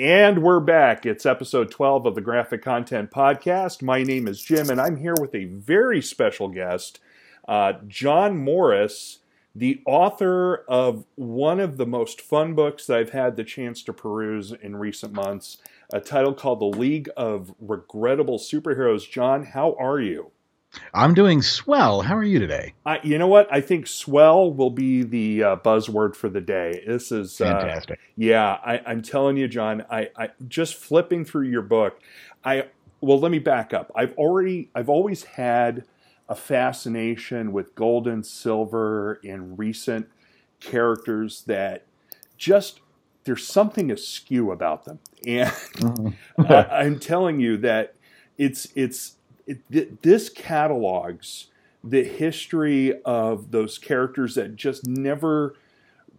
And 0.00 0.42
we're 0.42 0.60
back. 0.60 1.04
It's 1.04 1.26
episode 1.26 1.70
12 1.70 2.06
of 2.06 2.14
the 2.14 2.22
Graphic 2.22 2.62
Content 2.62 3.10
Podcast. 3.10 3.82
My 3.82 4.02
name 4.02 4.26
is 4.26 4.40
Jim, 4.40 4.70
and 4.70 4.80
I'm 4.80 4.96
here 4.96 5.12
with 5.20 5.34
a 5.34 5.44
very 5.44 6.00
special 6.00 6.48
guest, 6.48 7.00
uh, 7.46 7.74
Jon 7.86 8.38
Morris, 8.38 9.18
the 9.54 9.82
author 9.84 10.64
of 10.66 11.04
one 11.16 11.60
of 11.60 11.76
the 11.76 11.84
most 11.84 12.22
fun 12.22 12.54
books 12.54 12.86
that 12.86 12.96
I've 12.96 13.10
had 13.10 13.36
the 13.36 13.44
chance 13.44 13.82
to 13.82 13.92
peruse 13.92 14.52
in 14.52 14.76
recent 14.76 15.12
months, 15.12 15.58
a 15.92 16.00
title 16.00 16.32
called 16.32 16.60
The 16.60 16.78
League 16.78 17.10
of 17.14 17.54
Regrettable 17.60 18.38
Superheroes. 18.38 19.06
John, 19.06 19.44
how 19.44 19.76
are 19.78 20.00
you? 20.00 20.30
I'm 20.94 21.14
doing 21.14 21.42
swell. 21.42 22.02
How 22.02 22.16
are 22.16 22.24
you 22.24 22.38
today? 22.38 22.74
I, 22.86 23.00
you 23.02 23.18
know 23.18 23.26
what? 23.26 23.52
I 23.52 23.60
think 23.60 23.86
swell 23.86 24.52
will 24.52 24.70
be 24.70 25.02
the 25.02 25.42
uh, 25.42 25.56
buzzword 25.56 26.14
for 26.14 26.28
the 26.28 26.40
day. 26.40 26.82
This 26.86 27.10
is 27.10 27.40
uh, 27.40 27.46
fantastic. 27.46 27.98
Yeah, 28.16 28.58
I, 28.64 28.92
am 28.92 29.02
telling 29.02 29.36
you, 29.36 29.48
Jon. 29.48 29.84
I, 29.90 30.10
I 30.16 30.30
just 30.48 30.74
flipping 30.76 31.24
through 31.24 31.48
your 31.48 31.62
book. 31.62 32.00
I 32.44 32.66
well, 33.00 33.18
let 33.18 33.32
me 33.32 33.38
back 33.38 33.72
up. 33.72 33.90
I've 33.94 34.12
already, 34.14 34.70
I've 34.74 34.88
always 34.88 35.24
had 35.24 35.84
a 36.28 36.34
fascination 36.34 37.50
with 37.52 37.74
gold 37.74 38.06
and 38.06 38.24
silver 38.24 39.20
in 39.24 39.56
recent 39.56 40.08
characters 40.60 41.42
that 41.46 41.86
just 42.36 42.80
there's 43.24 43.46
something 43.46 43.90
askew 43.90 44.50
about 44.50 44.84
them, 44.84 44.98
and 45.26 45.48
mm-hmm. 45.48 46.42
I, 46.52 46.66
I'm 46.82 46.98
telling 46.98 47.40
you 47.40 47.56
that 47.58 47.94
it's 48.38 48.68
it's 48.74 49.16
it, 49.70 50.02
this 50.02 50.28
catalogs 50.28 51.46
the 51.82 52.04
history 52.04 53.00
of 53.02 53.50
those 53.50 53.78
characters 53.78 54.34
that 54.34 54.54
just 54.54 54.86
never 54.86 55.54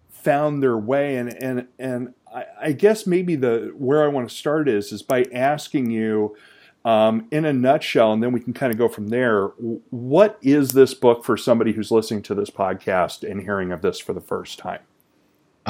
found 0.09 0.61
their 0.61 0.77
way 0.77 1.17
and 1.17 1.33
and 1.41 1.67
and 1.79 2.13
I, 2.33 2.45
I 2.61 2.71
guess 2.71 3.05
maybe 3.05 3.35
the 3.35 3.73
where 3.77 4.03
I 4.03 4.07
want 4.07 4.29
to 4.29 4.35
start 4.35 4.67
is 4.69 4.91
is 4.91 5.01
by 5.01 5.25
asking 5.33 5.91
you 5.91 6.35
um, 6.83 7.27
in 7.31 7.45
a 7.45 7.53
nutshell, 7.53 8.11
and 8.11 8.23
then 8.23 8.31
we 8.31 8.39
can 8.39 8.53
kind 8.53 8.71
of 8.71 8.77
go 8.77 8.87
from 8.87 9.09
there. 9.09 9.47
What 9.91 10.39
is 10.41 10.73
this 10.73 10.93
book 10.93 11.23
for 11.23 11.37
somebody 11.37 11.73
who's 11.73 11.91
listening 11.91 12.23
to 12.23 12.35
this 12.35 12.49
podcast 12.49 13.29
and 13.29 13.41
hearing 13.41 13.71
of 13.71 13.81
this 13.81 13.99
for 13.99 14.13
the 14.13 14.21
first 14.21 14.57
time? 14.57 14.79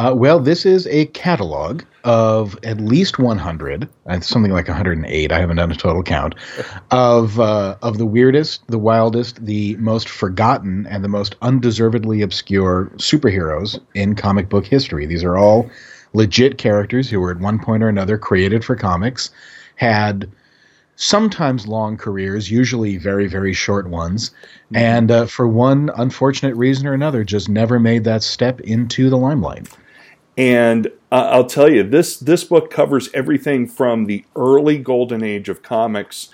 Uh, 0.02 0.16
well, 0.16 0.40
this 0.40 0.66
is 0.66 0.88
a 0.88 1.06
catalog 1.08 1.84
of 2.04 2.58
at 2.64 2.82
least 2.82 3.20
100, 3.20 3.88
uh, 4.08 4.20
something 4.22 4.52
like 4.52 4.68
108. 4.68 5.32
I 5.32 5.40
haven't 5.40 5.58
done 5.58 5.72
a 5.72 5.76
total 5.76 6.02
count 6.02 6.34
of 6.92 7.40
uh, 7.40 7.78
of 7.84 8.00
the 8.00 8.08
weirdest, 8.08 8.66
the 8.66 8.80
wildest, 8.80 9.46
the 9.46 9.76
most 9.76 10.10
forgotten, 10.10 10.88
and 10.88 11.04
the 11.04 11.08
most 11.08 11.36
undeservedly 11.44 12.24
obscure 12.24 12.92
superheroes 12.96 13.80
in 13.94 14.16
comic 14.16 14.50
book 14.50 14.66
history. 14.66 15.06
These 15.06 15.24
are 15.24 15.38
all 15.38 15.70
legit 16.14 16.58
characters 16.58 17.08
who 17.08 17.20
were 17.20 17.30
at 17.30 17.40
one 17.40 17.60
point 17.60 17.84
or 17.84 17.88
another 17.88 18.18
created 18.18 18.66
for 18.66 18.76
comics, 18.76 19.30
had 19.76 20.28
sometimes 20.96 21.68
long 21.68 21.96
careers, 21.96 22.50
usually 22.50 22.98
very, 22.98 23.28
very 23.28 23.54
short 23.54 23.88
ones, 23.88 24.32
mm-hmm. 24.32 24.78
and 24.78 25.12
uh, 25.12 25.26
for 25.28 25.48
one 25.48 25.92
unfortunate 25.96 26.56
reason 26.56 26.88
or 26.88 26.94
another, 26.94 27.24
just 27.24 27.50
never 27.50 27.80
made 27.80 28.04
that 28.06 28.24
step 28.24 28.60
into 28.62 29.08
the 29.08 29.18
limelight. 29.18 29.70
And 30.42 30.88
uh, 31.12 31.30
I'll 31.30 31.46
tell 31.46 31.72
you, 31.72 31.84
this 31.84 32.18
this 32.18 32.44
book 32.44 32.72
covers 32.72 33.12
everything 33.14 33.68
from 33.68 34.06
the 34.06 34.26
early 34.36 34.80
golden 34.80 35.24
age 35.24 35.50
of 35.50 35.62
comics 35.62 36.34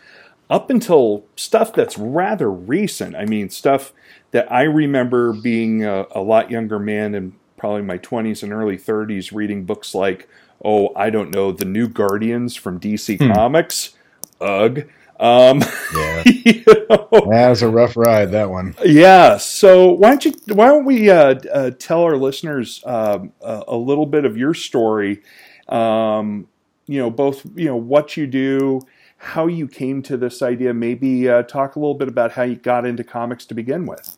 up 0.49 0.69
until 0.69 1.25
stuff 1.35 1.73
that's 1.73 1.97
rather 1.97 2.49
recent. 2.49 3.17
I 3.17 3.25
mean, 3.25 3.49
stuff 3.49 3.91
that 4.31 4.49
I 4.49 4.61
remember 4.61 5.33
being 5.33 5.83
a, 5.83 6.05
a 6.11 6.21
lot 6.21 6.49
younger 6.49 6.79
man 6.79 7.15
in 7.15 7.33
probably 7.57 7.81
my 7.81 7.97
20s 7.97 8.43
and 8.43 8.53
early 8.53 8.77
30s 8.77 9.33
reading 9.33 9.65
books 9.65 9.93
like, 9.93 10.29
oh, 10.63 10.95
I 10.95 11.09
don't 11.09 11.35
know, 11.35 11.51
The 11.51 11.65
New 11.65 11.89
Guardians 11.89 12.55
from 12.55 12.79
DC 12.79 13.17
hmm. 13.17 13.33
Comics. 13.33 13.93
Ugh. 14.39 14.87
Um, 15.19 15.61
yeah, 15.95 16.23
you 16.45 16.63
know, 16.67 17.07
that 17.29 17.49
was 17.49 17.61
a 17.61 17.69
rough 17.69 17.97
ride. 17.97 18.31
That 18.31 18.49
one. 18.49 18.75
Yeah. 18.85 19.37
So 19.37 19.91
why 19.93 20.09
don't 20.09 20.25
you? 20.25 20.33
Why 20.53 20.67
don't 20.67 20.85
we 20.85 21.09
uh, 21.09 21.35
uh, 21.51 21.71
tell 21.71 22.03
our 22.03 22.17
listeners 22.17 22.83
um, 22.85 23.33
a 23.41 23.75
little 23.75 24.05
bit 24.05 24.25
of 24.25 24.37
your 24.37 24.53
story? 24.53 25.23
Um, 25.69 26.47
you 26.87 26.99
know, 26.99 27.09
both 27.09 27.45
you 27.55 27.65
know 27.65 27.75
what 27.75 28.15
you 28.15 28.27
do, 28.27 28.81
how 29.17 29.47
you 29.47 29.67
came 29.67 30.01
to 30.03 30.17
this 30.17 30.41
idea. 30.41 30.73
Maybe 30.73 31.27
uh, 31.29 31.43
talk 31.43 31.75
a 31.75 31.79
little 31.79 31.95
bit 31.95 32.07
about 32.07 32.31
how 32.31 32.43
you 32.43 32.55
got 32.55 32.85
into 32.85 33.03
comics 33.03 33.45
to 33.47 33.53
begin 33.53 33.85
with. 33.85 34.16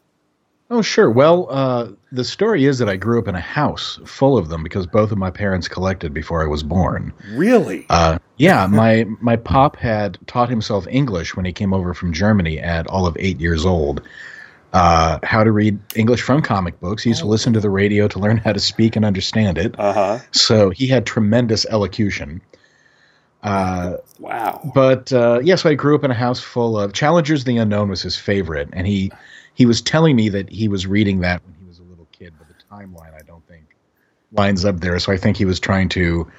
Oh, 0.71 0.83
sure. 0.83 1.09
Well, 1.09 1.47
uh, 1.49 1.87
the 2.11 2.23
story 2.23 2.65
is 2.65 2.77
that 2.77 2.87
I 2.87 2.95
grew 2.95 3.19
up 3.19 3.27
in 3.27 3.33
a 3.33 3.39
house 3.39 3.99
full 4.05 4.37
of 4.37 4.49
them 4.49 4.61
because 4.61 4.85
both 4.85 5.11
of 5.11 5.17
my 5.17 5.31
parents 5.31 5.67
collected 5.67 6.13
before 6.13 6.43
I 6.43 6.47
was 6.47 6.61
born. 6.61 7.11
Really? 7.31 7.87
Uh, 7.89 8.19
yeah. 8.37 8.67
my 8.67 9.05
my 9.19 9.35
pop 9.35 9.77
had 9.77 10.19
taught 10.27 10.49
himself 10.49 10.85
English 10.87 11.35
when 11.35 11.45
he 11.45 11.53
came 11.53 11.73
over 11.73 11.95
from 11.95 12.13
Germany 12.13 12.59
at 12.59 12.85
all 12.85 13.07
of 13.07 13.17
eight 13.19 13.39
years 13.39 13.65
old. 13.65 14.03
Uh, 14.71 15.17
how 15.23 15.43
to 15.43 15.51
read 15.51 15.79
English 15.95 16.21
from 16.21 16.43
comic 16.43 16.79
books. 16.79 17.01
He 17.01 17.09
used 17.09 17.21
oh. 17.21 17.25
to 17.25 17.29
listen 17.29 17.53
to 17.53 17.59
the 17.59 17.71
radio 17.71 18.07
to 18.07 18.19
learn 18.19 18.37
how 18.37 18.53
to 18.53 18.59
speak 18.59 18.95
and 18.95 19.03
understand 19.03 19.57
it. 19.57 19.73
Uh-huh. 19.79 20.19
So 20.31 20.69
he 20.69 20.85
had 20.85 21.07
tremendous 21.07 21.65
elocution. 21.65 22.41
Uh, 23.41 23.97
wow. 24.19 24.61
But 24.75 25.11
uh, 25.11 25.39
yes, 25.39 25.47
yeah, 25.47 25.55
so 25.55 25.69
I 25.71 25.73
grew 25.73 25.95
up 25.95 26.03
in 26.03 26.11
a 26.11 26.15
house 26.15 26.39
full 26.39 26.77
of 26.77 26.93
Challengers 26.93 27.45
the 27.45 27.57
Unknown 27.57 27.89
was 27.89 28.03
his 28.03 28.15
favorite, 28.15 28.69
and 28.73 28.85
he 28.85 29.11
he 29.53 29.65
was 29.65 29.81
telling 29.81 30.15
me 30.15 30.29
that 30.29 30.49
he 30.49 30.67
was 30.67 30.87
reading 30.87 31.19
that 31.21 31.43
when 31.45 31.55
he 31.55 31.65
was 31.65 31.79
a 31.79 31.83
little 31.83 32.07
kid, 32.11 32.33
but 32.37 32.47
the 32.47 32.53
timeline 32.71 33.13
I 33.13 33.23
don't 33.25 33.45
think 33.47 33.65
lines 34.31 34.65
up 34.65 34.79
there. 34.79 34.99
So 34.99 35.11
I 35.11 35.17
think 35.17 35.37
he 35.37 35.45
was 35.45 35.59
trying 35.59 35.89
to 35.89 36.29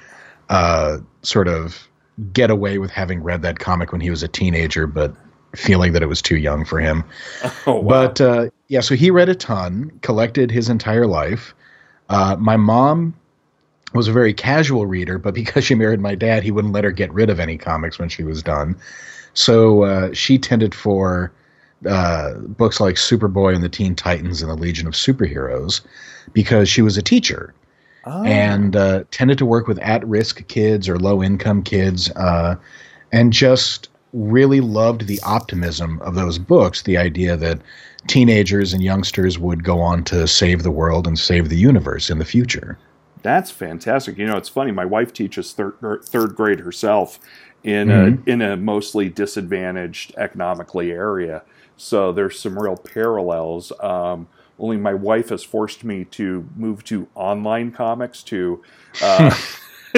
uh, 0.49 0.97
sort 1.21 1.47
of 1.47 1.87
get 2.33 2.49
away 2.49 2.77
with 2.77 2.91
having 2.91 3.23
read 3.23 3.41
that 3.41 3.59
comic 3.59 3.91
when 3.91 4.01
he 4.01 4.09
was 4.09 4.23
a 4.23 4.27
teenager, 4.27 4.87
but 4.87 5.15
feeling 5.55 5.93
that 5.93 6.01
it 6.01 6.07
was 6.07 6.21
too 6.21 6.37
young 6.37 6.65
for 6.65 6.79
him. 6.79 7.03
Oh, 7.67 7.79
wow. 7.79 8.07
But 8.07 8.21
uh, 8.21 8.49
yeah, 8.69 8.79
so 8.79 8.95
he 8.95 9.11
read 9.11 9.29
a 9.29 9.35
ton, 9.35 9.91
collected 10.01 10.49
his 10.49 10.69
entire 10.69 11.05
life. 11.05 11.53
Uh, 12.09 12.35
my 12.39 12.57
mom 12.57 13.13
was 13.93 14.07
a 14.07 14.11
very 14.11 14.33
casual 14.33 14.85
reader, 14.85 15.17
but 15.17 15.33
because 15.33 15.63
she 15.63 15.75
married 15.75 15.99
my 15.99 16.15
dad, 16.15 16.43
he 16.43 16.51
wouldn't 16.51 16.73
let 16.73 16.83
her 16.83 16.91
get 16.91 17.13
rid 17.13 17.29
of 17.29 17.39
any 17.39 17.57
comics 17.57 17.99
when 17.99 18.09
she 18.09 18.23
was 18.23 18.41
done. 18.41 18.75
So 19.33 19.83
uh, 19.83 20.13
she 20.13 20.39
tended 20.39 20.73
for 20.73 21.31
uh, 21.87 22.33
books 22.35 22.79
like 22.79 22.95
Superboy 22.95 23.55
and 23.55 23.63
the 23.63 23.69
Teen 23.69 23.95
Titans 23.95 24.41
and 24.41 24.51
the 24.51 24.55
Legion 24.55 24.87
of 24.87 24.93
Superheroes 24.93 25.81
because 26.33 26.69
she 26.69 26.81
was 26.81 26.97
a 26.97 27.01
teacher 27.01 27.53
oh. 28.05 28.23
and 28.23 28.75
uh, 28.75 29.03
tended 29.11 29.37
to 29.39 29.45
work 29.45 29.67
with 29.67 29.79
at 29.79 30.05
risk 30.07 30.47
kids 30.47 30.87
or 30.87 30.99
low 30.99 31.23
income 31.23 31.63
kids 31.63 32.11
uh, 32.11 32.55
and 33.11 33.33
just 33.33 33.89
really 34.13 34.61
loved 34.61 35.07
the 35.07 35.19
optimism 35.21 36.01
of 36.01 36.15
those 36.15 36.37
books 36.37 36.81
the 36.83 36.97
idea 36.97 37.37
that 37.37 37.61
teenagers 38.07 38.73
and 38.73 38.83
youngsters 38.83 39.39
would 39.39 39.63
go 39.63 39.79
on 39.79 40.03
to 40.03 40.27
save 40.27 40.63
the 40.63 40.71
world 40.71 41.07
and 41.07 41.17
save 41.17 41.49
the 41.49 41.57
universe 41.57 42.09
in 42.09 42.19
the 42.19 42.25
future. 42.25 42.77
That's 43.21 43.51
fantastic. 43.51 44.17
You 44.17 44.25
know, 44.25 44.37
it's 44.37 44.49
funny. 44.49 44.71
My 44.71 44.85
wife 44.85 45.13
teaches 45.13 45.53
third, 45.53 45.75
third 46.03 46.35
grade 46.35 46.59
herself 46.59 47.19
in 47.63 47.89
mm-hmm. 47.89 48.27
a 48.27 48.31
in 48.31 48.41
a 48.41 48.57
mostly 48.57 49.09
disadvantaged 49.09 50.13
economically 50.17 50.91
area, 50.91 51.43
so 51.81 52.11
there's 52.11 52.39
some 52.39 52.57
real 52.59 52.77
parallels. 52.77 53.71
Um, 53.79 54.27
only 54.59 54.77
my 54.77 54.93
wife 54.93 55.29
has 55.29 55.43
forced 55.43 55.83
me 55.83 56.05
to 56.05 56.47
move 56.55 56.83
to 56.85 57.07
online 57.15 57.71
comics 57.71 58.21
to 58.23 58.61
uh, 59.01 59.35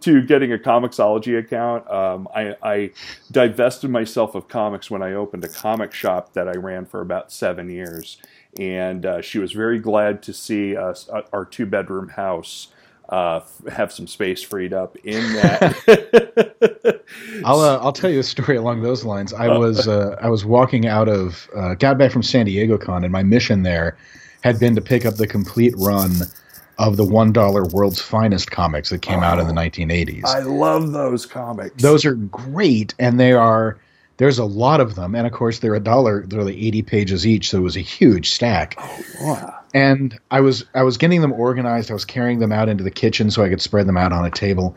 to 0.00 0.22
getting 0.26 0.52
a 0.52 0.58
Comixology 0.58 1.38
account. 1.38 1.88
Um, 1.88 2.26
I, 2.34 2.56
I, 2.60 2.90
divested 3.30 3.90
myself 3.90 4.34
of 4.34 4.48
comics 4.48 4.90
when 4.90 5.00
I 5.00 5.12
opened 5.12 5.44
a 5.44 5.48
comic 5.48 5.92
shop 5.92 6.32
that 6.32 6.48
I 6.48 6.52
ran 6.54 6.86
for 6.86 7.00
about 7.00 7.30
seven 7.30 7.70
years, 7.70 8.18
and 8.58 9.06
uh, 9.06 9.22
she 9.22 9.38
was 9.38 9.52
very 9.52 9.78
glad 9.78 10.22
to 10.24 10.32
see 10.32 10.76
us 10.76 11.08
uh, 11.08 11.22
our 11.32 11.44
two 11.44 11.66
bedroom 11.66 12.08
house 12.08 12.68
uh, 13.10 13.40
have 13.68 13.92
some 13.92 14.06
space 14.06 14.42
freed 14.42 14.72
up 14.72 14.96
in 15.04 15.20
that. 15.34 17.02
I'll 17.44 17.60
uh, 17.60 17.78
I'll 17.78 17.92
tell 17.92 18.10
you 18.10 18.20
a 18.20 18.24
story 18.24 18.56
along 18.56 18.82
those 18.82 19.04
lines. 19.04 19.32
I 19.32 19.48
was 19.48 19.88
uh, 19.88 20.16
I 20.20 20.30
was 20.30 20.44
walking 20.44 20.86
out 20.86 21.08
of 21.08 21.50
uh, 21.54 21.74
got 21.74 21.98
back 21.98 22.12
from 22.12 22.22
San 22.22 22.46
Diego 22.46 22.78
Con, 22.78 23.02
and 23.04 23.12
my 23.12 23.22
mission 23.22 23.62
there 23.62 23.96
had 24.42 24.58
been 24.58 24.74
to 24.76 24.80
pick 24.80 25.04
up 25.04 25.16
the 25.16 25.26
complete 25.26 25.74
run 25.76 26.12
of 26.78 26.96
the 26.96 27.04
one 27.04 27.32
dollar 27.32 27.66
world's 27.66 28.00
finest 28.00 28.50
comics 28.52 28.88
that 28.90 29.02
came 29.02 29.18
oh, 29.18 29.24
out 29.24 29.38
in 29.38 29.46
the 29.46 29.52
1980s. 29.52 30.24
I 30.24 30.38
love 30.38 30.92
those 30.92 31.26
comics. 31.26 31.82
Those 31.82 32.06
are 32.06 32.14
great, 32.14 32.94
and 32.98 33.20
they 33.20 33.32
are 33.32 33.78
there's 34.20 34.38
a 34.38 34.44
lot 34.44 34.80
of 34.80 34.94
them, 34.94 35.14
and 35.14 35.26
of 35.26 35.32
course 35.32 35.58
they're 35.58 35.74
a 35.74 35.80
dollar. 35.80 36.24
They're 36.26 36.44
like 36.44 36.56
80 36.56 36.82
pages 36.82 37.26
each, 37.26 37.48
so 37.50 37.58
it 37.58 37.62
was 37.62 37.76
a 37.76 37.80
huge 37.80 38.30
stack. 38.30 38.76
Oh, 38.78 39.04
wow 39.22 39.60
and 39.74 40.18
I 40.30 40.40
was 40.40 40.64
I 40.74 40.82
was 40.82 40.96
getting 40.96 41.20
them 41.20 41.32
organized. 41.32 41.90
I 41.90 41.94
was 41.94 42.04
carrying 42.04 42.38
them 42.38 42.52
out 42.52 42.68
into 42.68 42.84
the 42.84 42.90
kitchen 42.90 43.30
so 43.30 43.42
I 43.42 43.48
could 43.48 43.60
spread 43.60 43.86
them 43.86 43.96
out 43.96 44.12
on 44.12 44.24
a 44.24 44.30
table. 44.30 44.76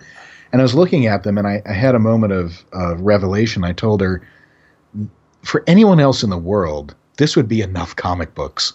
And 0.52 0.62
I 0.62 0.64
was 0.64 0.76
looking 0.76 1.08
at 1.08 1.24
them, 1.24 1.38
and 1.38 1.48
I, 1.48 1.64
I 1.66 1.74
had 1.74 1.96
a 1.96 2.00
moment 2.00 2.32
of 2.32 2.64
uh, 2.76 2.96
revelation. 2.98 3.64
I 3.64 3.74
told 3.74 4.02
her, 4.02 4.28
for 5.42 5.64
anyone 5.66 6.00
else 6.00 6.22
in 6.22 6.30
the 6.30 6.38
world, 6.38 6.94
this 7.18 7.36
would 7.36 7.48
be 7.48 7.62
enough 7.62 7.96
comic 7.96 8.36
books. 8.36 8.74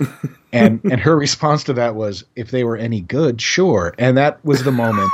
and 0.52 0.80
and 0.84 1.00
her 1.00 1.18
response 1.18 1.64
to 1.64 1.74
that 1.74 1.96
was, 1.96 2.24
if 2.34 2.50
they 2.50 2.64
were 2.64 2.76
any 2.76 3.02
good, 3.02 3.42
sure. 3.42 3.94
And 3.98 4.16
that 4.16 4.42
was 4.44 4.64
the 4.64 4.72
moment 4.72 5.10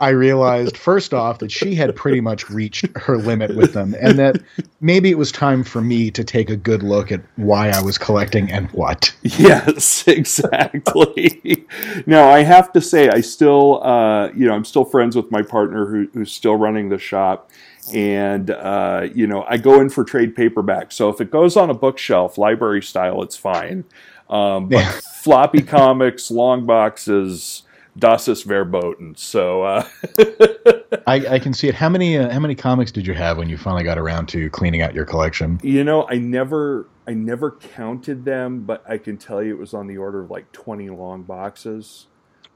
I 0.00 0.08
realized 0.10 0.78
first 0.78 1.12
off 1.12 1.40
that 1.40 1.52
she 1.52 1.74
had 1.74 1.94
pretty 1.94 2.22
much 2.22 2.48
reached 2.48 2.86
her 2.96 3.18
limit 3.18 3.54
with 3.54 3.74
them, 3.74 3.94
and 4.00 4.18
that 4.18 4.40
maybe 4.80 5.10
it 5.10 5.18
was 5.18 5.30
time 5.30 5.62
for 5.62 5.82
me 5.82 6.10
to 6.12 6.24
take 6.24 6.48
a 6.48 6.56
good 6.56 6.82
look 6.82 7.12
at 7.12 7.20
why 7.36 7.68
I 7.68 7.82
was 7.82 7.98
collecting 7.98 8.50
and 8.50 8.70
what. 8.70 9.14
Yes, 9.22 10.04
exactly. 10.08 11.66
now 12.06 12.30
I 12.30 12.42
have 12.42 12.72
to 12.72 12.80
say, 12.80 13.10
I 13.10 13.20
still, 13.20 13.82
uh, 13.84 14.32
you 14.32 14.46
know, 14.46 14.54
I'm 14.54 14.64
still 14.64 14.86
friends 14.86 15.16
with 15.16 15.30
my 15.30 15.42
partner 15.42 15.84
who, 15.84 16.08
who's 16.14 16.32
still 16.32 16.56
running 16.56 16.88
the 16.88 16.98
shop, 16.98 17.50
and 17.92 18.50
uh, 18.50 19.06
you 19.14 19.26
know, 19.26 19.44
I 19.48 19.58
go 19.58 19.82
in 19.82 19.90
for 19.90 20.02
trade 20.02 20.34
paperback. 20.34 20.92
So 20.92 21.10
if 21.10 21.20
it 21.20 21.30
goes 21.30 21.58
on 21.58 21.68
a 21.68 21.74
bookshelf, 21.74 22.38
library 22.38 22.82
style, 22.82 23.22
it's 23.22 23.36
fine. 23.36 23.84
Um, 24.30 24.68
but 24.68 24.84
floppy 25.22 25.60
comics, 25.60 26.30
long 26.30 26.64
boxes 26.64 27.64
das 27.96 28.28
ist 28.28 28.44
verboten. 28.44 29.14
So 29.16 29.62
uh, 29.62 29.84
I, 31.06 31.34
I, 31.34 31.38
can 31.38 31.52
see 31.52 31.68
it. 31.68 31.74
How 31.74 31.88
many 31.88 32.18
uh, 32.18 32.30
how 32.30 32.40
many 32.40 32.54
comics 32.54 32.92
did 32.92 33.06
you 33.06 33.14
have 33.14 33.38
when 33.38 33.48
you 33.48 33.56
finally 33.56 33.84
got 33.84 33.98
around 33.98 34.26
to 34.28 34.50
cleaning 34.50 34.82
out 34.82 34.94
your 34.94 35.04
collection? 35.04 35.60
You 35.62 35.84
know, 35.84 36.06
I 36.08 36.18
never 36.18 36.88
I 37.06 37.14
never 37.14 37.52
counted 37.52 38.24
them, 38.24 38.62
but 38.62 38.84
I 38.88 38.98
can 38.98 39.16
tell 39.16 39.42
you 39.42 39.54
it 39.54 39.58
was 39.58 39.74
on 39.74 39.86
the 39.86 39.98
order 39.98 40.22
of 40.22 40.30
like 40.30 40.50
twenty 40.52 40.90
long 40.90 41.22
boxes, 41.22 42.06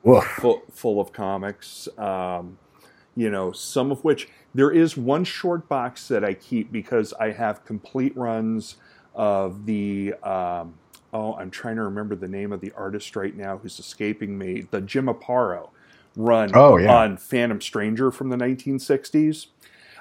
full, 0.02 0.62
full 0.72 1.00
of 1.00 1.12
comics. 1.12 1.88
Um, 1.98 2.58
you 3.16 3.30
know, 3.30 3.52
some 3.52 3.92
of 3.92 4.02
which 4.02 4.28
there 4.54 4.70
is 4.70 4.96
one 4.96 5.24
short 5.24 5.68
box 5.68 6.08
that 6.08 6.24
I 6.24 6.34
keep 6.34 6.72
because 6.72 7.12
I 7.14 7.32
have 7.32 7.64
complete 7.64 8.16
runs 8.16 8.76
of 9.14 9.66
the. 9.66 10.14
Um, 10.22 10.74
oh, 11.14 11.34
I'm 11.36 11.50
trying 11.50 11.76
to 11.76 11.82
remember 11.84 12.16
the 12.16 12.28
name 12.28 12.52
of 12.52 12.60
the 12.60 12.72
artist 12.72 13.14
right 13.14 13.34
now 13.34 13.58
who's 13.58 13.78
escaping 13.78 14.36
me. 14.36 14.66
The 14.70 14.80
Jim 14.80 15.06
Aparo 15.06 15.70
run 16.16 16.50
oh, 16.54 16.76
yeah. 16.76 16.94
on 16.94 17.16
Phantom 17.16 17.60
Stranger 17.60 18.10
from 18.10 18.28
the 18.28 18.36
1960s. 18.36 19.46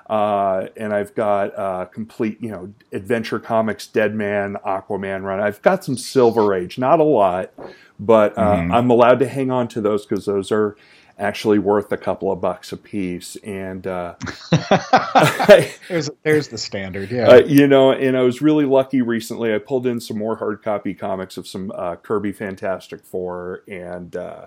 Uh, 0.10 0.68
and 0.76 0.94
I've 0.94 1.16
got 1.16 1.58
uh, 1.58 1.86
complete, 1.86 2.38
you 2.42 2.52
know, 2.52 2.74
Adventure 2.92 3.40
Comics, 3.40 3.88
Dead 3.88 4.14
Man, 4.14 4.58
Aquaman 4.66 5.24
run. 5.24 5.40
I've 5.40 5.62
got 5.62 5.86
some 5.86 5.96
Silver 5.96 6.54
Age, 6.54 6.78
not 6.78 7.00
a 7.00 7.04
lot, 7.04 7.54
but 8.00 8.38
uh, 8.38 8.56
mm-hmm. 8.58 8.74
I'm 8.74 8.90
allowed 8.90 9.20
to 9.20 9.28
hang 9.28 9.50
on 9.50 9.70
to 9.70 9.82
those 9.82 10.06
because 10.06 10.26
those 10.26 10.52
are 10.52 10.76
actually 11.20 11.60
worth 11.60 11.92
a 11.92 11.98
couple 11.98 12.32
of 12.32 12.42
bucks 12.42 12.72
a 12.72 12.78
piece. 12.78 13.36
And 13.38 13.86
uh, 13.86 14.16
there's 15.88 16.10
there's 16.24 16.48
the 16.48 16.58
standard, 16.58 17.12
yeah. 17.12 17.28
Uh, 17.28 17.46
you 17.46 17.68
know, 17.68 17.92
and 17.92 18.18
I 18.18 18.22
was 18.22 18.42
really 18.42 18.66
lucky 18.66 19.02
recently. 19.02 19.54
I 19.54 19.60
pulled 19.60 19.88
in 19.88 20.00
some 20.00 20.18
more 20.18 20.38
hard 20.38 20.64
copy 20.64 20.94
comics 20.94 21.38
of 21.38 21.48
some 21.48 21.72
uh, 21.76 21.96
Kirby 21.98 22.32
Fantastic 22.32 23.06
Four, 23.06 23.64
and 23.68 24.16
uh, 24.16 24.46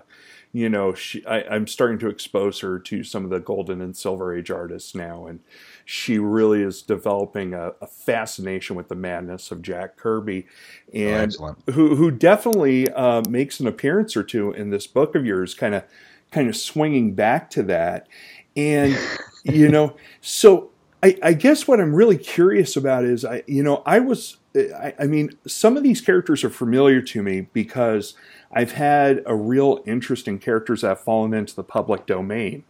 you 0.53 0.69
know, 0.69 0.93
she, 0.93 1.25
I, 1.25 1.55
am 1.55 1.67
starting 1.67 1.99
to 1.99 2.09
expose 2.09 2.61
her 2.61 2.79
to 2.79 3.03
some 3.03 3.23
of 3.23 3.29
the 3.29 3.39
Golden 3.39 3.81
and 3.81 3.95
Silver 3.95 4.35
Age 4.35 4.49
artists 4.49 4.95
now, 4.95 5.27
and 5.27 5.39
she 5.85 6.17
really 6.19 6.63
is 6.63 6.81
developing 6.81 7.53
a, 7.53 7.73
a 7.81 7.87
fascination 7.87 8.75
with 8.75 8.87
the 8.87 8.95
madness 8.95 9.51
of 9.51 9.61
Jack 9.61 9.97
Kirby, 9.97 10.47
and 10.93 11.35
oh, 11.39 11.55
who 11.71 11.95
who 11.95 12.11
definitely 12.11 12.89
uh, 12.91 13.21
makes 13.29 13.59
an 13.59 13.67
appearance 13.67 14.17
or 14.17 14.23
two 14.23 14.51
in 14.51 14.69
this 14.69 14.87
book 14.87 15.15
of 15.15 15.25
yours, 15.25 15.53
kind 15.53 15.75
of 15.75 15.83
kind 16.31 16.49
of 16.49 16.55
swinging 16.55 17.13
back 17.13 17.49
to 17.51 17.63
that. 17.63 18.07
And, 18.55 18.97
you 19.43 19.69
know, 19.69 19.95
so 20.21 20.71
I, 21.03 21.17
I, 21.21 21.33
guess 21.33 21.67
what 21.67 21.79
I'm 21.79 21.93
really 21.93 22.17
curious 22.17 22.75
about 22.75 23.05
is, 23.05 23.23
I, 23.23 23.43
you 23.47 23.63
know, 23.63 23.83
I 23.85 23.99
was, 23.99 24.37
I, 24.55 24.93
I, 24.99 25.05
mean, 25.05 25.31
some 25.45 25.77
of 25.77 25.83
these 25.83 26.01
characters 26.01 26.43
are 26.43 26.49
familiar 26.49 27.01
to 27.01 27.21
me 27.21 27.41
because 27.53 28.15
I've 28.51 28.73
had 28.73 29.21
a 29.25 29.35
real 29.35 29.83
interest 29.85 30.27
in 30.27 30.39
characters 30.39 30.81
that 30.81 30.89
have 30.89 30.99
fallen 30.99 31.33
into 31.33 31.55
the 31.55 31.63
public 31.63 32.05
domain, 32.05 32.63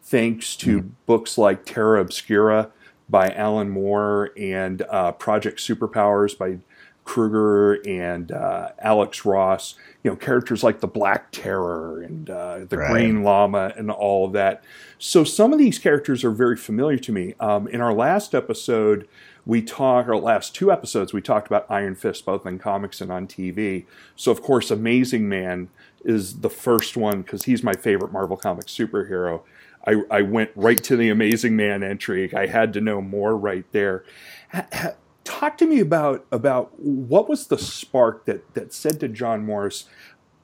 thanks 0.00 0.54
to 0.56 0.78
mm-hmm. 0.78 0.88
books 1.06 1.36
like 1.36 1.64
Terra 1.64 2.00
Obscura 2.00 2.70
by 3.08 3.30
Alan 3.30 3.68
Moore 3.68 4.30
and 4.36 4.82
uh, 4.88 5.12
Project 5.12 5.58
Superpowers 5.58 6.36
by 6.36 6.58
Krueger 7.04 7.74
and 7.86 8.30
uh, 8.30 8.70
Alex 8.78 9.24
Ross, 9.24 9.74
you 10.02 10.10
know, 10.10 10.16
characters 10.16 10.62
like 10.62 10.80
the 10.80 10.86
Black 10.86 11.32
Terror 11.32 12.00
and 12.00 12.30
uh, 12.30 12.60
the 12.68 12.78
right. 12.78 12.90
Green 12.90 13.22
Lama 13.24 13.72
and 13.76 13.90
all 13.90 14.26
of 14.26 14.32
that. 14.32 14.62
So 14.98 15.24
some 15.24 15.52
of 15.52 15.58
these 15.58 15.78
characters 15.78 16.22
are 16.24 16.30
very 16.30 16.56
familiar 16.56 16.98
to 16.98 17.12
me. 17.12 17.34
Um, 17.40 17.66
in 17.66 17.80
our 17.80 17.92
last 17.92 18.34
episode, 18.34 19.08
we 19.44 19.60
talked, 19.62 20.08
our 20.08 20.16
last 20.16 20.54
two 20.54 20.70
episodes, 20.70 21.12
we 21.12 21.20
talked 21.20 21.48
about 21.48 21.66
Iron 21.68 21.96
Fist, 21.96 22.24
both 22.24 22.46
in 22.46 22.60
comics 22.60 23.00
and 23.00 23.10
on 23.10 23.26
TV. 23.26 23.84
So, 24.14 24.30
of 24.30 24.40
course, 24.40 24.70
Amazing 24.70 25.28
Man 25.28 25.70
is 26.04 26.40
the 26.40 26.50
first 26.50 26.96
one 26.96 27.22
because 27.22 27.44
he's 27.44 27.64
my 27.64 27.74
favorite 27.74 28.12
Marvel 28.12 28.36
Comics 28.36 28.72
superhero. 28.72 29.42
I, 29.84 30.02
I 30.08 30.22
went 30.22 30.52
right 30.54 30.82
to 30.84 30.96
the 30.96 31.08
Amazing 31.10 31.56
Man 31.56 31.82
entry. 31.82 32.32
I 32.32 32.46
had 32.46 32.72
to 32.74 32.80
know 32.80 33.00
more 33.00 33.36
right 33.36 33.64
there 33.72 34.04
talk 35.24 35.58
to 35.58 35.66
me 35.66 35.80
about 35.80 36.24
about 36.32 36.78
what 36.78 37.28
was 37.28 37.46
the 37.46 37.58
spark 37.58 38.24
that 38.26 38.54
that 38.54 38.72
said 38.72 39.00
to 39.00 39.08
Jon 39.08 39.44
Morris, 39.44 39.84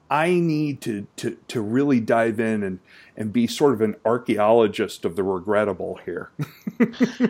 I 0.09 0.33
need 0.33 0.81
to 0.81 1.07
to 1.17 1.37
to 1.47 1.61
really 1.61 1.99
dive 1.99 2.39
in 2.39 2.63
and 2.63 2.79
and 3.15 3.33
be 3.33 3.47
sort 3.47 3.73
of 3.73 3.81
an 3.81 3.95
archaeologist 4.05 5.05
of 5.05 5.15
the 5.15 5.23
regrettable 5.23 5.99
here. 6.05 6.31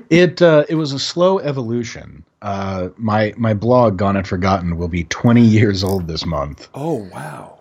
it 0.09 0.41
uh, 0.41 0.65
it 0.69 0.75
was 0.75 0.93
a 0.93 0.99
slow 0.99 1.39
evolution. 1.39 2.23
Uh, 2.41 2.89
my 2.97 3.33
my 3.37 3.53
blog 3.53 3.97
Gone 3.97 4.15
and 4.15 4.27
Forgotten 4.27 4.77
will 4.77 4.87
be 4.87 5.03
20 5.05 5.41
years 5.41 5.83
old 5.83 6.07
this 6.07 6.25
month. 6.25 6.69
Oh 6.73 7.09
wow 7.11 7.58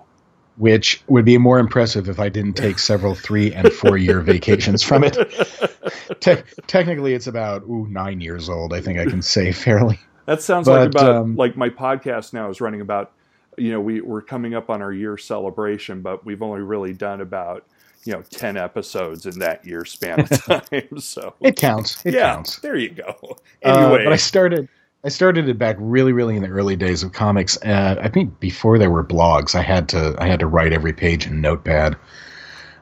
which 0.58 1.02
would 1.06 1.25
be 1.25 1.38
more 1.38 1.58
impressive 1.58 2.08
if 2.08 2.19
I 2.19 2.28
didn't 2.28 2.55
take 2.55 2.78
several 2.78 3.14
three 3.14 3.52
and 3.52 3.72
four 3.72 3.96
year 3.96 4.20
vacations 4.20 4.82
from 4.82 5.05
it. 5.05 5.16
Te- 6.20 6.43
technically, 6.66 7.14
it's 7.14 7.28
about 7.28 7.62
ooh, 7.62 7.87
nine 7.88 8.20
years 8.20 8.49
old. 8.49 8.75
I 8.75 8.81
think 8.81 8.99
I 8.99 9.06
can 9.06 9.22
say 9.22 9.52
fairly. 9.52 9.99
That 10.26 10.43
sounds 10.43 10.66
but, 10.66 10.81
like 10.81 10.88
about 10.90 11.16
um, 11.16 11.37
like 11.37 11.56
my 11.56 11.70
podcast 11.70 12.32
now 12.32 12.50
is 12.50 12.60
running 12.60 12.81
about. 12.81 13.12
You 13.56 13.72
know, 13.72 13.81
we 13.81 14.00
we're 14.00 14.22
coming 14.22 14.55
up 14.55 14.70
on 14.70 14.82
our 14.82 14.93
year 14.93 15.16
celebration, 15.16 16.00
but 16.00 16.25
we've 16.25 16.43
only 16.43 16.61
really 16.61 16.93
done 16.93 17.20
about 17.20 17.64
you 18.04 18.12
know 18.12 18.22
10 18.22 18.56
episodes 18.56 19.26
in 19.26 19.38
that 19.40 19.64
year 19.64 19.84
span 19.84 20.20
of 20.20 20.28
time 20.44 20.99
so 21.00 21.34
it 21.40 21.56
counts 21.56 22.04
it 22.06 22.14
yeah, 22.14 22.32
counts 22.34 22.61
there 22.61 22.76
you 22.76 22.90
go 22.90 23.37
anyway 23.62 24.02
uh, 24.02 24.04
but 24.04 24.12
i 24.12 24.16
started 24.16 24.69
I 25.04 25.08
started 25.10 25.48
it 25.48 25.58
back 25.58 25.76
really, 25.78 26.12
really 26.12 26.36
in 26.36 26.42
the 26.42 26.48
early 26.48 26.76
days 26.76 27.02
of 27.02 27.12
comics. 27.12 27.56
Uh, 27.62 27.96
I 28.00 28.08
think 28.08 28.40
before 28.40 28.78
there 28.78 28.90
were 28.90 29.04
blogs, 29.04 29.54
I 29.54 29.62
had 29.62 29.88
to 29.90 30.16
I 30.18 30.26
had 30.26 30.40
to 30.40 30.46
write 30.46 30.72
every 30.72 30.92
page 30.92 31.26
in 31.26 31.40
Notepad. 31.40 31.96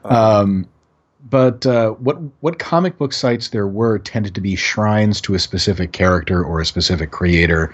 Uh-huh. 0.03 0.41
Um, 0.41 0.67
but 1.29 1.65
uh, 1.65 1.91
what 1.91 2.17
what 2.39 2.57
comic 2.57 2.97
book 2.97 3.13
sites 3.13 3.49
there 3.49 3.67
were 3.67 3.99
tended 3.99 4.33
to 4.35 4.41
be 4.41 4.55
shrines 4.55 5.21
to 5.21 5.35
a 5.35 5.39
specific 5.39 5.91
character 5.91 6.43
or 6.43 6.59
a 6.59 6.65
specific 6.65 7.11
creator, 7.11 7.73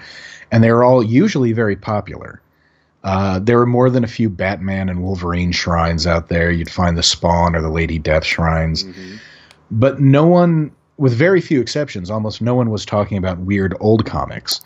and 0.51 0.63
they 0.63 0.71
were 0.71 0.83
all 0.83 1.03
usually 1.03 1.53
very 1.53 1.75
popular. 1.75 2.41
Uh, 3.03 3.39
there 3.39 3.57
were 3.57 3.65
more 3.65 3.89
than 3.89 4.03
a 4.03 4.07
few 4.07 4.29
Batman 4.29 4.89
and 4.89 5.03
Wolverine 5.03 5.51
shrines 5.51 6.07
out 6.07 6.29
there. 6.29 6.49
You'd 6.51 6.71
find 6.71 6.97
the 6.97 7.03
Spawn 7.03 7.55
or 7.55 7.61
the 7.61 7.69
Lady 7.69 7.99
Death 7.99 8.25
shrines, 8.25 8.83
mm-hmm. 8.83 9.15
but 9.71 9.99
no 9.99 10.25
one 10.25 10.71
with 10.97 11.13
very 11.13 11.41
few 11.41 11.59
exceptions, 11.61 12.09
almost 12.09 12.41
no 12.41 12.55
one 12.55 12.69
was 12.69 12.85
talking 12.85 13.17
about 13.17 13.39
weird 13.39 13.75
old 13.79 14.05
comics. 14.05 14.61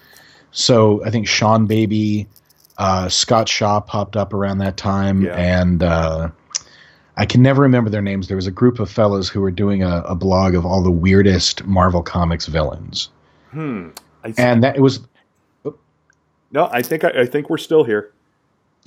So 0.52 1.04
I 1.06 1.10
think 1.10 1.28
Sean 1.28 1.66
Baby, 1.66 2.28
uh, 2.78 3.10
Scott 3.10 3.48
Shaw 3.48 3.80
popped 3.80 4.16
up 4.16 4.34
around 4.34 4.58
that 4.60 4.78
time, 4.78 5.22
yeah. 5.22 5.36
and 5.36 5.84
uh, 5.84 6.30
I 7.16 7.26
can 7.26 7.42
never 7.42 7.62
remember 7.62 7.90
their 7.90 8.02
names. 8.02 8.28
There 8.28 8.38
was 8.38 8.48
a 8.48 8.52
group 8.52 8.80
of 8.80 8.90
fellows 8.90 9.30
who 9.30 9.42
were 9.42 9.52
doing 9.52 9.84
a, 9.84 10.02
a 10.02 10.16
blog 10.16 10.56
of 10.56 10.66
all 10.66 10.84
the 10.84 10.92
weirdest 10.92 11.66
Marvel 11.66 12.04
Comics 12.04 12.48
villains. 12.48 13.10
Hmm. 13.52 13.90
and 14.38 14.64
that 14.64 14.76
it 14.76 14.82
was. 14.82 15.02
No, 16.52 16.70
I 16.72 16.82
think 16.82 17.04
I, 17.04 17.22
I 17.22 17.26
think 17.26 17.50
we're 17.50 17.58
still 17.58 17.84
here. 17.84 18.14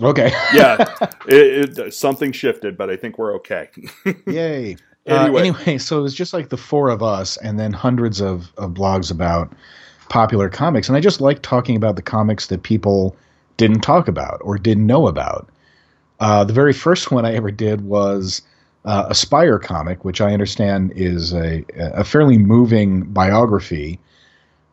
Okay. 0.03 0.31
yeah, 0.55 0.97
it, 1.27 1.79
it, 1.79 1.95
something 1.95 2.33
shifted, 2.33 2.77
but 2.77 2.91
I 2.91 2.97
think 2.97 3.19
we're 3.19 3.35
okay. 3.37 3.69
Yay. 4.27 4.77
Anyway. 5.11 5.40
Uh, 5.40 5.45
anyway, 5.45 5.79
so 5.79 5.99
it 5.99 6.02
was 6.02 6.14
just 6.14 6.33
like 6.33 6.49
the 6.49 6.57
four 6.57 6.88
of 6.88 7.02
us, 7.02 7.37
and 7.38 7.59
then 7.59 7.73
hundreds 7.73 8.21
of, 8.21 8.52
of 8.57 8.71
blogs 8.71 9.11
about 9.11 9.52
popular 10.09 10.49
comics. 10.49 10.88
And 10.88 10.97
I 10.97 11.00
just 11.00 11.21
like 11.21 11.43
talking 11.43 11.76
about 11.76 11.97
the 11.97 12.02
comics 12.02 12.47
that 12.49 12.62
people 12.62 13.17
didn't 13.57 13.81
talk 13.81 14.09
about 14.09 14.40
or 14.43 14.59
didn't 14.59 14.87
know 14.87 15.07
about. 15.07 15.49
Uh, 16.21 16.45
the 16.45 16.52
very 16.52 16.73
first 16.73 17.11
one 17.11 17.25
I 17.25 17.35
ever 17.35 17.50
did 17.50 17.83
was 17.83 18.43
uh, 18.85 19.07
a 19.09 19.14
Spire 19.14 19.59
comic, 19.59 20.05
which 20.05 20.21
I 20.21 20.33
understand 20.33 20.93
is 20.95 21.33
a, 21.33 21.64
a 21.76 22.05
fairly 22.05 22.38
moving 22.38 23.02
biography, 23.02 23.99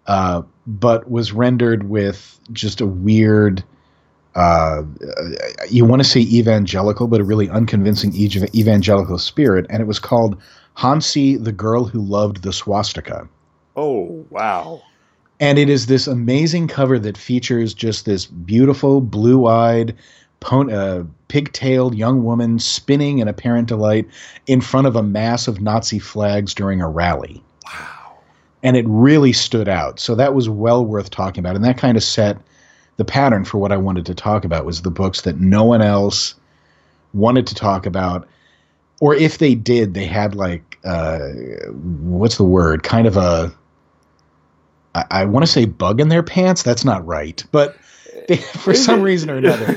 uh, 0.08 0.41
but 0.65 1.10
was 1.10 1.34
rendered 1.34 1.89
with 1.89 2.39
just 2.51 2.82
a 2.82 2.86
weird 2.86 3.63
uh, 4.38 4.84
you 5.70 5.84
want 5.84 6.01
to 6.01 6.08
say 6.08 6.22
evangelical, 6.22 7.08
but 7.08 7.20
a 7.20 7.24
really 7.24 7.50
unconvincing 7.50 8.13
evangelical 8.15 9.17
spirit, 9.17 9.65
and 9.70 9.82
it 9.82 9.86
was 9.86 9.98
called 9.98 10.39
Hansi, 10.75 11.38
the 11.38 11.51
girl 11.51 11.86
who 11.86 12.00
loved 12.00 12.44
the 12.44 12.53
swastika. 12.53 13.27
Oh 13.75 14.25
wow! 14.29 14.84
And 15.39 15.58
it 15.58 15.70
is 15.70 15.88
this 15.88 16.06
amazing 16.06 16.67
cover 16.67 17.00
that 17.00 17.17
features 17.17 17.74
just 17.74 18.06
this 18.06 18.27
beautiful, 18.27 19.01
blue-eyed, 19.01 19.96
pon- 20.39 20.72
uh, 20.72 21.06
pigtailed 21.29 21.96
young 21.96 22.24
woman 22.24 22.60
spinning 22.60 23.20
in 23.20 23.27
apparent 23.27 23.67
delight 23.67 24.08
in 24.46 24.62
front 24.62 24.86
of 24.86 24.96
a 24.96 25.03
mass 25.03 25.48
of 25.48 25.62
Nazi 25.62 26.00
flags 26.00 26.53
during 26.53 26.79
a 26.79 26.88
rally. 26.88 27.44
Wow. 27.65 28.17
And 28.62 28.77
it 28.77 28.86
really 28.88 29.34
stood 29.34 29.67
out. 29.67 30.00
So 30.00 30.13
that 30.15 30.36
was 30.36 30.48
well 30.48 30.86
worth 30.86 31.10
talking 31.10 31.39
about. 31.39 31.56
And 31.56 31.65
that 31.65 31.77
kind 31.77 31.98
of 31.98 32.03
set 32.03 32.38
the 32.98 33.06
pattern 33.06 33.46
for 33.46 33.58
what 33.58 33.72
I 33.72 33.77
wanted 33.77 34.06
to 34.08 34.16
talk 34.16 34.44
about 34.44 34.66
was 34.66 34.82
the 34.82 34.92
books 34.92 35.22
that 35.22 35.39
no 35.39 35.63
one 35.63 35.82
else 35.82 36.36
wanted 37.13 37.48
to 37.48 37.56
talk 37.56 37.86
about. 37.86 38.27
Or 39.00 39.13
if 39.13 39.38
they 39.38 39.56
did, 39.56 39.94
they 39.94 40.06
had 40.06 40.36
like 40.36 40.80
uh, 40.84 41.20
what's 41.70 42.38
the 42.38 42.44
word? 42.44 42.84
Kind 42.84 43.08
of 43.08 43.18
a 43.18 43.54
I, 44.96 45.06
I 45.12 45.25
want 45.25 45.46
to 45.46 45.51
say 45.51 45.66
bug 45.66 46.01
in 46.01 46.10
their 46.10 46.24
pants. 46.24 46.63
That's 46.63 46.84
not 46.84 47.06
right, 47.06 47.44
but 47.51 47.77
they, 48.27 48.38
for 48.63 48.74
some 48.74 49.01
reason 49.01 49.30
or 49.30 49.36
another, 49.36 49.74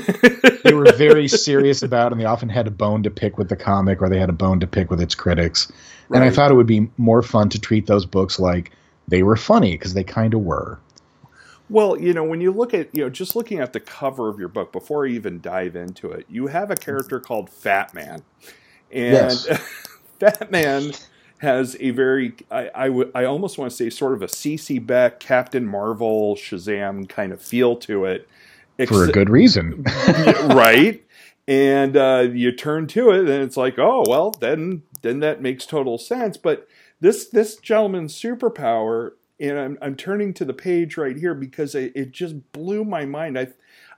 they 0.63 0.73
were 0.73 0.91
very 0.93 1.27
serious 1.27 1.83
about, 1.83 2.11
and 2.11 2.19
they 2.19 2.25
often 2.25 2.49
had 2.49 2.67
a 2.67 2.71
bone 2.71 3.03
to 3.03 3.11
pick 3.11 3.37
with 3.37 3.49
the 3.49 3.55
comic, 3.55 4.01
or 4.01 4.09
they 4.09 4.19
had 4.19 4.29
a 4.29 4.33
bone 4.33 4.59
to 4.59 4.67
pick 4.67 4.89
with 4.89 4.99
its 4.99 5.15
critics. 5.15 5.71
Right. 6.09 6.17
And 6.17 6.25
I 6.25 6.33
thought 6.33 6.51
it 6.51 6.55
would 6.55 6.67
be 6.67 6.89
more 6.97 7.21
fun 7.21 7.49
to 7.49 7.59
treat 7.59 7.85
those 7.85 8.05
books 8.05 8.39
like 8.39 8.71
they 9.07 9.23
were 9.23 9.35
funny 9.35 9.73
because 9.73 9.93
they 9.93 10.03
kind 10.03 10.33
of 10.33 10.41
were. 10.41 10.79
Well, 11.71 11.97
you 11.97 12.13
know, 12.13 12.25
when 12.25 12.41
you 12.41 12.51
look 12.51 12.73
at, 12.73 12.93
you 12.93 13.03
know, 13.03 13.09
just 13.09 13.33
looking 13.33 13.59
at 13.59 13.71
the 13.71 13.79
cover 13.79 14.27
of 14.27 14.37
your 14.37 14.49
book 14.49 14.73
before 14.73 15.05
I 15.07 15.11
even 15.11 15.39
dive 15.39 15.77
into 15.77 16.11
it, 16.11 16.25
you 16.29 16.47
have 16.47 16.69
a 16.69 16.75
character 16.75 17.21
called 17.21 17.49
Fat 17.49 17.93
Man. 17.93 18.23
And 18.91 19.13
yes. 19.13 19.47
Fat 20.19 20.51
Man 20.51 20.91
has 21.37 21.77
a 21.79 21.91
very, 21.91 22.35
I, 22.51 22.69
I, 22.75 22.87
w- 22.87 23.09
I 23.15 23.23
almost 23.23 23.57
want 23.57 23.71
to 23.71 23.77
say, 23.77 23.89
sort 23.89 24.11
of 24.13 24.21
a 24.21 24.27
CC 24.27 24.85
Beck, 24.85 25.21
Captain 25.21 25.65
Marvel, 25.65 26.35
Shazam 26.35 27.07
kind 27.07 27.31
of 27.31 27.41
feel 27.41 27.77
to 27.77 28.03
it. 28.03 28.27
Ex- 28.77 28.91
For 28.91 29.05
a 29.05 29.11
good 29.11 29.29
reason. 29.29 29.83
right? 30.49 31.01
And 31.47 31.95
uh, 31.95 32.27
you 32.33 32.51
turn 32.51 32.87
to 32.87 33.11
it, 33.11 33.21
and 33.21 33.29
it's 33.43 33.57
like, 33.57 33.79
oh, 33.79 34.03
well, 34.07 34.31
then 34.31 34.83
then 35.01 35.21
that 35.21 35.41
makes 35.41 35.65
total 35.65 35.97
sense. 35.97 36.37
But 36.37 36.67
this 36.99 37.27
this 37.27 37.55
gentleman's 37.57 38.13
superpower, 38.13 39.11
and 39.41 39.59
I'm, 39.59 39.77
I'm 39.81 39.95
turning 39.95 40.33
to 40.35 40.45
the 40.45 40.53
page 40.53 40.97
right 40.97 41.17
here 41.17 41.33
because 41.33 41.73
it, 41.73 41.91
it 41.95 42.11
just 42.11 42.51
blew 42.51 42.85
my 42.85 43.05
mind. 43.05 43.37
I 43.37 43.47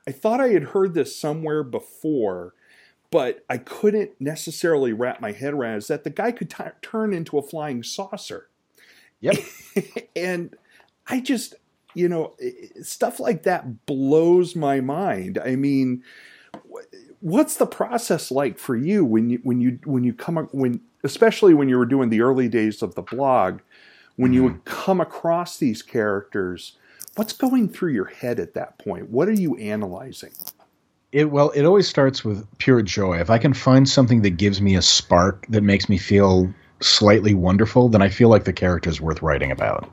I 0.07 0.11
thought 0.11 0.41
I 0.41 0.49
had 0.49 0.63
heard 0.63 0.93
this 0.93 1.15
somewhere 1.15 1.63
before, 1.63 2.53
but 3.11 3.45
I 3.49 3.57
couldn't 3.57 4.11
necessarily 4.19 4.91
wrap 4.93 5.21
my 5.21 5.31
head 5.31 5.53
around 5.53 5.77
is 5.77 5.87
that 5.87 6.03
the 6.03 6.09
guy 6.09 6.31
could 6.31 6.49
t- 6.49 6.63
turn 6.81 7.13
into 7.13 7.37
a 7.37 7.41
flying 7.41 7.83
saucer. 7.83 8.49
Yep. 9.21 9.37
and 10.15 10.55
I 11.07 11.21
just, 11.21 11.55
you 11.93 12.09
know, 12.09 12.35
stuff 12.81 13.19
like 13.19 13.43
that 13.43 13.85
blows 13.85 14.55
my 14.55 14.81
mind. 14.81 15.37
I 15.37 15.55
mean, 15.55 16.03
what's 17.21 17.55
the 17.55 17.67
process 17.67 18.31
like 18.31 18.57
for 18.57 18.75
you 18.75 19.05
when 19.05 19.29
you 19.29 19.39
when 19.43 19.61
you 19.61 19.79
when 19.85 20.03
you 20.03 20.13
come 20.13 20.35
when 20.51 20.81
especially 21.05 21.53
when 21.53 21.69
you 21.69 21.77
were 21.77 21.85
doing 21.85 22.09
the 22.09 22.21
early 22.21 22.49
days 22.49 22.81
of 22.81 22.95
the 22.95 23.01
blog 23.01 23.59
when 24.15 24.31
mm. 24.31 24.35
you 24.35 24.43
would 24.43 24.65
mm-hmm. 24.65 24.83
come 24.83 25.01
across 25.01 25.57
these 25.57 25.81
characters 25.81 26.77
what's 27.15 27.33
going 27.33 27.69
through 27.69 27.91
your 27.91 28.05
head 28.05 28.39
at 28.39 28.53
that 28.53 28.77
point 28.79 29.09
what 29.09 29.27
are 29.27 29.33
you 29.33 29.55
analyzing 29.57 30.31
it 31.13 31.29
well, 31.29 31.51
it 31.51 31.63
always 31.63 31.87
starts 31.87 32.25
with 32.25 32.45
pure 32.57 32.81
joy. 32.81 33.19
If 33.19 33.29
I 33.29 33.37
can 33.37 33.53
find 33.53 33.87
something 33.87 34.23
that 34.23 34.31
gives 34.31 34.59
me 34.59 34.75
a 34.75 34.81
spark 34.81 35.45
that 35.49 35.61
makes 35.61 35.87
me 35.87 35.99
feel 35.99 36.51
slightly 36.81 37.35
wonderful, 37.35 37.87
then 37.87 38.01
I 38.01 38.09
feel 38.09 38.29
like 38.29 38.45
the 38.45 38.53
character 38.53 38.89
is 38.89 38.99
worth 38.99 39.21
writing 39.21 39.51
about. 39.51 39.89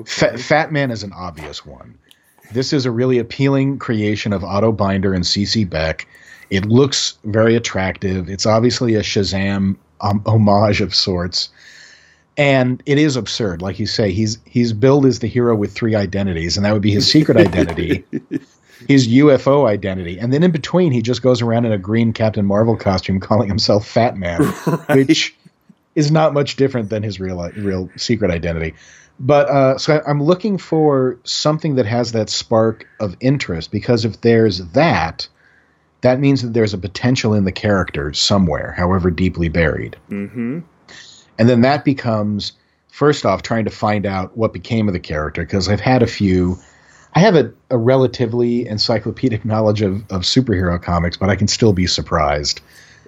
Okay. 0.00 0.36
Fat 0.36 0.72
Man 0.72 0.90
is 0.90 1.02
an 1.02 1.12
obvious 1.12 1.64
one. 1.64 1.96
This 2.52 2.72
is 2.72 2.84
a 2.84 2.90
really 2.90 3.18
appealing 3.18 3.78
creation 3.78 4.32
of 4.32 4.42
Otto 4.42 4.72
Binder 4.72 5.14
and 5.14 5.24
CC 5.24 5.68
Beck. 5.68 6.08
It 6.50 6.66
looks 6.66 7.16
very 7.24 7.54
attractive. 7.54 8.28
It's 8.28 8.44
obviously 8.44 8.96
a 8.96 9.02
Shazam 9.02 9.76
um, 10.00 10.22
homage 10.26 10.80
of 10.80 10.94
sorts. 10.94 11.50
And 12.40 12.82
it 12.86 12.96
is 12.96 13.16
absurd, 13.16 13.60
like 13.60 13.78
you 13.78 13.84
say. 13.84 14.12
He's 14.12 14.38
he's 14.46 14.72
billed 14.72 15.04
as 15.04 15.18
the 15.18 15.26
hero 15.26 15.54
with 15.54 15.74
three 15.74 15.94
identities, 15.94 16.56
and 16.56 16.64
that 16.64 16.72
would 16.72 16.80
be 16.80 16.90
his 16.90 17.06
secret 17.06 17.36
identity, 17.36 18.02
his 18.88 19.08
UFO 19.08 19.68
identity, 19.68 20.18
and 20.18 20.32
then 20.32 20.42
in 20.42 20.50
between, 20.50 20.90
he 20.90 21.02
just 21.02 21.20
goes 21.20 21.42
around 21.42 21.66
in 21.66 21.72
a 21.72 21.76
green 21.76 22.14
Captain 22.14 22.46
Marvel 22.46 22.78
costume, 22.78 23.20
calling 23.20 23.46
himself 23.46 23.86
Fat 23.86 24.16
Man, 24.16 24.40
right. 24.66 25.06
which 25.06 25.36
is 25.94 26.10
not 26.10 26.32
much 26.32 26.56
different 26.56 26.88
than 26.88 27.02
his 27.02 27.20
real 27.20 27.46
real 27.58 27.90
secret 27.98 28.30
identity. 28.30 28.74
But 29.18 29.50
uh, 29.50 29.76
so 29.76 30.02
I'm 30.06 30.22
looking 30.22 30.56
for 30.56 31.18
something 31.24 31.74
that 31.74 31.84
has 31.84 32.12
that 32.12 32.30
spark 32.30 32.86
of 33.00 33.18
interest 33.20 33.70
because 33.70 34.06
if 34.06 34.22
there's 34.22 34.60
that, 34.68 35.28
that 36.00 36.18
means 36.18 36.40
that 36.40 36.54
there's 36.54 36.72
a 36.72 36.78
potential 36.78 37.34
in 37.34 37.44
the 37.44 37.52
character 37.52 38.14
somewhere, 38.14 38.72
however 38.72 39.10
deeply 39.10 39.50
buried. 39.50 39.98
Mm-hmm. 40.08 40.60
And 41.40 41.48
then 41.48 41.62
that 41.62 41.86
becomes 41.86 42.52
first 42.88 43.24
off 43.24 43.40
trying 43.40 43.64
to 43.64 43.70
find 43.70 44.04
out 44.04 44.36
what 44.36 44.52
became 44.52 44.88
of 44.88 44.92
the 44.92 45.00
character 45.00 45.42
because 45.42 45.70
I've 45.70 45.80
had 45.80 46.02
a 46.02 46.06
few 46.06 46.58
I 47.14 47.20
have 47.20 47.34
a, 47.34 47.50
a 47.70 47.78
relatively 47.78 48.68
encyclopedic 48.68 49.44
knowledge 49.44 49.80
of, 49.80 50.02
of 50.10 50.22
superhero 50.22 50.80
comics, 50.80 51.16
but 51.16 51.30
I 51.30 51.34
can 51.34 51.48
still 51.48 51.72
be 51.72 51.86
surprised. 51.86 52.60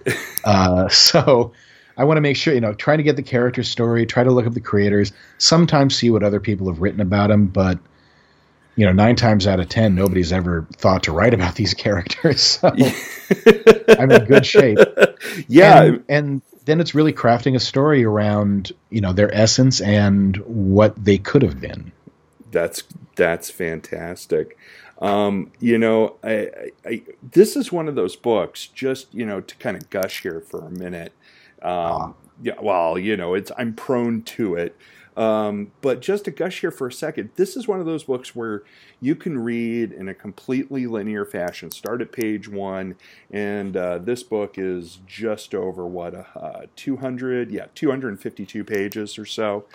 uh, 0.44 0.88
so 0.88 1.52
I 1.96 2.04
want 2.04 2.16
to 2.16 2.22
make 2.22 2.36
sure, 2.36 2.54
you 2.54 2.60
know, 2.60 2.72
trying 2.72 2.98
to 2.98 3.04
get 3.04 3.16
the 3.16 3.22
character 3.22 3.62
story, 3.62 4.06
try 4.06 4.24
to 4.24 4.30
look 4.30 4.46
up 4.46 4.54
the 4.54 4.60
creators, 4.60 5.12
sometimes 5.36 5.94
see 5.94 6.10
what 6.10 6.22
other 6.24 6.40
people 6.40 6.68
have 6.68 6.80
written 6.80 7.00
about 7.00 7.28
them, 7.28 7.46
but 7.46 7.78
you 8.74 8.86
know, 8.86 8.92
nine 8.92 9.14
times 9.14 9.46
out 9.46 9.60
of 9.60 9.68
ten, 9.68 9.94
nobody's 9.94 10.32
ever 10.32 10.66
thought 10.78 11.02
to 11.02 11.12
write 11.12 11.34
about 11.34 11.56
these 11.56 11.74
characters. 11.84 12.40
So 12.40 12.68
I'm 13.98 14.10
in 14.10 14.24
good 14.24 14.46
shape. 14.46 14.78
Yeah. 15.46 15.82
And, 15.82 16.04
and 16.08 16.42
then 16.64 16.81
it's 16.81 16.95
really 16.95 17.12
crafting 17.12 17.54
a 17.54 17.61
story 17.61 18.04
around, 18.04 18.73
you 18.90 19.00
know, 19.00 19.12
their 19.12 19.35
essence 19.35 19.81
and 19.81 20.37
what 20.38 21.02
they 21.02 21.19
could 21.19 21.42
have 21.42 21.61
been. 21.61 21.92
That's 22.50 22.83
that's 23.16 23.50
fantastic. 23.50 24.57
Um, 25.00 25.50
you 25.59 25.78
know, 25.78 26.16
I, 26.23 26.71
I, 26.85 27.02
this 27.23 27.57
is 27.57 27.73
one 27.73 27.88
of 27.88 27.95
those 27.97 28.14
books. 28.14 28.66
Just 28.66 29.12
you 29.14 29.26
know, 29.26 29.40
to 29.40 29.57
kind 29.57 29.76
of 29.76 29.90
gush 29.90 30.23
here 30.23 30.40
for 30.40 30.64
a 30.66 30.71
minute. 30.71 31.12
Um, 31.62 31.73
uh 31.73 32.12
Yeah, 32.42 32.61
well, 32.61 32.99
you 32.99 33.16
know, 33.16 33.35
it's 33.35 33.50
I'm 33.57 33.75
prone 33.75 34.23
to 34.23 34.54
it. 34.57 34.76
Um, 35.16 35.73
but 35.83 36.00
just 36.00 36.25
to 36.25 36.31
gush 36.31 36.61
here 36.61 36.71
for 36.71 36.87
a 36.87 36.92
second, 36.92 37.31
this 37.37 37.57
is 37.57 37.69
one 37.69 37.81
of 37.81 37.87
those 37.87 38.04
books 38.04 38.35
where 38.35 38.62
you 39.00 39.14
can 39.14 39.38
read 39.38 39.92
in 39.92 40.09
a 40.09 40.14
completely 40.14 40.87
linear 40.87 41.25
fashion. 41.25 41.71
Start 41.71 42.00
at 42.00 42.12
page 42.12 42.49
one, 42.49 42.97
and 43.31 43.76
uh, 43.76 43.99
this 43.99 44.23
book 44.23 44.54
is 44.57 45.00
just 45.07 45.54
over 45.54 45.87
what 45.87 46.14
uh, 46.14 46.66
200, 46.76 47.50
yeah, 47.50 47.66
252 47.75 48.64
pages 48.64 49.19
or 49.19 49.26
so, 49.26 49.66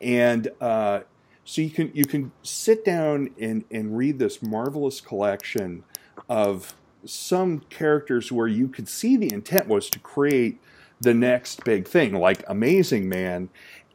and 0.00 0.48
uh, 0.60 1.00
so 1.44 1.62
you 1.62 1.70
can 1.70 1.90
you 1.94 2.04
can 2.04 2.32
sit 2.42 2.84
down 2.84 3.30
and, 3.40 3.64
and 3.70 3.96
read 3.96 4.18
this 4.18 4.42
marvelous 4.42 5.00
collection 5.00 5.84
of 6.28 6.74
some 7.04 7.60
characters 7.68 8.30
where 8.30 8.46
you 8.46 8.68
could 8.68 8.88
see 8.88 9.16
the 9.16 9.32
intent 9.32 9.66
was 9.66 9.90
to 9.90 9.98
create 9.98 10.60
the 11.00 11.14
next 11.14 11.64
big 11.64 11.88
thing, 11.88 12.14
like 12.14 12.44
Amazing 12.46 13.08
Man, 13.08 13.48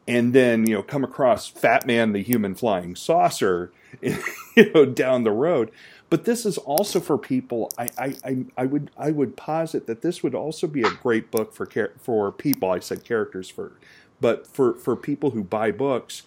and 0.08 0.32
then 0.32 0.66
you 0.66 0.74
know 0.74 0.82
come 0.82 1.04
across 1.04 1.46
Fat 1.46 1.86
Man, 1.86 2.12
the 2.12 2.22
human 2.22 2.56
flying 2.56 2.96
saucer, 2.96 3.70
you 4.02 4.72
know 4.74 4.84
down 4.84 5.22
the 5.22 5.30
road. 5.30 5.70
But 6.10 6.24
this 6.24 6.46
is 6.46 6.56
also 6.56 7.00
for 7.00 7.18
people. 7.18 7.70
I, 7.76 8.14
I, 8.24 8.46
I, 8.56 8.64
would 8.64 8.90
I 8.96 9.10
would 9.10 9.36
posit 9.36 9.86
that 9.86 10.00
this 10.00 10.22
would 10.22 10.34
also 10.34 10.66
be 10.66 10.80
a 10.80 10.90
great 10.90 11.30
book 11.30 11.52
for 11.52 11.68
for 12.00 12.32
people. 12.32 12.70
I 12.70 12.78
said 12.78 13.04
characters 13.04 13.50
for, 13.50 13.72
but 14.20 14.46
for 14.46 14.74
for 14.74 14.96
people 14.96 15.30
who 15.30 15.44
buy 15.44 15.70
books 15.70 16.22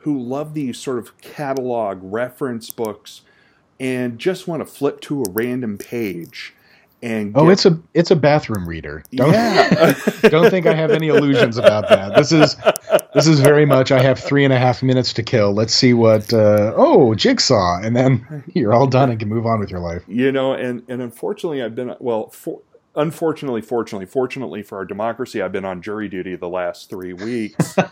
who 0.00 0.18
love 0.18 0.54
these 0.54 0.78
sort 0.78 0.98
of 0.98 1.18
catalog 1.20 1.98
reference 2.02 2.70
books 2.70 3.20
and 3.78 4.18
just 4.18 4.48
want 4.48 4.60
to 4.60 4.66
flip 4.66 5.00
to 5.02 5.22
a 5.22 5.30
random 5.30 5.76
page 5.76 6.54
and 7.02 7.32
oh 7.36 7.48
it's 7.48 7.64
a 7.64 7.78
it's 7.94 8.10
a 8.10 8.16
bathroom 8.16 8.68
reader. 8.68 9.02
Don't 9.14 9.32
yeah. 9.32 9.94
don't 10.22 10.50
think 10.50 10.66
i 10.66 10.74
have 10.74 10.90
any 10.90 11.08
illusions 11.08 11.56
about 11.56 11.88
that. 11.88 12.14
This 12.14 12.32
is 12.32 12.56
this 13.14 13.26
is 13.26 13.40
very 13.40 13.64
much 13.64 13.90
i 13.90 14.02
have 14.02 14.18
three 14.18 14.44
and 14.44 14.52
a 14.52 14.58
half 14.58 14.82
minutes 14.82 15.12
to 15.14 15.22
kill. 15.22 15.52
Let's 15.52 15.74
see 15.74 15.94
what 15.94 16.32
uh, 16.32 16.72
oh 16.76 17.14
jigsaw. 17.14 17.80
And 17.82 17.96
then 17.96 18.44
you're 18.54 18.74
all 18.74 18.86
done 18.86 19.10
and 19.10 19.18
can 19.18 19.28
move 19.28 19.46
on 19.46 19.60
with 19.60 19.70
your 19.70 19.80
life. 19.80 20.02
You 20.06 20.32
know 20.32 20.52
and 20.52 20.82
and 20.88 21.00
unfortunately 21.02 21.62
i've 21.62 21.74
been 21.74 21.94
well 22.00 22.28
for, 22.30 22.60
unfortunately 22.94 23.62
fortunately 23.62 24.06
fortunately 24.06 24.62
for 24.62 24.78
our 24.78 24.84
democracy 24.84 25.40
i've 25.40 25.52
been 25.52 25.64
on 25.64 25.80
jury 25.80 26.08
duty 26.08 26.36
the 26.36 26.48
last 26.48 26.90
three 26.90 27.12
weeks. 27.12 27.76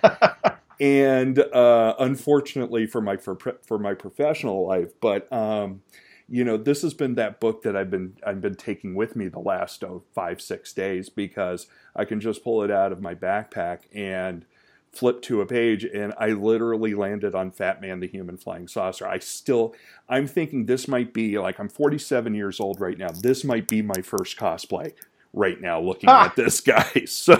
And 0.80 1.40
uh, 1.40 1.96
unfortunately 1.98 2.86
for 2.86 3.00
my 3.00 3.16
for, 3.16 3.36
for 3.66 3.80
my 3.80 3.94
professional 3.94 4.64
life, 4.64 4.92
but 5.00 5.30
um, 5.32 5.82
you 6.28 6.44
know 6.44 6.56
this 6.56 6.82
has 6.82 6.94
been 6.94 7.14
that 7.14 7.40
book 7.40 7.62
that 7.62 7.76
I've 7.76 7.90
been 7.90 8.16
I've 8.26 8.40
been 8.40 8.54
taking 8.54 8.94
with 8.94 9.16
me 9.16 9.28
the 9.28 9.38
last 9.38 9.82
oh, 9.82 10.02
five 10.14 10.40
six 10.40 10.72
days 10.72 11.08
because 11.08 11.66
I 11.96 12.04
can 12.04 12.20
just 12.20 12.44
pull 12.44 12.62
it 12.62 12.70
out 12.70 12.92
of 12.92 13.00
my 13.00 13.14
backpack 13.14 13.80
and 13.94 14.44
flip 14.92 15.22
to 15.22 15.40
a 15.40 15.46
page 15.46 15.84
and 15.84 16.12
I 16.18 16.28
literally 16.28 16.94
landed 16.94 17.34
on 17.34 17.50
Fat 17.50 17.80
Man 17.80 18.00
the 18.00 18.08
Human 18.08 18.36
Flying 18.36 18.68
Saucer. 18.68 19.06
I 19.06 19.18
still, 19.18 19.74
I'm 20.08 20.26
thinking 20.26 20.66
this 20.66 20.88
might 20.88 21.12
be 21.12 21.38
like, 21.38 21.58
I'm 21.60 21.68
47 21.68 22.34
years 22.34 22.58
old 22.58 22.80
right 22.80 22.98
now. 22.98 23.10
This 23.10 23.44
might 23.44 23.68
be 23.68 23.82
my 23.82 24.00
first 24.02 24.36
cosplay 24.38 24.92
right 25.32 25.60
now 25.60 25.80
looking 25.80 26.08
at 26.24 26.36
this 26.36 26.60
guy. 26.60 26.90
So 27.06 27.36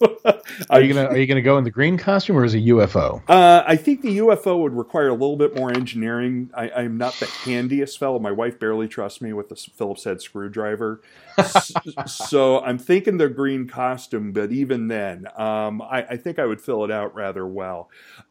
are 0.70 0.80
you 0.80 0.92
gonna 0.92 1.08
are 1.08 1.16
you 1.16 1.26
gonna 1.26 1.42
go 1.42 1.58
in 1.58 1.64
the 1.64 1.70
green 1.70 1.98
costume 1.98 2.36
or 2.36 2.44
is 2.44 2.54
it 2.54 2.64
UFO? 2.64 3.22
Uh, 3.28 3.62
I 3.66 3.76
think 3.76 4.02
the 4.02 4.18
UFO 4.18 4.60
would 4.62 4.72
require 4.72 5.08
a 5.08 5.12
little 5.12 5.36
bit 5.36 5.54
more 5.56 5.70
engineering. 5.70 6.50
I, 6.54 6.70
I'm 6.70 6.96
not 6.96 7.14
the 7.14 7.26
handiest 7.26 7.98
fellow. 7.98 8.18
My 8.18 8.30
wife 8.30 8.58
barely 8.58 8.88
trusts 8.88 9.20
me 9.20 9.32
with 9.32 9.48
the 9.48 9.56
Phillips 9.56 10.04
head 10.04 10.22
screwdriver. 10.22 11.02
so 12.06 12.60
I'm 12.60 12.78
thinking 12.78 13.18
the 13.18 13.28
green 13.28 13.68
costume, 13.68 14.32
but 14.32 14.52
even 14.52 14.88
then, 14.88 15.26
um, 15.36 15.82
I, 15.82 16.04
I, 16.10 16.16
think 16.16 16.38
I 16.38 16.46
would 16.46 16.60
fill 16.60 16.84
it 16.84 16.90
out 16.90 17.14
rather 17.14 17.46
well. 17.46 17.88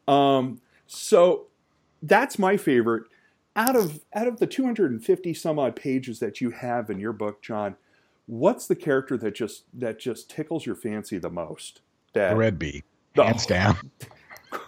Um, 0.08 0.62
so 0.88 1.48
that's 2.02 2.40
my 2.40 2.58
favorite. 2.58 3.04
Out 3.56 3.76
of 3.76 4.00
out 4.14 4.28
of 4.28 4.40
the 4.40 4.48
250 4.48 5.34
some 5.34 5.60
odd 5.60 5.76
pages 5.76 6.20
that 6.20 6.40
you 6.40 6.52
have 6.52 6.90
in 6.90 7.00
your 7.00 7.14
book, 7.14 7.42
Jon, 7.42 7.76
what's 8.30 8.68
the 8.68 8.76
character 8.76 9.18
that 9.18 9.34
just 9.34 9.64
that 9.74 10.00
just 10.00 10.30
tickles 10.30 10.66
your 10.66 10.76
fancy 10.76 11.18
the 11.18 11.30
most? 11.30 11.82
That 12.14 12.38
Red 12.38 12.60
Bee, 12.60 12.84
hands 13.16 13.46
oh, 13.46 13.50
down. 13.54 13.92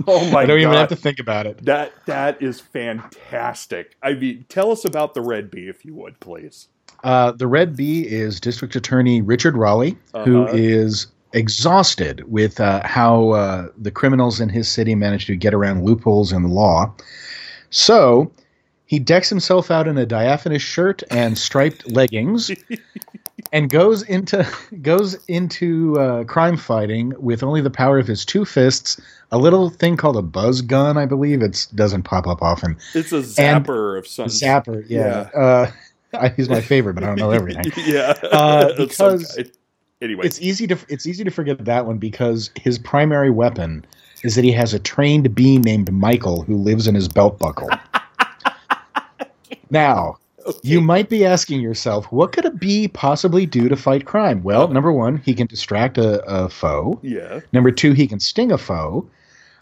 Oh 0.07 0.29
my! 0.31 0.41
I 0.41 0.45
don't 0.45 0.57
God. 0.57 0.63
even 0.63 0.73
have 0.73 0.89
to 0.89 0.95
think 0.95 1.19
about 1.19 1.45
it. 1.45 1.63
That 1.63 1.93
that 2.07 2.41
is 2.41 2.59
fantastic. 2.59 3.95
I 4.01 4.13
mean, 4.13 4.45
tell 4.49 4.71
us 4.71 4.83
about 4.83 5.13
the 5.13 5.21
Red 5.21 5.51
Bee, 5.51 5.67
if 5.67 5.85
you 5.85 5.93
would, 5.95 6.19
please. 6.19 6.67
Uh, 7.03 7.31
the 7.31 7.47
Red 7.47 7.75
Bee 7.75 8.07
is 8.07 8.39
District 8.39 8.75
Attorney 8.75 9.21
Richard 9.21 9.55
Raleigh, 9.55 9.97
uh-huh. 10.13 10.25
who 10.25 10.47
is 10.47 11.07
exhausted 11.33 12.29
with 12.31 12.59
uh, 12.59 12.85
how 12.85 13.29
uh, 13.29 13.67
the 13.77 13.91
criminals 13.91 14.39
in 14.39 14.49
his 14.49 14.67
city 14.67 14.95
manage 14.95 15.25
to 15.27 15.35
get 15.35 15.53
around 15.53 15.85
loopholes 15.85 16.31
in 16.31 16.43
the 16.43 16.49
law. 16.49 16.93
So 17.69 18.31
he 18.85 18.99
decks 18.99 19.29
himself 19.29 19.71
out 19.71 19.87
in 19.87 19.97
a 19.97 20.05
diaphanous 20.05 20.61
shirt 20.61 21.01
and 21.09 21.37
striped 21.37 21.89
leggings 21.89 22.51
and 23.51 23.69
goes 23.69 24.03
into 24.03 24.47
goes 24.81 25.15
into 25.27 25.99
uh, 25.99 26.23
crime 26.25 26.57
fighting 26.57 27.13
with 27.17 27.43
only 27.43 27.61
the 27.61 27.69
power 27.69 27.99
of 27.99 28.07
his 28.07 28.25
two 28.25 28.45
fists, 28.45 28.99
a 29.31 29.37
little 29.37 29.69
thing 29.69 29.97
called 29.97 30.17
a 30.17 30.21
buzz 30.21 30.61
gun, 30.61 30.97
I 30.97 31.05
believe. 31.05 31.41
It 31.41 31.67
doesn't 31.75 32.03
pop 32.03 32.27
up 32.27 32.41
often. 32.41 32.77
It's 32.93 33.11
a 33.11 33.21
zapper 33.21 33.89
and 33.89 33.97
of 33.99 34.07
some 34.07 34.27
zapper. 34.27 34.85
Yeah, 34.87 35.29
yeah. 35.33 35.39
Uh, 35.39 36.29
he's 36.35 36.49
my 36.49 36.61
favorite, 36.61 36.93
but 36.93 37.03
I 37.03 37.07
don't 37.07 37.19
know 37.19 37.31
everything. 37.31 37.71
yeah, 37.85 38.13
uh, 38.31 38.75
because 38.77 39.39
anyway, 40.01 40.25
it's 40.25 40.41
easy 40.41 40.67
to 40.67 40.77
it's 40.89 41.05
easy 41.05 41.23
to 41.23 41.31
forget 41.31 41.63
that 41.65 41.85
one 41.85 41.97
because 41.97 42.51
his 42.55 42.77
primary 42.77 43.29
weapon 43.29 43.85
is 44.23 44.35
that 44.35 44.43
he 44.43 44.51
has 44.51 44.73
a 44.73 44.79
trained 44.79 45.33
bee 45.33 45.57
named 45.57 45.91
Michael 45.91 46.43
who 46.43 46.55
lives 46.57 46.87
in 46.87 46.95
his 46.95 47.07
belt 47.07 47.39
buckle. 47.39 47.69
now, 49.69 50.17
Okay. 50.45 50.59
You 50.63 50.81
might 50.81 51.09
be 51.09 51.25
asking 51.25 51.61
yourself, 51.61 52.11
what 52.11 52.31
could 52.31 52.45
a 52.45 52.51
bee 52.51 52.87
possibly 52.87 53.45
do 53.45 53.69
to 53.69 53.75
fight 53.75 54.05
crime? 54.05 54.43
Well, 54.43 54.67
number 54.67 54.91
one, 54.91 55.17
he 55.17 55.33
can 55.33 55.47
distract 55.47 55.97
a, 55.97 56.23
a 56.25 56.49
foe. 56.49 56.99
Yeah. 57.03 57.41
Number 57.53 57.71
two, 57.71 57.93
he 57.93 58.07
can 58.07 58.19
sting 58.19 58.51
a 58.51 58.57
foe. 58.57 59.07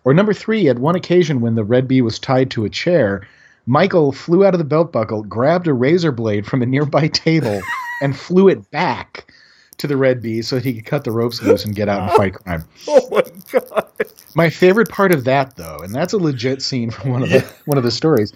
Or 0.05 0.13
number 0.13 0.33
three, 0.33 0.69
at 0.69 0.79
one 0.79 0.95
occasion 0.95 1.41
when 1.41 1.55
the 1.55 1.63
red 1.63 1.87
bee 1.87 2.01
was 2.01 2.19
tied 2.19 2.51
to 2.51 2.65
a 2.65 2.69
chair, 2.69 3.27
Michael 3.65 4.11
flew 4.11 4.45
out 4.45 4.53
of 4.53 4.57
the 4.57 4.63
belt 4.63 4.91
buckle, 4.91 5.23
grabbed 5.23 5.67
a 5.67 5.73
razor 5.73 6.11
blade 6.11 6.45
from 6.45 6.61
a 6.61 6.65
nearby 6.65 7.07
table, 7.13 7.61
and 8.01 8.17
flew 8.17 8.47
it 8.47 8.71
back 8.71 9.31
to 9.77 9.87
the 9.87 9.97
red 9.97 10.21
bee 10.21 10.41
so 10.41 10.55
that 10.55 10.65
he 10.65 10.73
could 10.73 10.85
cut 10.85 11.03
the 11.03 11.11
ropes 11.11 11.41
loose 11.41 11.65
and 11.65 11.75
get 11.75 11.89
out 11.89 12.01
and 12.01 12.11
fight 12.11 12.33
crime. 12.33 12.63
Oh 12.87 13.07
my 13.11 13.23
god! 13.51 13.87
My 14.35 14.49
favorite 14.49 14.89
part 14.89 15.13
of 15.13 15.23
that, 15.23 15.55
though, 15.55 15.77
and 15.77 15.93
that's 15.93 16.13
a 16.13 16.17
legit 16.17 16.61
scene 16.61 16.91
from 16.91 17.11
one 17.11 17.23
of 17.23 17.29
the 17.29 17.41
one 17.65 17.77
of 17.77 17.83
the 17.83 17.91
stories, 17.91 18.33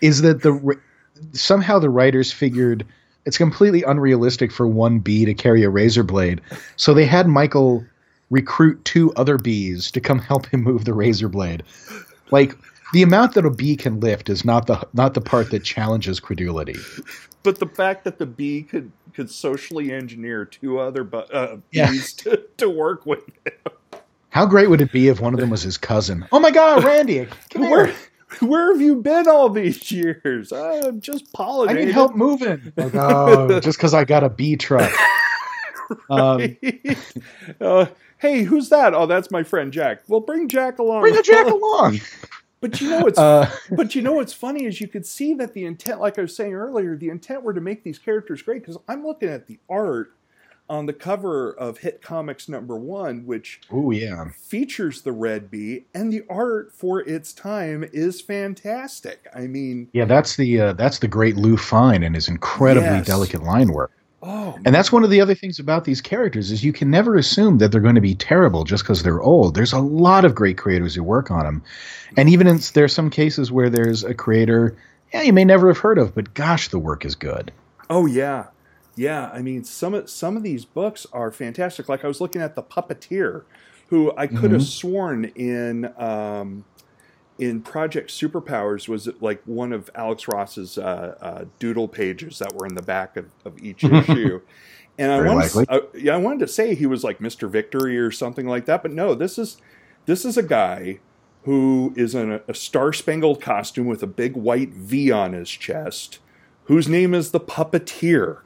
is 0.00 0.22
that 0.22 0.42
the 0.42 0.78
somehow 1.32 1.78
the 1.78 1.90
writers 1.90 2.32
figured 2.32 2.84
it's 3.24 3.38
completely 3.38 3.82
unrealistic 3.82 4.50
for 4.50 4.66
one 4.66 5.00
bee 5.00 5.24
to 5.24 5.34
carry 5.34 5.62
a 5.62 5.70
razor 5.70 6.02
blade. 6.02 6.40
So 6.76 6.94
they 6.94 7.04
had 7.04 7.28
Michael 7.28 7.84
recruit 8.30 8.84
two 8.84 9.12
other 9.14 9.38
bees 9.38 9.90
to 9.90 10.00
come 10.00 10.18
help 10.30 10.46
him 10.46 10.62
move 10.62 10.84
the 10.84 10.94
razor 10.94 11.28
blade. 11.28 11.62
Like 12.30 12.54
the 12.92 13.02
amount 13.02 13.34
that 13.34 13.44
a 13.44 13.50
bee 13.50 13.76
can 13.76 14.00
lift 14.00 14.28
is 14.28 14.44
not 14.44 14.66
the 14.66 14.86
not 14.94 15.14
the 15.14 15.20
part 15.20 15.50
that 15.50 15.64
challenges 15.64 16.20
credulity. 16.20 16.76
But 17.42 17.58
the 17.58 17.66
fact 17.66 18.04
that 18.04 18.18
the 18.18 18.26
bee 18.26 18.62
could 18.62 18.90
could 19.12 19.30
socially 19.30 19.92
engineer 19.92 20.44
two 20.44 20.78
other 20.78 21.04
bu- 21.04 21.18
uh, 21.18 21.56
bees 21.70 22.16
yeah. 22.24 22.32
to, 22.32 22.44
to 22.58 22.68
work 22.68 23.04
with 23.04 23.24
him. 23.44 24.00
How 24.30 24.46
great 24.46 24.70
would 24.70 24.80
it 24.80 24.92
be 24.92 25.08
if 25.08 25.20
one 25.20 25.34
of 25.34 25.40
them 25.40 25.50
was 25.50 25.62
his 25.62 25.76
cousin? 25.76 26.26
Oh 26.30 26.38
my 26.38 26.50
God, 26.50 26.84
Randy! 26.84 27.26
Come 27.50 27.62
here. 27.62 27.94
Where 28.40 28.72
have 28.72 28.80
you 28.80 28.96
been 28.96 29.26
all 29.28 29.48
these 29.48 29.90
years? 29.90 30.52
I'm 30.52 31.00
just 31.00 31.32
pollinating. 31.32 31.70
I 31.70 31.72
need 31.72 31.90
help 31.90 32.14
moving. 32.14 32.72
Like, 32.76 32.94
oh, 32.94 33.60
just 33.62 33.78
because 33.78 33.94
I 33.94 34.04
got 34.04 34.24
a 34.24 34.28
bee 34.28 34.56
truck. 34.56 34.92
Um, 36.10 36.54
uh, 37.62 37.86
hey, 38.18 38.42
who's 38.42 38.68
that? 38.68 38.92
Oh, 38.92 39.06
that's 39.06 39.30
my 39.30 39.42
friend 39.42 39.72
Jack. 39.72 40.02
Well, 40.06 40.20
bring 40.20 40.46
Jack 40.46 40.78
along. 40.78 41.00
Bring 41.00 41.16
a 41.16 41.22
Jack 41.22 41.46
along. 41.46 42.00
But 42.60 42.78
you 42.78 42.90
know 42.90 43.00
what's 43.00 43.18
uh, 43.18 43.50
but 43.70 43.94
you 43.94 44.02
know 44.02 44.12
what's 44.12 44.34
funny 44.34 44.66
is 44.66 44.82
you 44.82 44.88
could 44.88 45.06
see 45.06 45.32
that 45.34 45.54
the 45.54 45.64
intent, 45.64 45.98
like 45.98 46.18
I 46.18 46.22
was 46.22 46.36
saying 46.36 46.52
earlier, 46.52 46.94
the 46.94 47.08
intent 47.08 47.42
were 47.42 47.54
to 47.54 47.62
make 47.62 47.84
these 47.84 47.98
characters 47.98 48.42
great 48.42 48.60
because 48.60 48.76
I'm 48.86 49.02
looking 49.02 49.30
at 49.30 49.46
the 49.46 49.58
art 49.70 50.12
on 50.68 50.86
the 50.86 50.92
cover 50.92 51.52
of 51.52 51.78
Hit 51.78 52.02
Comics 52.02 52.48
number 52.48 52.76
one, 52.76 53.26
which 53.26 53.60
oh 53.70 53.90
yeah 53.90 54.30
features 54.30 55.02
the 55.02 55.12
Red 55.12 55.50
Bee, 55.50 55.86
and 55.94 56.12
the 56.12 56.24
art 56.28 56.72
for 56.72 57.00
its 57.00 57.32
time 57.32 57.84
is 57.92 58.20
fantastic. 58.20 59.26
I 59.34 59.46
mean, 59.46 59.88
yeah, 59.92 60.04
that's 60.04 60.36
the 60.36 60.60
uh, 60.60 60.72
that's 60.74 60.98
the 60.98 61.08
great 61.08 61.36
Lou 61.36 61.56
Fine 61.56 62.02
and 62.02 62.14
his 62.14 62.28
incredibly 62.28 62.88
yes. 62.88 63.06
delicate 63.06 63.42
line 63.42 63.72
work. 63.72 63.92
Oh, 64.20 64.58
and 64.64 64.74
that's 64.74 64.90
one 64.90 65.04
of 65.04 65.10
the 65.10 65.20
other 65.20 65.34
things 65.34 65.60
about 65.60 65.84
these 65.84 66.00
characters 66.00 66.50
is 66.50 66.64
you 66.64 66.72
can 66.72 66.90
never 66.90 67.14
assume 67.16 67.58
that 67.58 67.70
they're 67.70 67.80
going 67.80 67.94
to 67.94 68.00
be 68.00 68.16
terrible 68.16 68.64
just 68.64 68.82
because 68.82 69.04
they're 69.04 69.22
old. 69.22 69.54
There's 69.54 69.72
a 69.72 69.78
lot 69.78 70.24
of 70.24 70.34
great 70.34 70.58
creators 70.58 70.94
who 70.94 71.04
work 71.04 71.30
on 71.30 71.44
them, 71.44 71.62
and 72.16 72.28
even 72.28 72.46
in, 72.46 72.58
there's 72.74 72.92
some 72.92 73.10
cases 73.10 73.52
where 73.52 73.70
there's 73.70 74.02
a 74.02 74.14
creator, 74.14 74.76
yeah, 75.12 75.22
you 75.22 75.32
may 75.32 75.44
never 75.44 75.68
have 75.68 75.78
heard 75.78 75.98
of, 75.98 76.14
but 76.14 76.34
gosh, 76.34 76.68
the 76.68 76.80
work 76.80 77.04
is 77.04 77.14
good. 77.14 77.52
Oh 77.90 78.06
yeah, 78.06 78.46
yeah, 78.98 79.30
I 79.32 79.42
mean 79.42 79.62
some 79.62 79.94
of 79.94 80.10
some 80.10 80.36
of 80.36 80.42
these 80.42 80.64
books 80.64 81.06
are 81.12 81.30
fantastic. 81.30 81.88
Like 81.88 82.04
I 82.04 82.08
was 82.08 82.20
looking 82.20 82.42
at 82.42 82.56
the 82.56 82.62
Puppeteer, 82.62 83.44
who 83.88 84.12
I 84.16 84.26
could 84.26 84.38
mm-hmm. 84.38 84.54
have 84.54 84.64
sworn 84.64 85.26
in 85.36 85.92
um, 85.96 86.64
in 87.38 87.62
Project 87.62 88.10
Superpowers 88.10 88.88
was 88.88 89.08
like 89.20 89.40
one 89.44 89.72
of 89.72 89.88
Alex 89.94 90.26
Ross's 90.26 90.78
uh, 90.78 91.16
uh, 91.20 91.44
doodle 91.60 91.86
pages 91.86 92.40
that 92.40 92.52
were 92.54 92.66
in 92.66 92.74
the 92.74 92.82
back 92.82 93.16
of, 93.16 93.26
of 93.44 93.62
each 93.62 93.84
issue. 93.84 94.40
And 94.98 95.12
I 95.12 95.20
wanted, 95.20 95.66
uh, 95.68 95.80
yeah, 95.94 96.14
I 96.14 96.16
wanted 96.16 96.40
to 96.40 96.48
say 96.48 96.74
he 96.74 96.86
was 96.86 97.04
like 97.04 97.20
Mr. 97.20 97.48
Victory 97.48 97.96
or 97.96 98.10
something 98.10 98.48
like 98.48 98.64
that, 98.64 98.82
but 98.82 98.90
no, 98.90 99.14
this 99.14 99.38
is 99.38 99.58
this 100.06 100.24
is 100.24 100.36
a 100.36 100.42
guy 100.42 100.98
who 101.44 101.94
is 101.96 102.16
in 102.16 102.32
a, 102.32 102.40
a 102.48 102.54
star 102.54 102.92
spangled 102.92 103.40
costume 103.40 103.86
with 103.86 104.02
a 104.02 104.08
big 104.08 104.34
white 104.34 104.70
V 104.70 105.12
on 105.12 105.34
his 105.34 105.50
chest, 105.50 106.18
whose 106.64 106.88
name 106.88 107.14
is 107.14 107.30
the 107.30 107.38
Puppeteer. 107.38 108.38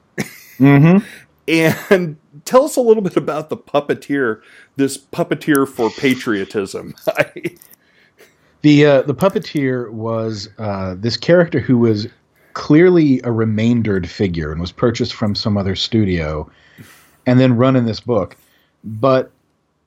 Mm-hmm. 0.63 1.05
And 1.49 2.17
tell 2.45 2.65
us 2.65 2.77
a 2.77 2.81
little 2.81 3.03
bit 3.03 3.17
about 3.17 3.51
the 3.51 3.57
puppeteer, 3.57 4.41
this 4.77 4.97
puppeteer 4.97 5.69
for 5.69 5.91
patriotism. 5.91 6.95
the 8.63 8.87
uh, 8.87 9.03
the 9.03 9.15
puppeteer 9.15 9.91
was 9.91 10.49
uh, 10.59 10.95
this 10.99 11.17
character 11.17 11.59
who 11.61 11.79
was 11.79 12.07
clearly 12.55 13.21
a 13.25 13.33
remaindered 13.33 14.09
figure 14.09 14.53
and 14.53 14.61
was 14.61 14.73
purchased 14.73 15.15
from 15.15 15.35
some 15.35 15.57
other 15.57 15.75
studio, 15.75 16.49
and 17.27 17.41
then 17.41 17.57
run 17.57 17.77
in 17.77 17.87
this 17.87 18.01
book, 18.01 18.37
but 18.85 19.33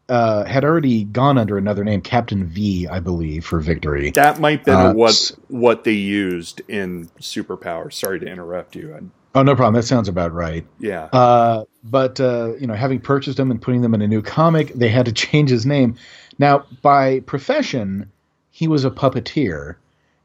uh, 0.10 0.44
had 0.46 0.64
already 0.64 1.04
gone 1.06 1.38
under 1.38 1.58
another 1.58 1.84
name, 1.84 2.02
Captain 2.02 2.46
V, 2.46 2.88
I 2.88 3.00
believe, 3.00 3.46
for 3.46 3.60
victory. 3.60 4.12
That 4.12 4.40
might 4.40 4.66
be 4.66 4.72
uh, 4.72 4.94
what 4.94 5.32
what 5.48 5.84
they 5.84 5.94
used 5.94 6.62
in 6.68 7.08
Superpower. 7.20 7.92
Sorry 7.92 8.20
to 8.20 8.26
interrupt 8.26 8.76
you. 8.76 8.94
I, 8.94 9.00
Oh, 9.36 9.44
no 9.44 9.54
problem. 9.54 9.74
That 9.74 9.84
sounds 9.84 10.08
about 10.08 10.32
right. 10.34 10.66
Yeah. 10.80 11.04
Uh, 11.12 11.66
but 11.84 12.20
uh, 12.22 12.54
you 12.58 12.66
know, 12.66 12.74
having 12.74 13.02
purchased 13.02 13.36
them 13.38 13.52
and 13.52 13.62
putting 13.62 13.82
them 13.82 13.94
in 13.94 14.02
a 14.02 14.08
new 14.08 14.22
comic, 14.22 14.74
they 14.74 14.88
had 14.90 15.06
to 15.06 15.12
change 15.14 15.50
his 15.50 15.66
name. 15.66 15.98
Now, 16.40 16.66
by 16.82 17.20
profession, 17.22 18.10
he 18.52 18.68
was 18.68 18.86
a 18.86 18.90
puppeteer, 18.90 19.76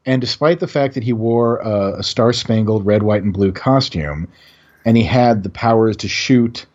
and 0.05 0.21
despite 0.21 0.59
the 0.61 0.67
fact 0.67 0.93
that 0.93 1.03
he 1.03 1.13
wore 1.13 1.57
a, 1.57 1.99
a 1.99 2.03
star-spangled 2.03 2.85
red, 2.85 3.03
white, 3.03 3.23
and 3.23 3.33
blue 3.33 3.51
costume, 3.51 4.27
and 4.85 4.95
he 4.97 5.03
had 5.03 5.43
the 5.43 5.49
powers 5.49 5.97
to 5.97 6.07
shoot 6.07 6.65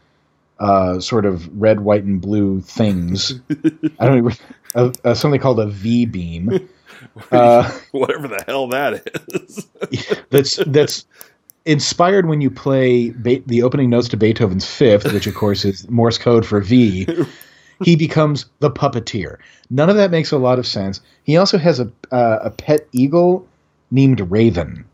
uh, 0.58 1.00
sort 1.00 1.24
of 1.26 1.48
red, 1.60 1.80
white, 1.80 2.04
and 2.04 2.20
blue 2.20 2.60
things, 2.60 3.40
I 3.98 4.06
don't 4.06 4.24
know, 4.74 4.92
uh, 5.04 5.14
something 5.14 5.40
called 5.40 5.60
a 5.60 5.66
V 5.66 6.04
beam. 6.06 6.68
Uh, 7.30 7.70
Whatever 7.92 8.26
the 8.26 8.42
hell 8.46 8.68
that 8.68 9.06
is. 9.28 9.66
that's 10.30 10.56
that's 10.66 11.04
inspired 11.66 12.26
when 12.26 12.40
you 12.40 12.50
play 12.50 13.10
Be- 13.10 13.42
the 13.46 13.62
opening 13.62 13.90
notes 13.90 14.08
to 14.08 14.16
Beethoven's 14.16 14.66
Fifth, 14.66 15.12
which 15.12 15.26
of 15.26 15.34
course 15.34 15.64
is 15.64 15.88
Morse 15.90 16.16
code 16.18 16.46
for 16.46 16.60
V. 16.60 17.06
he 17.84 17.96
becomes 17.96 18.46
the 18.60 18.70
puppeteer. 18.70 19.36
None 19.68 19.90
of 19.90 19.96
that 19.96 20.10
makes 20.10 20.30
a 20.32 20.38
lot 20.38 20.58
of 20.58 20.66
sense. 20.66 21.00
He 21.24 21.36
also 21.36 21.58
has 21.58 21.80
a 21.80 21.90
uh, 22.12 22.38
a 22.42 22.50
pet 22.50 22.86
eagle 22.92 23.46
named 23.90 24.20
Raven. 24.30 24.84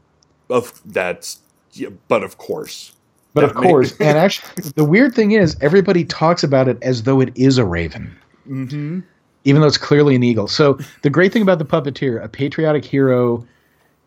Of 0.50 0.80
that's, 0.84 1.40
yeah, 1.72 1.90
but 2.08 2.22
of 2.22 2.38
course. 2.38 2.92
But 3.34 3.44
of 3.44 3.54
course, 3.54 3.92
and 4.00 4.18
actually, 4.18 4.70
the 4.74 4.84
weird 4.84 5.14
thing 5.14 5.32
is, 5.32 5.56
everybody 5.60 6.04
talks 6.04 6.42
about 6.42 6.68
it 6.68 6.78
as 6.82 7.04
though 7.04 7.20
it 7.20 7.30
is 7.34 7.56
a 7.58 7.64
raven, 7.64 8.14
Mm-hmm. 8.48 9.00
even 9.44 9.60
though 9.62 9.68
it's 9.68 9.78
clearly 9.78 10.14
an 10.14 10.22
eagle. 10.22 10.48
So 10.48 10.78
the 11.02 11.10
great 11.10 11.32
thing 11.32 11.42
about 11.42 11.58
the 11.58 11.64
puppeteer, 11.64 12.22
a 12.22 12.28
patriotic 12.28 12.84
hero, 12.84 13.46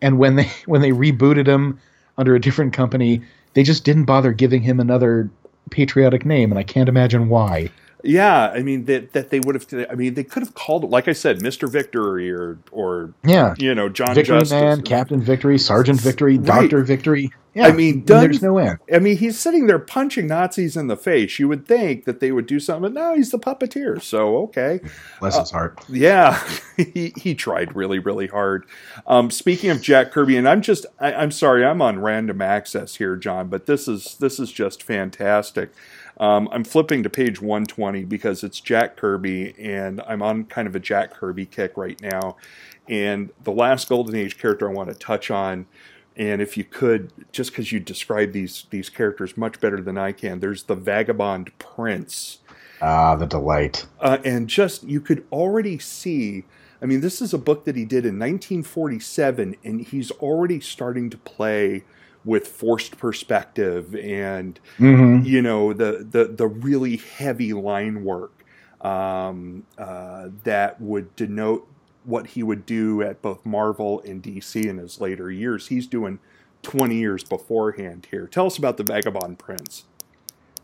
and 0.02 0.18
when 0.18 0.36
they 0.36 0.50
when 0.66 0.80
they 0.80 0.90
rebooted 0.90 1.46
him 1.46 1.80
under 2.18 2.34
a 2.34 2.40
different 2.40 2.72
company, 2.72 3.22
they 3.54 3.62
just 3.62 3.84
didn't 3.84 4.04
bother 4.04 4.32
giving 4.32 4.62
him 4.62 4.80
another 4.80 5.30
patriotic 5.70 6.24
name, 6.24 6.52
and 6.52 6.58
I 6.58 6.62
can't 6.62 6.88
imagine 6.88 7.28
why. 7.28 7.70
Yeah, 8.04 8.50
I 8.54 8.62
mean 8.62 8.84
that 8.84 9.12
that 9.14 9.30
they 9.30 9.40
would 9.40 9.54
have. 9.54 9.88
I 9.90 9.94
mean, 9.94 10.14
they 10.14 10.22
could 10.22 10.42
have 10.42 10.54
called 10.54 10.84
it, 10.84 10.90
like 10.90 11.08
I 11.08 11.12
said, 11.12 11.42
Mister 11.42 11.66
Victory 11.66 12.30
or 12.30 12.58
or 12.70 13.12
Yeah, 13.24 13.54
you 13.58 13.74
know 13.74 13.88
John 13.88 14.14
Victory 14.14 14.38
Justice. 14.38 14.52
Man, 14.52 14.82
Captain 14.82 15.20
Victory, 15.20 15.58
Sergeant 15.58 16.00
Victory, 16.00 16.36
Right. 16.38 16.46
Doctor 16.46 16.82
Victory. 16.84 17.32
Yeah, 17.56 17.68
I 17.68 17.72
mean, 17.72 18.04
done- 18.04 18.20
there's 18.24 18.42
no 18.42 18.58
end. 18.58 18.78
I 18.92 18.98
mean, 18.98 19.16
he's 19.16 19.38
sitting 19.38 19.66
there 19.66 19.78
punching 19.78 20.26
Nazis 20.26 20.76
in 20.76 20.88
the 20.88 20.96
face. 20.96 21.38
You 21.38 21.48
would 21.48 21.66
think 21.66 22.04
that 22.04 22.20
they 22.20 22.30
would 22.30 22.46
do 22.46 22.60
something, 22.60 22.82
but 22.82 22.92
no, 22.92 23.14
he's 23.14 23.30
the 23.30 23.38
puppeteer. 23.38 24.02
So 24.02 24.36
okay, 24.44 24.80
Bless 25.20 25.38
his 25.38 25.50
heart. 25.50 25.82
yeah, 25.88 26.38
he 26.76 27.14
he 27.16 27.34
tried 27.34 27.74
really 27.74 27.98
really 27.98 28.26
hard. 28.26 28.66
Um, 29.06 29.30
speaking 29.30 29.70
of 29.70 29.80
Jack 29.80 30.12
Kirby, 30.12 30.36
and 30.36 30.46
I'm 30.48 30.60
just 30.60 30.84
I, 31.00 31.14
I'm 31.14 31.30
sorry, 31.30 31.64
I'm 31.64 31.80
on 31.80 31.98
random 32.00 32.42
access 32.42 32.96
here, 32.96 33.16
Jon, 33.16 33.48
but 33.48 33.66
this 33.66 33.88
is 33.88 34.16
this 34.20 34.38
is 34.38 34.52
just 34.52 34.82
fantastic. 34.82 35.70
Um, 36.18 36.48
I'm 36.50 36.64
flipping 36.64 37.02
to 37.02 37.10
page 37.10 37.40
120 37.42 38.04
because 38.04 38.42
it's 38.42 38.60
Jack 38.60 38.96
Kirby, 38.96 39.54
and 39.58 40.00
I'm 40.06 40.22
on 40.22 40.44
kind 40.44 40.66
of 40.68 40.74
a 40.74 40.80
Jack 40.80 41.12
Kirby 41.12 41.46
kick 41.46 41.76
right 41.76 42.00
now. 42.00 42.36
And 42.88 43.30
the 43.44 43.52
last 43.52 43.88
Golden 43.88 44.14
Age 44.14 44.38
character 44.38 44.68
I 44.68 44.72
want 44.72 44.88
to 44.88 44.94
touch 44.94 45.30
on, 45.30 45.66
and 46.16 46.40
if 46.40 46.56
you 46.56 46.64
could, 46.64 47.12
just 47.32 47.50
because 47.50 47.72
you 47.72 47.80
describe 47.80 48.32
these 48.32 48.66
these 48.70 48.88
characters 48.88 49.36
much 49.36 49.60
better 49.60 49.80
than 49.80 49.98
I 49.98 50.12
can, 50.12 50.40
there's 50.40 50.64
the 50.64 50.74
Vagabond 50.74 51.56
Prince 51.58 52.38
Ah, 52.82 53.16
the 53.16 53.26
delight. 53.26 53.86
uh, 54.00 54.18
and 54.24 54.48
just 54.48 54.84
you 54.84 55.00
could 55.00 55.24
already 55.32 55.78
see 55.78 56.44
i 56.82 56.84
mean 56.84 57.00
this 57.00 57.22
is 57.22 57.32
a 57.32 57.38
book 57.38 57.64
that 57.64 57.74
he 57.74 57.86
did 57.86 58.04
in 58.04 58.18
1947 58.18 59.56
and 59.64 59.80
he's 59.80 60.10
already 60.12 60.60
starting 60.60 61.08
to 61.08 61.16
play 61.16 61.84
with 62.24 62.46
forced 62.46 62.98
perspective 62.98 63.94
and 63.96 64.60
hmm 64.76 65.22
you 65.24 65.40
know 65.40 65.72
the 65.72 66.06
the, 66.10 66.24
the 66.26 66.46
really 66.46 66.96
heavy 66.98 67.52
line 67.54 68.04
work 68.04 68.44
um, 68.82 69.64
uh, 69.78 70.28
that 70.44 70.78
would 70.80 71.16
denote 71.16 71.66
what 72.06 72.28
he 72.28 72.42
would 72.42 72.64
do 72.64 73.02
at 73.02 73.20
both 73.20 73.44
marvel 73.44 74.00
and 74.02 74.22
dc 74.22 74.54
in 74.64 74.78
his 74.78 75.00
later 75.00 75.30
years. 75.30 75.68
He's 75.68 75.86
doing 75.86 76.18
20 76.62 76.94
years 76.96 77.24
beforehand 77.24 78.06
here. 78.10 78.26
Tell 78.26 78.46
us 78.46 78.56
about 78.56 78.76
the 78.76 78.84
vagabond 78.84 79.38
prince. 79.38 79.84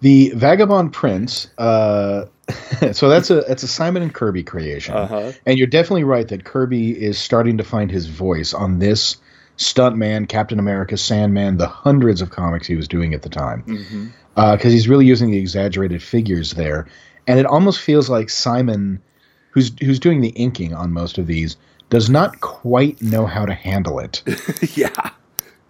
The 0.02 0.33
Vagabond 0.35 0.92
Prince. 0.92 1.48
Uh, 1.57 2.26
so 2.92 3.09
that's 3.09 3.31
a 3.31 3.42
that's 3.42 3.62
a 3.62 3.68
Simon 3.68 4.02
and 4.02 4.12
Kirby 4.12 4.42
creation, 4.42 4.94
uh-huh. 4.94 5.33
And 5.46 5.57
you're 5.57 5.68
definitely 5.68 6.02
right 6.05 6.26
that 6.26 6.44
Kirby 6.44 7.00
is 7.00 7.18
starting 7.18 7.57
to 7.59 7.64
find 7.64 7.90
his 7.90 8.07
voice 8.07 8.52
on 8.52 8.81
this 8.81 9.16
Stuntman, 9.59 10.28
Captain 10.28 10.59
America, 10.59 10.96
Sandman, 10.96 11.57
the 11.57 11.68
hundreds 11.68 12.20
of 12.20 12.31
comics 12.31 12.66
he 12.66 12.74
was 12.74 12.88
doing 12.88 13.14
at 13.14 13.22
the 13.22 13.28
time, 13.28 14.12
because 14.35 14.72
he's 14.72 14.88
really 14.88 15.07
using 15.07 15.31
the 15.31 15.38
exaggerated 15.38 16.02
figures 16.02 16.50
there, 16.52 16.88
and 17.28 17.38
it 17.38 17.46
almost 17.46 17.78
feels 17.78 18.11
like 18.11 18.28
Simon, 18.28 19.00
who's 19.52 19.70
who's 19.80 19.98
doing 19.98 20.20
the 20.20 20.30
inking 20.30 20.74
on 20.74 20.92
most 20.92 21.16
of 21.16 21.26
these, 21.26 21.56
does 21.88 22.10
not 22.10 22.40
quite 22.40 23.00
know 23.00 23.24
how 23.26 23.46
to 23.46 23.54
handle 23.54 24.00
it. 24.00 24.22
yeah 24.76 25.10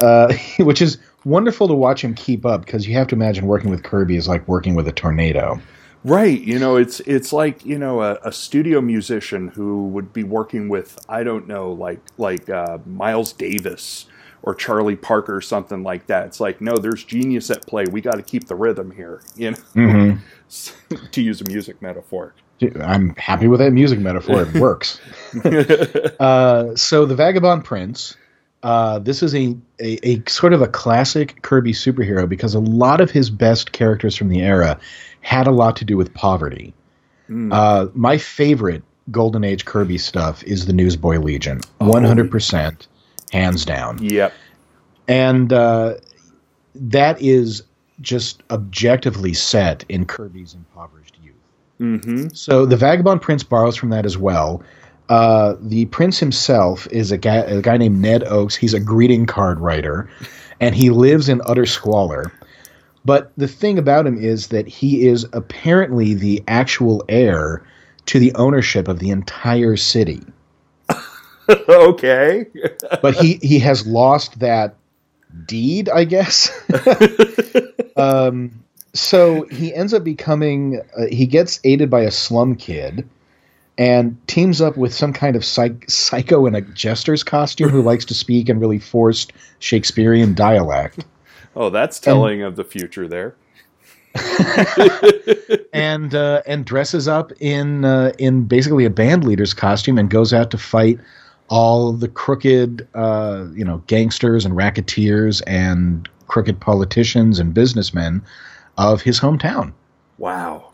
uh, 0.02 0.34
which 0.58 0.82
is 0.82 0.98
wonderful 1.24 1.68
to 1.68 1.74
watch 1.74 2.02
him 2.02 2.14
keep 2.14 2.44
up 2.44 2.64
because 2.64 2.86
you 2.86 2.94
have 2.94 3.06
to 3.08 3.14
imagine 3.14 3.46
working 3.46 3.70
with 3.70 3.82
Kirby 3.82 4.16
is 4.16 4.28
like 4.28 4.46
working 4.48 4.74
with 4.74 4.88
a 4.88 4.92
tornado. 4.92 5.60
Right, 6.04 6.40
you 6.40 6.58
know, 6.58 6.76
it's 6.76 6.98
it's 7.00 7.32
like 7.32 7.64
you 7.64 7.78
know 7.78 8.02
a, 8.02 8.18
a 8.24 8.32
studio 8.32 8.80
musician 8.80 9.48
who 9.48 9.86
would 9.88 10.12
be 10.12 10.24
working 10.24 10.68
with 10.68 10.98
I 11.08 11.22
don't 11.22 11.46
know 11.46 11.70
like 11.72 12.00
like 12.18 12.50
uh, 12.50 12.78
Miles 12.84 13.32
Davis 13.32 14.06
or 14.42 14.56
Charlie 14.56 14.96
Parker 14.96 15.36
or 15.36 15.40
something 15.40 15.84
like 15.84 16.08
that. 16.08 16.26
It's 16.26 16.40
like 16.40 16.60
no, 16.60 16.76
there's 16.76 17.04
genius 17.04 17.50
at 17.50 17.64
play. 17.68 17.84
We 17.88 18.00
got 18.00 18.16
to 18.16 18.22
keep 18.22 18.48
the 18.48 18.56
rhythm 18.56 18.90
here, 18.90 19.22
you 19.36 19.52
know, 19.52 19.56
Mm-hmm. 19.76 20.96
to 21.12 21.22
use 21.22 21.40
a 21.40 21.44
music 21.44 21.80
metaphor. 21.80 22.34
I'm 22.80 23.14
happy 23.16 23.48
with 23.48 23.60
that 23.60 23.72
music 23.72 23.98
metaphor. 23.98 24.42
It 24.42 24.54
works. 24.60 25.00
uh, 26.20 26.76
so 26.76 27.06
the 27.06 27.14
Vagabond 27.14 27.64
Prince. 27.64 28.16
Uh, 28.62 29.00
this 29.00 29.24
is 29.24 29.34
a, 29.34 29.56
a, 29.80 30.08
a 30.08 30.22
sort 30.28 30.52
of 30.52 30.62
a 30.62 30.68
classic 30.68 31.42
Kirby 31.42 31.72
superhero 31.72 32.28
because 32.28 32.54
a 32.54 32.60
lot 32.60 33.00
of 33.00 33.10
his 33.10 33.28
best 33.28 33.72
characters 33.72 34.14
from 34.14 34.28
the 34.28 34.40
era 34.40 34.78
had 35.20 35.48
a 35.48 35.50
lot 35.50 35.74
to 35.76 35.84
do 35.84 35.96
with 35.96 36.14
poverty. 36.14 36.72
Mm. 37.28 37.52
Uh, 37.52 37.88
my 37.94 38.18
favorite 38.18 38.84
Golden 39.10 39.42
Age 39.42 39.64
Kirby 39.64 39.98
stuff 39.98 40.44
is 40.44 40.66
the 40.66 40.72
Newsboy 40.72 41.18
Legion, 41.18 41.60
one 41.78 42.04
hundred 42.04 42.30
percent, 42.30 42.86
hands 43.32 43.64
down. 43.64 43.98
yep. 44.00 44.32
and 45.08 45.52
uh, 45.52 45.94
that 46.74 47.20
is 47.20 47.64
just 48.00 48.42
objectively 48.50 49.34
set 49.34 49.84
in 49.88 50.04
Kirby's 50.04 50.54
impoverished 50.54 51.16
youth. 51.82 52.04
hmm 52.04 52.28
So 52.34 52.66
the 52.66 52.76
Vagabond 52.76 53.22
Prince 53.22 53.42
borrows 53.42 53.76
from 53.76 53.90
that 53.90 54.06
as 54.06 54.16
well. 54.16 54.62
Uh, 55.08 55.56
the 55.60 55.84
prince 55.86 56.18
himself 56.18 56.86
is 56.90 57.12
a 57.12 57.18
guy, 57.18 57.36
a 57.36 57.60
guy 57.60 57.76
named 57.76 58.00
Ned 58.00 58.24
Oakes. 58.24 58.54
He's 58.54 58.72
a 58.72 58.80
greeting 58.80 59.26
card 59.26 59.60
writer, 59.60 60.08
and 60.60 60.74
he 60.74 60.90
lives 60.90 61.28
in 61.28 61.42
utter 61.44 61.66
squalor. 61.66 62.32
But 63.04 63.32
the 63.36 63.48
thing 63.48 63.78
about 63.78 64.06
him 64.06 64.16
is 64.16 64.48
that 64.48 64.66
he 64.68 65.06
is 65.06 65.26
apparently 65.32 66.14
the 66.14 66.42
actual 66.46 67.04
heir 67.08 67.66
to 68.06 68.18
the 68.18 68.32
ownership 68.34 68.88
of 68.88 69.00
the 69.00 69.10
entire 69.10 69.76
city. 69.76 70.22
okay. 71.68 72.46
but 73.02 73.14
he 73.16 73.40
he 73.42 73.58
has 73.58 73.86
lost 73.86 74.38
that 74.38 74.76
deed, 75.46 75.88
I 75.88 76.04
guess. 76.04 76.50
um, 77.96 78.61
so 78.94 79.44
he 79.44 79.74
ends 79.74 79.94
up 79.94 80.04
becoming. 80.04 80.80
Uh, 80.96 81.06
he 81.10 81.26
gets 81.26 81.60
aided 81.64 81.90
by 81.90 82.02
a 82.02 82.10
slum 82.10 82.54
kid, 82.54 83.08
and 83.78 84.16
teams 84.28 84.60
up 84.60 84.76
with 84.76 84.92
some 84.92 85.12
kind 85.12 85.36
of 85.36 85.44
psych- 85.44 85.90
psycho 85.90 86.46
in 86.46 86.54
a 86.54 86.60
jester's 86.60 87.24
costume 87.24 87.70
who 87.70 87.82
likes 87.82 88.04
to 88.06 88.14
speak 88.14 88.48
in 88.48 88.60
really 88.60 88.78
forced 88.78 89.32
Shakespearean 89.60 90.34
dialect. 90.34 91.04
oh, 91.56 91.70
that's 91.70 91.98
telling 91.98 92.42
of 92.42 92.56
the 92.56 92.64
future 92.64 93.08
there. 93.08 93.34
and 95.72 96.14
uh, 96.14 96.42
and 96.46 96.66
dresses 96.66 97.08
up 97.08 97.32
in 97.40 97.86
uh, 97.86 98.12
in 98.18 98.44
basically 98.44 98.84
a 98.84 98.90
band 98.90 99.24
leader's 99.24 99.54
costume 99.54 99.96
and 99.96 100.10
goes 100.10 100.34
out 100.34 100.50
to 100.50 100.58
fight 100.58 101.00
all 101.48 101.92
the 101.92 102.08
crooked 102.08 102.86
uh, 102.94 103.46
you 103.54 103.64
know 103.64 103.82
gangsters 103.86 104.44
and 104.44 104.54
racketeers 104.54 105.40
and 105.46 106.10
crooked 106.26 106.60
politicians 106.60 107.38
and 107.38 107.54
businessmen 107.54 108.22
of 108.78 109.02
his 109.02 109.20
hometown. 109.20 109.72
Wow. 110.18 110.72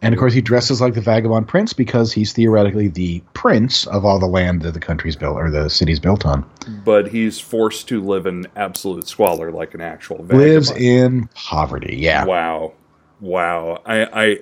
And 0.00 0.14
of 0.14 0.20
course, 0.20 0.32
he 0.32 0.40
dresses 0.40 0.80
like 0.80 0.94
the 0.94 1.00
vagabond 1.00 1.48
prince 1.48 1.72
because 1.72 2.12
he's 2.12 2.32
theoretically 2.32 2.86
the 2.86 3.20
prince 3.34 3.86
of 3.88 4.04
all 4.04 4.20
the 4.20 4.26
land 4.26 4.62
that 4.62 4.72
the 4.72 4.80
country's 4.80 5.16
built 5.16 5.36
or 5.36 5.50
the 5.50 5.68
city's 5.68 5.98
built 5.98 6.24
on. 6.24 6.48
But 6.84 7.08
he's 7.08 7.40
forced 7.40 7.88
to 7.88 8.00
live 8.00 8.26
in 8.26 8.46
absolute 8.54 9.08
squalor 9.08 9.50
like 9.50 9.74
an 9.74 9.80
actual 9.80 10.18
vagabond. 10.18 10.38
Lives 10.38 10.70
in 10.70 11.28
poverty. 11.34 11.96
Yeah. 11.96 12.24
Wow, 12.26 12.74
wow. 13.20 13.82
I 13.86 14.04
I 14.04 14.38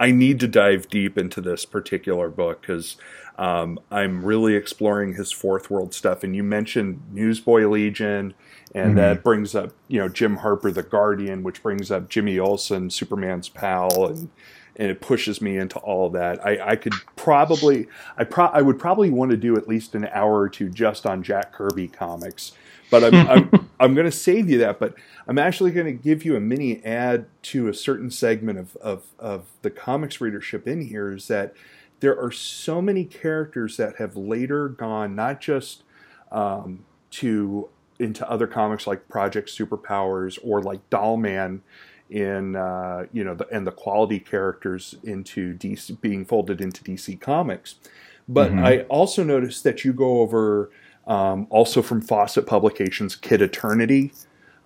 I 0.00 0.10
need 0.10 0.40
to 0.40 0.48
dive 0.48 0.88
deep 0.88 1.18
into 1.18 1.40
this 1.40 1.64
particular 1.64 2.28
book 2.28 2.60
because 2.60 2.96
um, 3.38 3.78
I'm 3.90 4.24
really 4.24 4.54
exploring 4.54 5.14
his 5.14 5.30
fourth 5.32 5.70
world 5.70 5.94
stuff. 5.94 6.24
And 6.24 6.34
you 6.34 6.42
mentioned 6.42 7.00
Newsboy 7.12 7.66
Legion, 7.68 8.34
and 8.74 8.92
Mhm. 8.92 8.96
that 8.96 9.24
brings 9.24 9.54
up 9.54 9.72
you 9.88 9.98
know 9.98 10.08
Jim 10.08 10.36
Harper, 10.36 10.70
the 10.70 10.82
Guardian, 10.82 11.42
which 11.42 11.62
brings 11.62 11.90
up 11.90 12.08
Jimmy 12.08 12.38
Olsen, 12.38 12.90
Superman's 12.90 13.48
pal, 13.48 14.06
and 14.06 14.30
and 14.80 14.90
it 14.92 15.00
pushes 15.00 15.40
me 15.40 15.56
into 15.56 15.78
all 15.80 16.08
that. 16.10 16.44
I, 16.46 16.70
I 16.72 16.76
could 16.76 16.92
probably, 17.16 17.88
I 18.16 18.22
pro, 18.22 18.44
I 18.46 18.62
would 18.62 18.78
probably 18.78 19.10
want 19.10 19.32
to 19.32 19.36
do 19.36 19.56
at 19.56 19.66
least 19.66 19.96
an 19.96 20.08
hour 20.12 20.38
or 20.38 20.48
two 20.48 20.68
just 20.68 21.04
on 21.04 21.24
Jack 21.24 21.52
Kirby 21.52 21.88
comics, 21.88 22.52
but 22.90 23.02
I'm 23.02 23.14
I'm, 23.28 23.50
I'm 23.80 23.94
going 23.94 24.06
to 24.06 24.12
save 24.12 24.48
you 24.50 24.58
that. 24.58 24.78
But 24.78 24.94
I'm 25.26 25.38
actually 25.38 25.70
going 25.70 25.86
to 25.86 25.92
give 25.92 26.24
you 26.24 26.36
a 26.36 26.40
mini 26.40 26.84
ad 26.84 27.26
to 27.42 27.68
a 27.68 27.74
certain 27.74 28.10
segment 28.10 28.58
of 28.58 28.76
of 28.76 29.04
of 29.18 29.46
the 29.62 29.70
comics 29.70 30.20
readership 30.20 30.66
in 30.66 30.82
here. 30.82 31.12
Is 31.12 31.28
that 31.28 31.54
there 32.00 32.18
are 32.18 32.30
so 32.30 32.80
many 32.80 33.04
characters 33.04 33.76
that 33.76 33.96
have 33.96 34.16
later 34.16 34.68
gone 34.68 35.14
not 35.14 35.40
just 35.40 35.82
um, 36.30 36.84
to 37.10 37.68
into 37.98 38.28
other 38.30 38.46
comics 38.46 38.86
like 38.86 39.08
Project 39.08 39.48
Superpowers 39.48 40.38
or 40.42 40.62
like 40.62 40.88
Dollman 40.90 41.60
in 42.10 42.56
uh, 42.56 43.06
you 43.12 43.24
know 43.24 43.34
the, 43.34 43.46
and 43.48 43.66
the 43.66 43.72
quality 43.72 44.18
characters 44.18 44.94
into 45.02 45.54
DC 45.54 46.00
being 46.00 46.24
folded 46.24 46.60
into 46.60 46.82
DC 46.84 47.20
Comics. 47.20 47.76
But 48.28 48.50
mm-hmm. 48.50 48.64
I 48.64 48.80
also 48.82 49.24
noticed 49.24 49.64
that 49.64 49.84
you 49.84 49.92
go 49.92 50.20
over 50.20 50.70
um, 51.08 51.46
also 51.50 51.82
from 51.82 52.00
Fawcett 52.00 52.46
Publications 52.46 53.16
Kid 53.16 53.42
Eternity, 53.42 54.12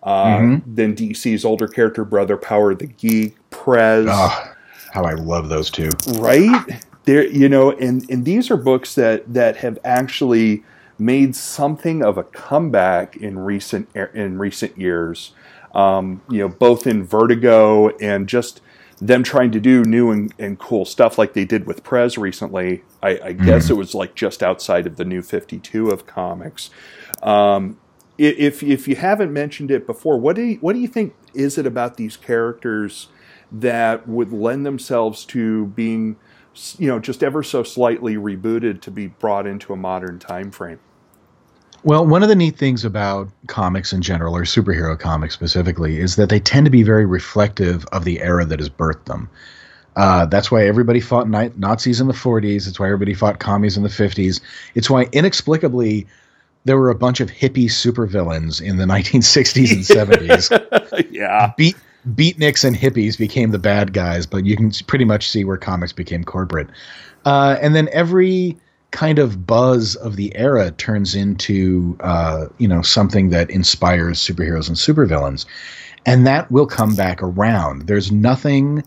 uh, 0.02 0.36
mm-hmm. 0.36 0.74
then 0.74 0.94
DC's 0.94 1.44
older 1.44 1.68
character 1.68 2.04
brother 2.04 2.36
Power 2.36 2.74
the 2.74 2.88
Geek, 2.88 3.36
Prez. 3.50 4.06
Oh, 4.10 4.52
how 4.92 5.04
I 5.04 5.14
love 5.14 5.48
those 5.48 5.70
two! 5.70 5.88
Right 6.18 6.82
there, 7.04 7.26
you 7.26 7.48
know, 7.48 7.70
and 7.70 8.08
and 8.10 8.24
these 8.24 8.50
are 8.50 8.56
books 8.56 8.94
that 8.96 9.32
that 9.32 9.56
have 9.58 9.78
actually 9.84 10.64
made 10.98 11.34
something 11.34 12.02
of 12.02 12.18
a 12.18 12.24
comeback 12.24 13.16
in 13.16 13.38
recent 13.38 13.88
in 14.14 14.38
recent 14.38 14.76
years. 14.76 15.32
Um, 15.74 16.20
you 16.28 16.38
know, 16.38 16.48
both 16.48 16.86
in 16.86 17.04
Vertigo 17.04 17.96
and 17.96 18.28
just 18.28 18.60
them 19.00 19.22
trying 19.22 19.50
to 19.52 19.60
do 19.60 19.82
new 19.84 20.10
and, 20.10 20.32
and 20.38 20.58
cool 20.58 20.84
stuff 20.84 21.18
like 21.18 21.32
they 21.32 21.44
did 21.44 21.66
with 21.66 21.82
Prez 21.82 22.18
recently. 22.18 22.82
I, 23.02 23.10
I 23.10 23.32
mm. 23.32 23.44
guess 23.44 23.70
it 23.70 23.76
was 23.76 23.94
like 23.94 24.14
just 24.14 24.42
outside 24.42 24.86
of 24.86 24.96
the 24.96 25.04
new 25.04 25.22
52 25.22 25.90
of 25.90 26.06
comics. 26.06 26.70
Um, 27.22 27.78
if 28.18 28.62
if 28.62 28.86
you 28.86 28.96
haven't 28.96 29.32
mentioned 29.32 29.70
it 29.70 29.86
before, 29.86 30.18
what 30.18 30.36
do 30.36 30.42
you, 30.42 30.56
what 30.56 30.74
do 30.74 30.80
you 30.80 30.88
think 30.88 31.14
is 31.34 31.58
it 31.58 31.66
about 31.66 31.96
these 31.96 32.16
characters 32.16 33.08
that 33.50 34.08
would 34.08 34.32
lend 34.32 34.64
themselves 34.64 35.24
to 35.26 35.66
being, 35.68 36.16
you 36.78 36.88
know, 36.88 36.98
just 36.98 37.22
ever 37.22 37.42
so 37.42 37.62
slightly 37.62 38.16
rebooted 38.16 38.80
to 38.82 38.90
be 38.90 39.08
brought 39.08 39.46
into 39.46 39.72
a 39.72 39.76
modern 39.76 40.18
time 40.18 40.50
frame? 40.50 40.78
Well, 41.84 42.06
one 42.06 42.22
of 42.22 42.28
the 42.28 42.36
neat 42.36 42.56
things 42.56 42.84
about 42.84 43.28
comics 43.48 43.92
in 43.92 44.02
general, 44.02 44.36
or 44.36 44.44
superhero 44.44 44.98
comics 44.98 45.34
specifically, 45.34 45.98
is 45.98 46.14
that 46.14 46.28
they 46.28 46.38
tend 46.38 46.64
to 46.66 46.70
be 46.70 46.84
very 46.84 47.06
reflective 47.06 47.84
of 47.86 48.04
the 48.04 48.20
era 48.20 48.44
that 48.44 48.60
has 48.60 48.68
birthed 48.68 49.06
them. 49.06 49.28
Uh, 49.96 50.26
that's 50.26 50.50
why 50.50 50.66
everybody 50.66 51.00
fought 51.00 51.28
Nazis 51.28 52.00
in 52.00 52.06
the 52.06 52.14
40s. 52.14 52.66
It's 52.66 52.80
why 52.80 52.86
everybody 52.86 53.14
fought 53.14 53.38
commies 53.38 53.76
in 53.76 53.82
the 53.82 53.88
50s. 53.88 54.40
It's 54.74 54.88
why 54.88 55.08
inexplicably 55.12 56.06
there 56.64 56.78
were 56.78 56.90
a 56.90 56.94
bunch 56.94 57.20
of 57.20 57.30
hippie 57.30 57.66
supervillains 57.66 58.62
in 58.62 58.76
the 58.76 58.84
1960s 58.86 59.72
and 59.72 59.84
70s. 59.84 61.06
yeah. 61.10 61.52
Beat 61.56 61.76
beatniks 62.08 62.64
and 62.64 62.76
hippies 62.76 63.16
became 63.16 63.50
the 63.50 63.58
bad 63.58 63.92
guys, 63.92 64.26
but 64.26 64.44
you 64.44 64.56
can 64.56 64.72
pretty 64.86 65.04
much 65.04 65.28
see 65.28 65.44
where 65.44 65.56
comics 65.56 65.92
became 65.92 66.24
corporate. 66.24 66.68
Uh, 67.24 67.56
and 67.60 67.76
then 67.76 67.88
every 67.92 68.56
kind 68.90 69.18
of 69.18 69.46
buzz 69.46 69.94
of 69.96 70.16
the 70.16 70.34
era 70.36 70.70
turns 70.72 71.14
into 71.14 71.96
uh, 72.00 72.46
you 72.58 72.68
know 72.68 72.82
something 72.82 73.30
that 73.30 73.50
inspires 73.50 74.18
superheroes 74.20 74.68
and 74.68 74.76
supervillains, 74.76 75.46
and 76.06 76.26
that 76.26 76.50
will 76.50 76.66
come 76.66 76.94
back 76.94 77.22
around. 77.22 77.86
There's 77.86 78.10
nothing 78.10 78.84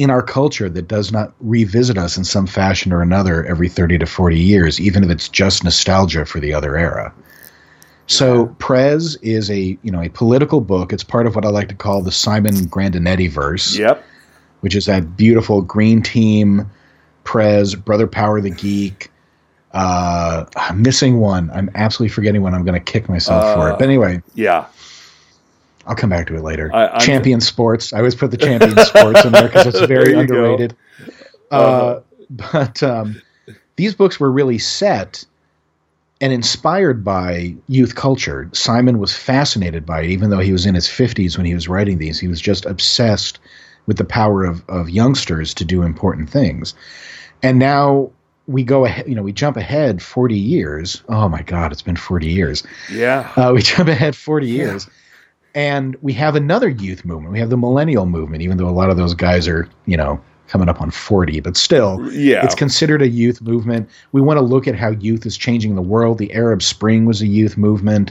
in 0.00 0.08
our 0.08 0.22
culture 0.22 0.70
that 0.70 0.88
does 0.88 1.12
not 1.12 1.34
revisit 1.40 1.98
us 1.98 2.16
in 2.16 2.24
some 2.24 2.46
fashion 2.46 2.90
or 2.90 3.02
another 3.02 3.44
every 3.44 3.68
30 3.68 3.98
to 3.98 4.06
40 4.06 4.38
years, 4.38 4.80
even 4.80 5.04
if 5.04 5.10
it's 5.10 5.28
just 5.28 5.62
nostalgia 5.62 6.24
for 6.24 6.40
the 6.40 6.54
other 6.54 6.74
era. 6.78 7.12
So. 8.06 8.46
Prez 8.58 9.16
is 9.16 9.50
a 9.50 9.78
you 9.82 9.92
know 9.92 10.00
a 10.00 10.08
political 10.08 10.62
book. 10.62 10.94
It's 10.94 11.04
part 11.04 11.26
of 11.26 11.34
what 11.36 11.44
I 11.44 11.50
like 11.50 11.68
to 11.68 11.74
call 11.74 12.02
the 12.02 12.10
Simon 12.10 12.66
Grandenetti 12.66 13.28
verse. 13.28 13.76
Yep. 13.76 14.02
Which 14.62 14.74
is 14.74 14.86
that 14.86 15.18
beautiful 15.18 15.60
Green 15.60 16.00
Team, 16.02 16.70
Prez, 17.24 17.74
Brother 17.74 18.06
Power 18.06 18.40
the 18.40 18.50
Geek. 18.50 19.10
Uh, 19.72 20.46
I'm 20.56 20.80
missing 20.80 21.20
one. 21.20 21.50
I'm 21.50 21.70
absolutely 21.74 22.12
forgetting 22.12 22.40
one. 22.40 22.54
I'm 22.54 22.64
going 22.64 22.82
to 22.82 22.92
kick 22.92 23.08
myself 23.08 23.44
uh, 23.44 23.54
for 23.54 23.70
it. 23.70 23.72
But 23.74 23.82
anyway. 23.82 24.22
Yeah. 24.34 24.66
I'll 25.86 25.96
come 25.96 26.10
back 26.10 26.26
to 26.28 26.36
it 26.36 26.42
later. 26.42 26.70
I, 26.74 26.98
champion 26.98 27.40
Sports. 27.40 27.92
I 27.92 27.98
always 27.98 28.14
put 28.14 28.30
the 28.30 28.36
Champion 28.36 28.76
Sports 28.84 29.24
in 29.24 29.32
there 29.32 29.48
because 29.48 29.66
it's 29.66 29.80
very 29.86 30.12
underrated. 30.14 30.76
Uh, 31.50 31.54
uh, 31.54 32.00
but 32.30 32.82
um, 32.82 33.20
these 33.76 33.94
books 33.94 34.20
were 34.20 34.30
really 34.30 34.58
set 34.58 35.24
and 36.20 36.32
inspired 36.32 37.02
by 37.02 37.54
youth 37.66 37.94
culture. 37.94 38.50
Simon 38.52 38.98
was 38.98 39.16
fascinated 39.16 39.86
by 39.86 40.02
it, 40.02 40.10
even 40.10 40.30
though 40.30 40.38
he 40.38 40.52
was 40.52 40.66
in 40.66 40.74
his 40.74 40.86
50s 40.86 41.36
when 41.36 41.46
he 41.46 41.54
was 41.54 41.66
writing 41.66 41.98
these. 41.98 42.20
He 42.20 42.28
was 42.28 42.40
just 42.40 42.66
obsessed 42.66 43.38
with 43.86 43.96
the 43.96 44.04
power 44.04 44.44
of, 44.44 44.62
of 44.68 44.90
youngsters 44.90 45.54
to 45.54 45.64
do 45.64 45.82
important 45.82 46.28
things. 46.28 46.74
And 47.42 47.58
now 47.58 48.10
we 48.46 48.62
go 48.62 48.84
ahead, 48.84 49.08
you 49.08 49.14
know, 49.14 49.22
we 49.22 49.32
jump 49.32 49.56
ahead 49.56 50.02
40 50.02 50.36
years. 50.36 51.02
Oh 51.08 51.28
my 51.30 51.40
God, 51.40 51.72
it's 51.72 51.80
been 51.80 51.96
40 51.96 52.28
years. 52.28 52.64
Yeah. 52.92 53.32
Uh, 53.34 53.52
we 53.54 53.62
jump 53.62 53.88
ahead 53.88 54.14
40 54.14 54.46
years. 54.46 54.86
Yeah 54.86 54.92
and 55.54 55.96
we 56.02 56.12
have 56.14 56.36
another 56.36 56.68
youth 56.68 57.04
movement. 57.04 57.32
We 57.32 57.40
have 57.40 57.50
the 57.50 57.56
millennial 57.56 58.06
movement, 58.06 58.42
even 58.42 58.56
though 58.56 58.68
a 58.68 58.70
lot 58.70 58.90
of 58.90 58.96
those 58.96 59.14
guys 59.14 59.48
are, 59.48 59.68
you 59.86 59.96
know, 59.96 60.20
coming 60.48 60.68
up 60.68 60.80
on 60.80 60.90
40, 60.90 61.40
but 61.40 61.56
still, 61.56 62.12
yeah. 62.12 62.44
it's 62.44 62.56
considered 62.56 63.02
a 63.02 63.08
youth 63.08 63.40
movement. 63.40 63.88
We 64.12 64.20
want 64.20 64.38
to 64.38 64.44
look 64.44 64.66
at 64.66 64.74
how 64.74 64.90
youth 64.90 65.24
is 65.24 65.36
changing 65.36 65.76
the 65.76 65.82
world. 65.82 66.18
The 66.18 66.32
Arab 66.32 66.62
Spring 66.62 67.04
was 67.04 67.22
a 67.22 67.26
youth 67.26 67.56
movement. 67.56 68.10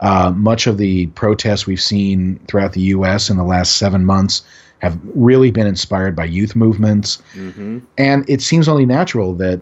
Uh, 0.00 0.30
much 0.36 0.66
of 0.66 0.76
the 0.76 1.06
protests 1.08 1.66
we've 1.66 1.80
seen 1.80 2.38
throughout 2.46 2.74
the 2.74 2.82
U.S. 2.82 3.30
in 3.30 3.36
the 3.36 3.44
last 3.44 3.78
seven 3.78 4.04
months 4.04 4.42
have 4.80 4.98
really 5.14 5.50
been 5.50 5.66
inspired 5.66 6.14
by 6.14 6.24
youth 6.24 6.54
movements. 6.54 7.20
Mm-hmm. 7.34 7.78
And 7.96 8.28
it 8.28 8.42
seems 8.42 8.68
only 8.68 8.86
natural 8.86 9.34
that 9.34 9.60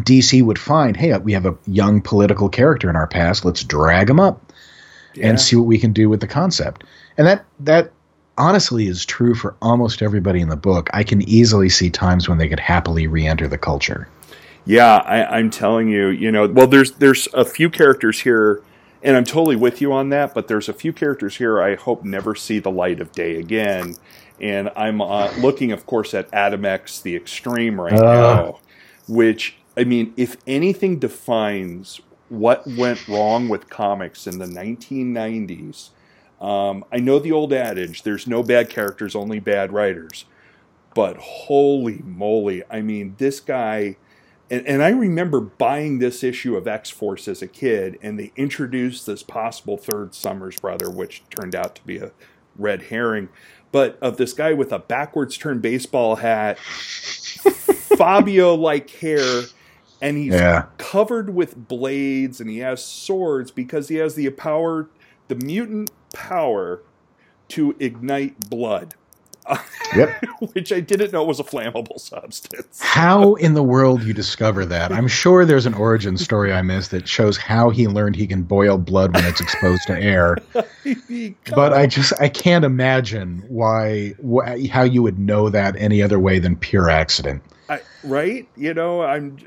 DC 0.00 0.42
would 0.42 0.58
find, 0.58 0.96
hey, 0.96 1.16
we 1.18 1.32
have 1.32 1.46
a 1.46 1.56
young 1.66 2.02
political 2.02 2.48
character 2.48 2.90
in 2.90 2.96
our 2.96 3.06
past. 3.06 3.44
Let's 3.44 3.64
drag 3.64 4.10
him 4.10 4.20
up 4.20 4.45
yeah. 5.16 5.28
and 5.28 5.40
see 5.40 5.56
what 5.56 5.66
we 5.66 5.78
can 5.78 5.92
do 5.92 6.08
with 6.08 6.20
the 6.20 6.26
concept. 6.26 6.84
And 7.18 7.26
that 7.26 7.44
that 7.60 7.92
honestly 8.38 8.86
is 8.86 9.04
true 9.04 9.34
for 9.34 9.56
almost 9.62 10.02
everybody 10.02 10.40
in 10.40 10.48
the 10.48 10.56
book. 10.56 10.90
I 10.92 11.04
can 11.04 11.22
easily 11.28 11.68
see 11.68 11.90
times 11.90 12.28
when 12.28 12.38
they 12.38 12.48
could 12.48 12.60
happily 12.60 13.06
re-enter 13.06 13.48
the 13.48 13.58
culture. 13.58 14.08
Yeah, 14.66 14.96
I, 14.96 15.38
am 15.38 15.50
telling 15.50 15.88
you, 15.88 16.08
you 16.08 16.32
know, 16.32 16.48
well, 16.48 16.66
there's 16.66 16.92
there's 16.92 17.28
a 17.32 17.44
few 17.44 17.70
characters 17.70 18.20
here, 18.20 18.62
and 19.02 19.16
I'm 19.16 19.24
totally 19.24 19.54
with 19.54 19.80
you 19.80 19.92
on 19.92 20.08
that. 20.08 20.34
But 20.34 20.48
there's 20.48 20.68
a 20.68 20.72
few 20.72 20.92
characters 20.92 21.36
here 21.36 21.62
I 21.62 21.76
hope 21.76 22.04
never 22.04 22.34
see 22.34 22.58
the 22.58 22.70
light 22.70 23.00
of 23.00 23.12
day 23.12 23.36
again. 23.36 23.94
And 24.40 24.70
I'm 24.76 25.00
uh, 25.00 25.32
looking, 25.38 25.72
of 25.72 25.86
course, 25.86 26.12
at 26.14 26.28
Adam 26.32 26.64
X 26.64 27.00
the 27.00 27.14
Extreme 27.14 27.80
right 27.80 27.92
uh. 27.92 28.02
now, 28.02 28.58
which 29.06 29.56
I 29.76 29.84
mean, 29.84 30.12
if 30.16 30.36
anything 30.46 30.98
defines 30.98 32.00
what 32.28 32.66
went 32.66 33.06
wrong 33.08 33.48
with 33.48 33.70
comics 33.70 34.26
in 34.26 34.38
the 34.38 34.46
1990s. 34.46 35.90
Um, 36.40 36.84
I 36.92 36.98
know 36.98 37.18
the 37.18 37.32
old 37.32 37.52
adage 37.52 38.02
there's 38.02 38.26
no 38.26 38.42
bad 38.42 38.68
characters, 38.68 39.14
only 39.14 39.40
bad 39.40 39.72
writers. 39.72 40.26
But 40.94 41.16
holy 41.18 42.02
moly, 42.04 42.62
I 42.70 42.80
mean, 42.82 43.14
this 43.18 43.40
guy. 43.40 43.96
And, 44.48 44.64
and 44.66 44.82
I 44.82 44.90
remember 44.90 45.40
buying 45.40 45.98
this 45.98 46.22
issue 46.22 46.56
of 46.56 46.68
X 46.68 46.88
Force 46.88 47.26
as 47.26 47.42
a 47.42 47.48
kid, 47.48 47.98
and 48.00 48.18
they 48.18 48.32
introduced 48.36 49.04
this 49.04 49.22
possible 49.22 49.76
third 49.76 50.14
Summers 50.14 50.58
brother, 50.60 50.88
which 50.88 51.24
turned 51.30 51.54
out 51.54 51.74
to 51.74 51.84
be 51.84 51.98
a 51.98 52.12
red 52.56 52.84
herring. 52.84 53.28
But 53.72 53.98
of 54.00 54.16
this 54.16 54.32
guy 54.32 54.52
with 54.52 54.72
a 54.72 54.78
backwards 54.78 55.36
turned 55.36 55.62
baseball 55.62 56.16
hat, 56.16 56.58
Fabio 57.98 58.54
like 58.54 58.88
hair, 58.90 59.42
and 60.00 60.16
he's 60.16 60.34
yeah. 60.34 60.66
covered 60.78 61.34
with 61.34 61.68
blades 61.68 62.40
and 62.40 62.50
he 62.50 62.58
has 62.58 62.84
swords 62.84 63.50
because 63.50 63.88
he 63.88 63.96
has 63.96 64.14
the 64.14 64.28
power 64.30 64.88
the 65.28 65.34
mutant 65.34 65.90
power 66.12 66.82
to 67.48 67.74
ignite 67.78 68.38
blood 68.50 68.94
yep. 69.94 70.22
which 70.52 70.72
I 70.72 70.80
didn't 70.80 71.12
know 71.12 71.24
was 71.24 71.40
a 71.40 71.44
flammable 71.44 71.98
substance. 71.98 72.80
how 72.80 73.34
in 73.34 73.54
the 73.54 73.62
world 73.62 74.02
you 74.02 74.12
discover 74.12 74.64
that? 74.66 74.92
I'm 74.92 75.08
sure 75.08 75.44
there's 75.44 75.66
an 75.66 75.74
origin 75.74 76.16
story 76.16 76.52
I 76.52 76.62
missed 76.62 76.90
that 76.92 77.08
shows 77.08 77.36
how 77.36 77.70
he 77.70 77.86
learned 77.86 78.16
he 78.16 78.26
can 78.26 78.42
boil 78.42 78.78
blood 78.78 79.14
when 79.14 79.24
it's 79.24 79.40
exposed 79.40 79.86
to 79.86 79.98
air. 79.98 80.38
but 81.54 81.72
I 81.72 81.86
just 81.86 82.12
I 82.20 82.28
can't 82.28 82.64
imagine 82.64 83.44
why 83.48 84.14
wh- 84.24 84.66
how 84.68 84.82
you 84.82 85.02
would 85.02 85.18
know 85.18 85.48
that 85.48 85.76
any 85.76 86.02
other 86.02 86.18
way 86.18 86.38
than 86.38 86.56
pure 86.56 86.90
accident. 86.90 87.42
I, 87.68 87.80
right? 88.04 88.48
You 88.56 88.74
know, 88.74 89.02
I'm 89.02 89.38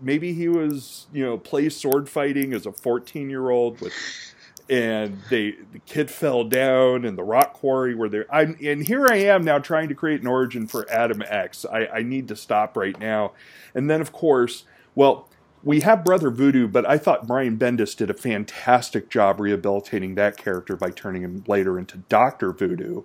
maybe 0.00 0.32
he 0.32 0.48
was 0.48 1.06
you 1.12 1.24
know 1.24 1.38
plays 1.38 1.76
sword 1.76 2.08
fighting 2.08 2.52
as 2.52 2.66
a 2.66 2.72
14 2.72 3.30
year 3.30 3.50
old 3.50 3.80
with, 3.80 3.92
and 4.68 5.18
they 5.30 5.56
the 5.72 5.78
kid 5.80 6.10
fell 6.10 6.44
down 6.44 7.04
in 7.04 7.16
the 7.16 7.22
rock 7.22 7.54
quarry 7.54 7.94
where 7.94 8.08
they're. 8.08 8.34
I'm 8.34 8.56
and 8.62 8.86
here 8.86 9.06
I 9.08 9.16
am 9.16 9.44
now 9.44 9.58
trying 9.58 9.88
to 9.88 9.94
create 9.94 10.20
an 10.20 10.26
origin 10.26 10.66
for 10.66 10.90
Adam 10.90 11.22
X. 11.26 11.64
I, 11.64 11.86
I 11.86 12.02
need 12.02 12.28
to 12.28 12.36
stop 12.36 12.76
right 12.76 12.98
now, 12.98 13.32
and 13.74 13.88
then 13.90 14.00
of 14.00 14.12
course, 14.12 14.64
well. 14.94 15.28
We 15.64 15.80
have 15.80 16.04
Brother 16.04 16.30
Voodoo, 16.30 16.68
but 16.68 16.88
I 16.88 16.98
thought 16.98 17.26
Brian 17.26 17.58
Bendis 17.58 17.96
did 17.96 18.10
a 18.10 18.14
fantastic 18.14 19.10
job 19.10 19.40
rehabilitating 19.40 20.14
that 20.14 20.36
character 20.36 20.76
by 20.76 20.90
turning 20.90 21.22
him 21.22 21.42
later 21.48 21.80
into 21.80 21.98
Doctor 21.98 22.52
Voodoo. 22.52 23.02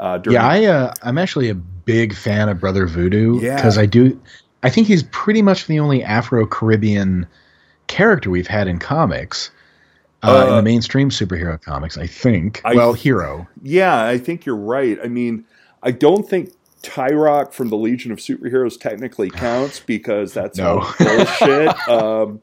Uh, 0.00 0.18
yeah, 0.28 0.46
I 0.46 0.64
uh, 0.64 0.94
I'm 1.02 1.18
actually 1.18 1.50
a 1.50 1.54
big 1.54 2.14
fan 2.14 2.48
of 2.48 2.58
Brother 2.58 2.86
Voodoo 2.86 3.38
because 3.40 3.76
yeah. 3.76 3.82
I 3.82 3.86
do. 3.86 4.20
I 4.62 4.70
think 4.70 4.86
he's 4.86 5.02
pretty 5.04 5.42
much 5.42 5.66
the 5.66 5.78
only 5.78 6.02
Afro 6.02 6.46
Caribbean 6.46 7.26
character 7.86 8.30
we've 8.30 8.46
had 8.46 8.66
in 8.66 8.78
comics, 8.78 9.50
uh, 10.22 10.46
in 10.48 10.56
the 10.56 10.62
mainstream 10.62 11.10
superhero 11.10 11.60
comics. 11.60 11.98
I 11.98 12.06
think. 12.06 12.62
I- 12.64 12.74
well, 12.74 12.94
hero. 12.94 13.46
Yeah, 13.62 14.06
I 14.06 14.16
think 14.18 14.46
you're 14.46 14.56
right. 14.56 14.98
I 15.04 15.08
mean, 15.08 15.44
I 15.82 15.90
don't 15.90 16.26
think 16.28 16.52
Tyroc 16.82 17.52
from 17.52 17.68
the 17.68 17.76
Legion 17.76 18.10
of 18.10 18.18
Superheroes 18.18 18.80
technically 18.80 19.28
counts 19.34 19.80
because 19.80 20.32
that's 20.32 20.56
No. 20.58 20.80
all 20.80 20.94
bullshit. 20.98 21.88
um, 21.88 22.40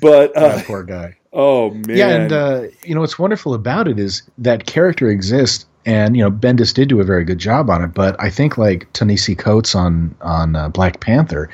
but 0.00 0.36
uh, 0.36 0.56
that 0.56 0.66
poor 0.66 0.82
guy. 0.82 1.16
oh 1.32 1.70
man, 1.70 1.96
Yeah, 1.96 2.08
and 2.08 2.32
uh, 2.32 2.62
you 2.84 2.94
know 2.96 3.00
what's 3.00 3.18
wonderful 3.18 3.54
about 3.54 3.86
it 3.86 3.98
is 4.00 4.22
that 4.38 4.66
character 4.66 5.08
exists, 5.08 5.66
and 5.86 6.16
you 6.16 6.22
know 6.22 6.30
Bendis 6.30 6.74
did 6.74 6.88
do 6.88 7.00
a 7.00 7.04
very 7.04 7.24
good 7.24 7.38
job 7.38 7.70
on 7.70 7.82
it. 7.82 7.94
But 7.94 8.16
I 8.20 8.28
think 8.28 8.58
like 8.58 8.92
Ta-Nehisi 8.92 9.38
Coates 9.38 9.74
on 9.74 10.14
on 10.20 10.54
uh, 10.56 10.68
Black 10.68 11.00
Panther, 11.00 11.48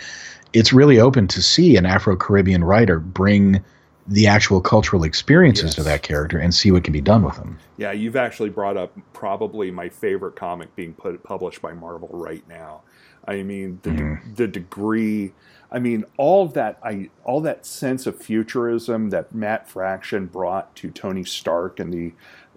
it's 0.53 0.73
really 0.73 0.99
open 0.99 1.29
to 1.29 1.41
see 1.43 1.77
an 1.77 1.87
Afro 1.87 2.17
Caribbean 2.17 2.65
writer 2.65 2.99
bring 2.99 3.63
the 4.09 4.27
actual 4.27 4.61
cultural 4.61 5.05
experiences 5.05 5.77
to 5.77 5.83
that 5.85 6.03
character 6.03 6.37
and 6.37 6.53
see 6.53 6.73
what 6.73 6.83
can 6.83 6.93
be 6.93 7.01
done 7.01 7.23
with 7.23 7.37
them. 7.37 7.57
yeah, 7.77 7.93
you've 7.93 8.17
actually 8.17 8.51
brought 8.51 8.77
up 8.77 8.93
probably 9.13 9.71
my 9.71 9.89
favorite 9.89 10.35
comic 10.35 10.75
being 10.75 10.93
put 10.93 11.23
published 11.23 11.63
by 11.63 11.73
Marvel 11.73 12.09
right 12.13 12.43
now. 12.49 12.81
I 13.29 13.45
mean, 13.45 13.79
the 13.83 13.91
Mm-hmm. 13.91 14.35
the 14.35 14.49
degree. 14.49 15.33
I 15.71 15.79
mean, 15.79 16.05
all 16.19 16.45
of 16.45 16.53
that. 16.55 16.79
I 16.83 17.11
all 17.25 17.41
that 17.43 17.65
sense 17.65 18.07
of 18.07 18.17
futurism 18.21 19.11
that 19.11 19.33
Matt 19.33 19.69
Fraction 19.69 20.27
brought 20.27 20.75
to 20.77 20.91
Tony 20.91 21.23
Stark 21.25 21.79
and 21.79 21.93
the 21.93 22.13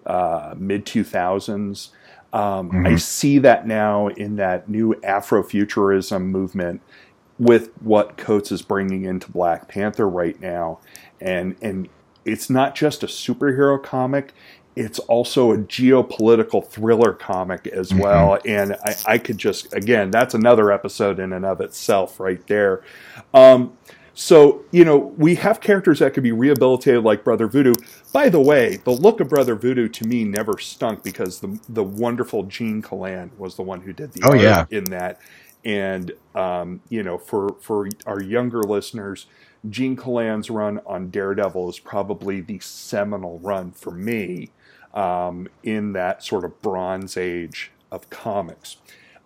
uh, 0.06 0.54
mid 0.56 0.86
two 0.86 1.04
thousands. 1.04 1.90
Um, 2.32 2.70
I 2.84 2.92
Mhm. 2.92 3.00
see 3.00 3.38
that 3.38 3.66
now 3.66 4.08
in 4.08 4.36
that 4.36 4.68
new 4.68 4.94
Afrofuturism 5.04 6.22
movement 6.26 6.82
with 7.38 7.70
what 7.80 8.16
Coates 8.16 8.50
is 8.50 8.62
bringing 8.62 9.04
into 9.04 9.30
Black 9.30 9.68
Panther 9.68 10.08
right 10.08 10.38
now, 10.40 10.80
and 11.20 11.56
and 11.62 11.88
it's 12.24 12.50
not 12.50 12.74
just 12.74 13.02
a 13.02 13.06
superhero 13.06 13.82
comic; 13.82 14.32
it's 14.74 14.98
also 15.00 15.52
a 15.52 15.58
geopolitical 15.58 16.66
thriller 16.66 17.12
comic 17.12 17.66
as 17.68 17.92
Mhm. 17.92 17.98
well. 18.00 18.38
And 18.46 18.76
I, 18.84 18.94
I 19.06 19.18
could 19.18 19.38
just 19.38 19.72
again, 19.74 20.10
that's 20.10 20.34
another 20.34 20.70
episode 20.72 21.18
in 21.18 21.32
and 21.32 21.44
of 21.46 21.60
itself, 21.60 22.18
right 22.20 22.44
there. 22.48 22.82
Um, 23.34 23.78
so 24.14 24.64
you 24.72 24.84
know, 24.84 25.14
we 25.16 25.34
have 25.36 25.60
characters 25.60 25.98
that 26.00 26.14
could 26.14 26.22
be 26.22 26.32
rehabilitated 26.32 27.04
like 27.04 27.22
Brother 27.24 27.46
Voodoo. 27.48 27.74
By 28.12 28.28
the 28.30 28.40
way, 28.40 28.76
the 28.78 28.92
look 28.92 29.20
of 29.20 29.28
Brother 29.28 29.54
Voodoo 29.54 29.88
to 29.88 30.06
me 30.06 30.24
never 30.24 30.58
stunk 30.58 31.02
because 31.02 31.40
the 31.40 31.58
the 31.68 31.84
wonderful 31.84 32.44
Gene 32.44 32.80
Colan 32.82 33.30
was 33.36 33.56
the 33.56 33.62
one 33.62 33.82
who 33.82 33.92
did 33.92 34.12
the 34.12 34.22
Oh, 34.24 34.30
art 34.30 34.40
yeah. 34.40 34.64
in 34.70 34.84
that. 34.84 35.20
And 35.64 36.12
um, 36.34 36.80
you 36.88 37.02
know, 37.02 37.18
for 37.18 37.56
for 37.60 37.88
our 38.06 38.22
younger 38.22 38.62
listeners, 38.62 39.26
Gene 39.68 39.96
Colan's 39.96 40.48
run 40.48 40.80
on 40.86 41.10
Daredevil 41.10 41.68
is 41.68 41.78
probably 41.78 42.40
the 42.40 42.58
seminal 42.60 43.38
run 43.40 43.72
for 43.72 43.90
me 43.90 44.50
um, 44.94 45.48
in 45.62 45.92
that 45.92 46.22
sort 46.24 46.44
of 46.44 46.60
Bronze 46.62 47.16
Age 47.16 47.70
of 47.92 48.08
comics. 48.10 48.76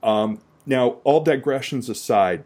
Um, 0.02 0.40
now, 0.66 0.96
all 1.04 1.20
digressions 1.22 1.88
aside, 1.88 2.44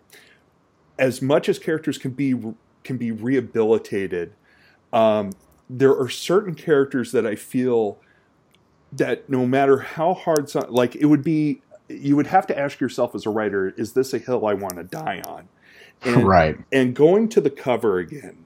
as 0.99 1.23
much 1.23 1.49
as 1.49 1.59
characters 1.59 1.97
can 1.99 2.11
be 2.11 2.35
can 2.83 2.97
be 2.99 3.13
rehabilitated, 3.13 4.33
um, 4.93 5.31
there 5.69 5.99
are 5.99 6.09
certain 6.09 6.55
characters 6.55 7.13
that 7.13 7.27
I 7.27 7.37
feel 7.37 7.99
that 8.93 9.29
no 9.29 9.47
matter 9.47 9.79
how 9.79 10.15
hard, 10.15 10.49
some, 10.49 10.67
like 10.69 10.95
it 10.97 11.07
would 11.07 11.25
be, 11.25 11.61
you 11.89 12.17
would 12.17 12.29
have 12.29 12.47
to 12.47 12.59
ask 12.59 12.81
yourself 12.81 13.15
as 13.15 13.27
a 13.27 13.31
writer, 13.31 13.75
is 13.77 13.93
this 13.93 14.15
a 14.15 14.19
hill 14.19 14.47
I 14.47 14.55
want 14.55 14.77
to 14.77 14.85
die 14.85 15.23
on? 15.27 15.49
And, 16.03 16.27
right. 16.27 16.57
and 16.71 16.95
going 16.95 17.29
to 17.31 17.41
the 17.41 17.51
cover 17.51 17.99
again 17.99 18.45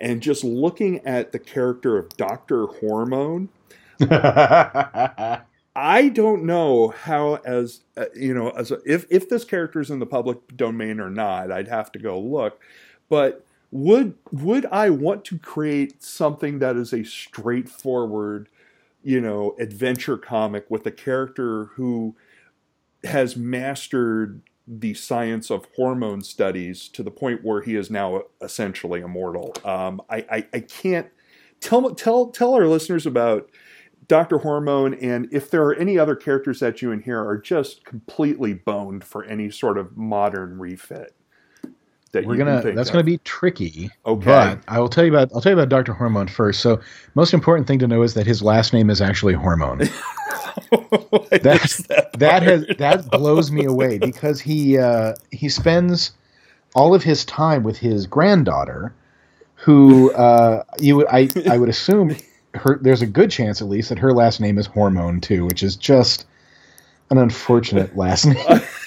and 0.00 0.20
just 0.20 0.44
looking 0.44 1.04
at 1.06 1.32
the 1.32 1.38
character 1.38 1.98
of 1.98 2.16
Dr. 2.16 2.66
Hormone, 2.66 3.48
I 4.00 6.08
don't 6.08 6.44
know 6.44 6.88
how, 6.88 7.36
as 7.44 7.82
uh, 7.96 8.06
you 8.14 8.34
know, 8.34 8.50
as 8.50 8.70
a, 8.70 8.78
if 8.84 9.06
if 9.10 9.28
this 9.28 9.44
character 9.44 9.80
is 9.80 9.90
in 9.90 10.00
the 10.00 10.06
public 10.06 10.56
domain 10.56 11.00
or 11.00 11.10
not, 11.10 11.52
I'd 11.52 11.68
have 11.68 11.92
to 11.92 11.98
go 11.98 12.18
look. 12.18 12.60
But 13.08 13.44
would 13.70 14.14
would 14.32 14.66
I 14.66 14.90
want 14.90 15.24
to 15.26 15.38
create 15.38 16.02
something 16.02 16.58
that 16.58 16.76
is 16.76 16.92
a 16.92 17.04
straightforward, 17.04 18.48
you 19.02 19.20
know, 19.20 19.54
adventure 19.58 20.16
comic 20.16 20.66
with 20.70 20.86
a 20.86 20.90
character 20.92 21.66
who 21.74 22.16
has 23.04 23.36
mastered 23.36 24.42
the 24.66 24.94
science 24.94 25.50
of 25.50 25.66
hormone 25.76 26.22
studies 26.22 26.88
to 26.88 27.02
the 27.02 27.10
point 27.10 27.44
where 27.44 27.62
he 27.62 27.74
is 27.74 27.90
now 27.90 28.22
essentially 28.40 29.00
immortal? 29.00 29.52
Um, 29.64 30.00
I, 30.08 30.24
I 30.30 30.46
I 30.54 30.60
can't 30.60 31.08
tell 31.60 31.94
tell 31.94 32.28
tell 32.28 32.54
our 32.54 32.66
listeners 32.66 33.06
about 33.06 33.50
Dr. 34.08 34.38
Hormone, 34.38 34.94
and 34.94 35.28
if 35.30 35.50
there 35.50 35.62
are 35.64 35.74
any 35.74 35.98
other 35.98 36.16
characters 36.16 36.60
that 36.60 36.80
you 36.80 36.90
in 36.90 37.02
here 37.02 37.22
are 37.22 37.36
just 37.36 37.84
completely 37.84 38.54
boned 38.54 39.04
for 39.04 39.22
any 39.24 39.50
sort 39.50 39.76
of 39.76 39.98
modern 39.98 40.58
refit. 40.58 41.14
That 42.12 42.24
We're 42.24 42.36
gonna 42.36 42.62
that's 42.74 42.88
of. 42.88 42.92
gonna 42.94 43.04
be 43.04 43.18
tricky. 43.18 43.90
Okay. 44.06 44.24
But 44.24 44.60
I 44.66 44.80
will 44.80 44.88
tell 44.88 45.04
you 45.04 45.10
about 45.14 45.30
I'll 45.34 45.40
tell 45.42 45.52
you 45.52 45.58
about 45.58 45.68
Dr. 45.68 45.92
Hormone 45.92 46.26
first. 46.28 46.60
So 46.60 46.80
most 47.14 47.34
important 47.34 47.66
thing 47.68 47.78
to 47.80 47.86
know 47.86 48.02
is 48.02 48.14
that 48.14 48.26
his 48.26 48.42
last 48.42 48.72
name 48.72 48.88
is 48.90 49.00
actually 49.02 49.34
Hormone. 49.34 49.82
That- 50.70 51.40
that 51.42 52.10
that 52.18 52.42
has 52.42 52.66
that 52.78 53.10
blows 53.10 53.50
me 53.52 53.64
away 53.64 53.98
because 53.98 54.40
he 54.40 54.78
uh, 54.78 55.14
he 55.30 55.48
spends 55.48 56.12
all 56.74 56.94
of 56.94 57.02
his 57.02 57.24
time 57.24 57.62
with 57.62 57.76
his 57.78 58.06
granddaughter, 58.06 58.92
who 59.54 60.12
uh, 60.12 60.64
you 60.80 60.96
would 60.96 61.06
I 61.10 61.28
I 61.48 61.58
would 61.58 61.68
assume 61.68 62.16
her 62.54 62.78
there's 62.82 63.02
a 63.02 63.06
good 63.06 63.30
chance 63.30 63.60
at 63.62 63.68
least 63.68 63.88
that 63.90 63.98
her 63.98 64.12
last 64.12 64.40
name 64.40 64.58
is 64.58 64.66
Hormone 64.66 65.20
too, 65.20 65.44
which 65.44 65.62
is 65.62 65.76
just 65.76 66.26
an 67.10 67.18
unfortunate 67.18 67.96
last 67.96 68.26
name. 68.26 68.60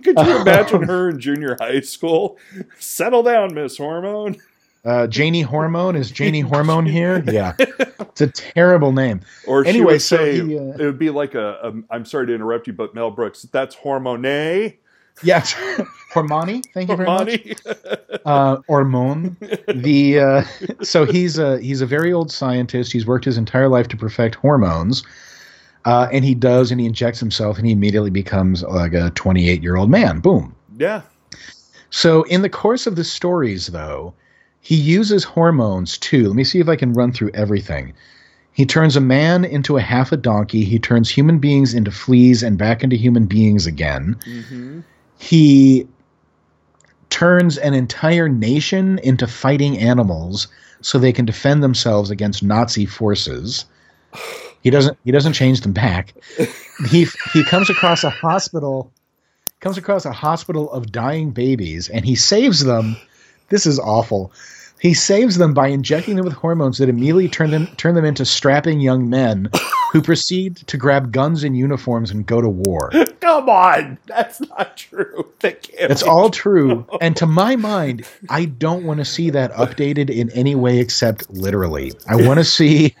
Could 0.04 0.18
you 0.18 0.40
imagine 0.40 0.82
her 0.86 1.08
in 1.10 1.20
junior 1.20 1.56
high 1.60 1.80
school? 1.80 2.38
Settle 2.78 3.22
down, 3.22 3.54
Miss 3.54 3.76
Hormone. 3.76 4.36
Uh, 4.84 5.06
Janie 5.06 5.42
Hormone 5.42 5.94
is 5.94 6.10
Janie 6.10 6.40
Hormone 6.40 6.86
here? 6.98 7.22
Yeah, 7.26 7.54
it's 7.58 8.22
a 8.22 8.28
terrible 8.28 8.92
name. 8.92 9.20
Or 9.46 9.64
Anyway, 9.66 9.98
so 9.98 10.16
say 10.16 10.40
he, 10.40 10.58
uh, 10.58 10.62
it 10.62 10.78
would 10.84 10.98
be 10.98 11.10
like 11.10 11.34
a, 11.34 11.58
a. 11.62 11.72
I'm 11.94 12.04
sorry 12.06 12.26
to 12.28 12.34
interrupt 12.34 12.66
you, 12.66 12.72
but 12.72 12.94
Mel 12.94 13.10
Brooks. 13.10 13.42
That's 13.42 13.74
Hormone. 13.74 14.24
Yes, 15.22 15.52
Hormoni. 16.14 16.64
Thank 16.72 16.88
you 16.88 16.96
very 16.96 17.06
much. 17.06 17.40
Hormone. 17.62 18.20
uh, 18.24 18.56
Hormone. 18.66 19.36
The 19.68 20.18
uh, 20.18 20.44
so 20.82 21.04
he's 21.04 21.36
a 21.38 21.60
he's 21.60 21.82
a 21.82 21.86
very 21.86 22.10
old 22.10 22.32
scientist. 22.32 22.90
He's 22.90 23.04
worked 23.06 23.26
his 23.26 23.36
entire 23.36 23.68
life 23.68 23.86
to 23.88 23.98
perfect 23.98 24.36
hormones, 24.36 25.04
uh, 25.84 26.08
and 26.12 26.24
he 26.24 26.34
does, 26.34 26.70
and 26.70 26.80
he 26.80 26.86
injects 26.86 27.20
himself, 27.20 27.56
and 27.56 27.66
he 27.66 27.72
immediately 27.72 28.10
becomes 28.10 28.62
like 28.62 28.92
a 28.92 29.10
28 29.10 29.62
year 29.62 29.76
old 29.76 29.90
man. 29.90 30.20
Boom. 30.20 30.54
yeah. 30.78 31.02
So 31.90 32.22
in 32.24 32.42
the 32.42 32.48
course 32.48 32.86
of 32.86 32.94
the 32.94 33.02
stories, 33.02 33.68
though, 33.68 34.14
he 34.60 34.76
uses 34.76 35.24
hormones 35.24 35.98
too. 35.98 36.28
Let 36.28 36.36
me 36.36 36.44
see 36.44 36.60
if 36.60 36.68
I 36.68 36.76
can 36.76 36.92
run 36.92 37.12
through 37.12 37.30
everything. 37.34 37.94
He 38.52 38.64
turns 38.64 38.94
a 38.94 39.00
man 39.00 39.44
into 39.44 39.76
a 39.76 39.80
half 39.80 40.12
a 40.12 40.16
donkey. 40.16 40.64
He 40.64 40.78
turns 40.78 41.10
human 41.10 41.38
beings 41.38 41.74
into 41.74 41.90
fleas 41.90 42.42
and 42.42 42.58
back 42.58 42.84
into 42.84 42.96
human 42.96 43.26
beings 43.26 43.66
again 43.66 44.16
hmm 44.24 44.80
he 45.20 45.86
turns 47.10 47.58
an 47.58 47.74
entire 47.74 48.26
nation 48.26 48.98
into 49.00 49.26
fighting 49.26 49.76
animals 49.76 50.48
so 50.80 50.98
they 50.98 51.12
can 51.12 51.26
defend 51.26 51.62
themselves 51.62 52.10
against 52.10 52.42
Nazi 52.42 52.86
forces. 52.86 53.66
He 54.62 54.70
doesn't 54.70 54.98
he 55.04 55.10
doesn't 55.10 55.32
change 55.34 55.60
them 55.62 55.72
back. 55.72 56.14
He 56.88 57.06
he 57.34 57.44
comes 57.44 57.68
across 57.68 58.04
a 58.04 58.10
hospital 58.10 58.90
comes 59.60 59.76
across 59.76 60.06
a 60.06 60.12
hospital 60.12 60.72
of 60.72 60.90
dying 60.90 61.30
babies 61.30 61.90
and 61.90 62.06
he 62.06 62.14
saves 62.14 62.64
them. 62.64 62.96
This 63.50 63.66
is 63.66 63.78
awful. 63.78 64.32
He 64.80 64.94
saves 64.94 65.36
them 65.36 65.52
by 65.52 65.68
injecting 65.68 66.16
them 66.16 66.24
with 66.24 66.32
hormones 66.32 66.78
that 66.78 66.88
immediately 66.88 67.28
turn 67.28 67.50
them 67.50 67.66
turn 67.76 67.94
them 67.94 68.06
into 68.06 68.24
strapping 68.24 68.80
young 68.80 69.10
men 69.10 69.50
who 69.90 70.00
proceed 70.00 70.56
to 70.56 70.76
grab 70.76 71.10
guns 71.10 71.42
and 71.42 71.56
uniforms 71.56 72.12
and 72.12 72.24
go 72.24 72.40
to 72.40 72.48
war. 72.48 72.90
Come 73.20 73.48
on, 73.48 73.98
that's 74.06 74.40
not 74.40 74.76
true. 74.76 75.26
It's 75.42 76.02
all 76.02 76.30
true. 76.30 76.86
And 77.00 77.16
to 77.16 77.26
my 77.26 77.56
mind, 77.56 78.06
I 78.28 78.44
don't 78.44 78.84
want 78.84 78.98
to 78.98 79.04
see 79.04 79.30
that 79.30 79.52
updated 79.52 80.10
in 80.10 80.30
any 80.30 80.54
way 80.54 80.78
except 80.78 81.30
literally. 81.30 81.92
I 82.06 82.16
want 82.16 82.38
to 82.38 82.44
see 82.60 82.94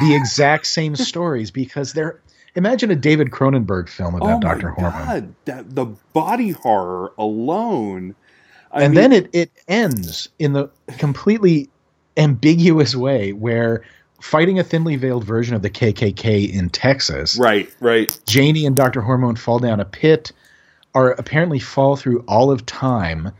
the 0.00 0.14
exact 0.14 0.66
same 0.66 0.96
stories 0.96 1.50
because 1.50 1.92
they're. 1.92 2.20
Imagine 2.54 2.90
a 2.90 2.96
David 2.96 3.30
Cronenberg 3.30 3.88
film 3.88 4.16
about 4.16 4.38
oh 4.38 4.40
Dr. 4.40 4.74
God, 4.76 5.32
that, 5.44 5.74
the 5.74 5.86
body 6.12 6.50
horror 6.50 7.12
alone. 7.16 8.16
I 8.72 8.82
and 8.82 8.94
mean, 8.94 9.00
then 9.00 9.12
it, 9.12 9.30
it 9.32 9.50
ends 9.68 10.28
in 10.38 10.54
the 10.54 10.68
completely 10.98 11.68
ambiguous 12.16 12.96
way 12.96 13.32
where 13.32 13.84
fighting 14.20 14.58
a 14.58 14.64
thinly 14.64 14.96
veiled 14.96 15.24
version 15.24 15.54
of 15.54 15.62
the 15.62 15.70
KKK 15.70 16.52
in 16.52 16.70
Texas, 16.70 17.38
right, 17.38 17.72
right. 17.80 18.18
Janie 18.26 18.66
and 18.66 18.76
Dr. 18.76 19.00
Hormone 19.00 19.36
fall 19.36 19.58
down 19.58 19.80
a 19.80 19.84
pit, 19.84 20.32
are 20.94 21.12
apparently 21.12 21.58
fall 21.58 21.96
through 21.96 22.24
all 22.26 22.50
of 22.50 22.66
time, 22.66 23.30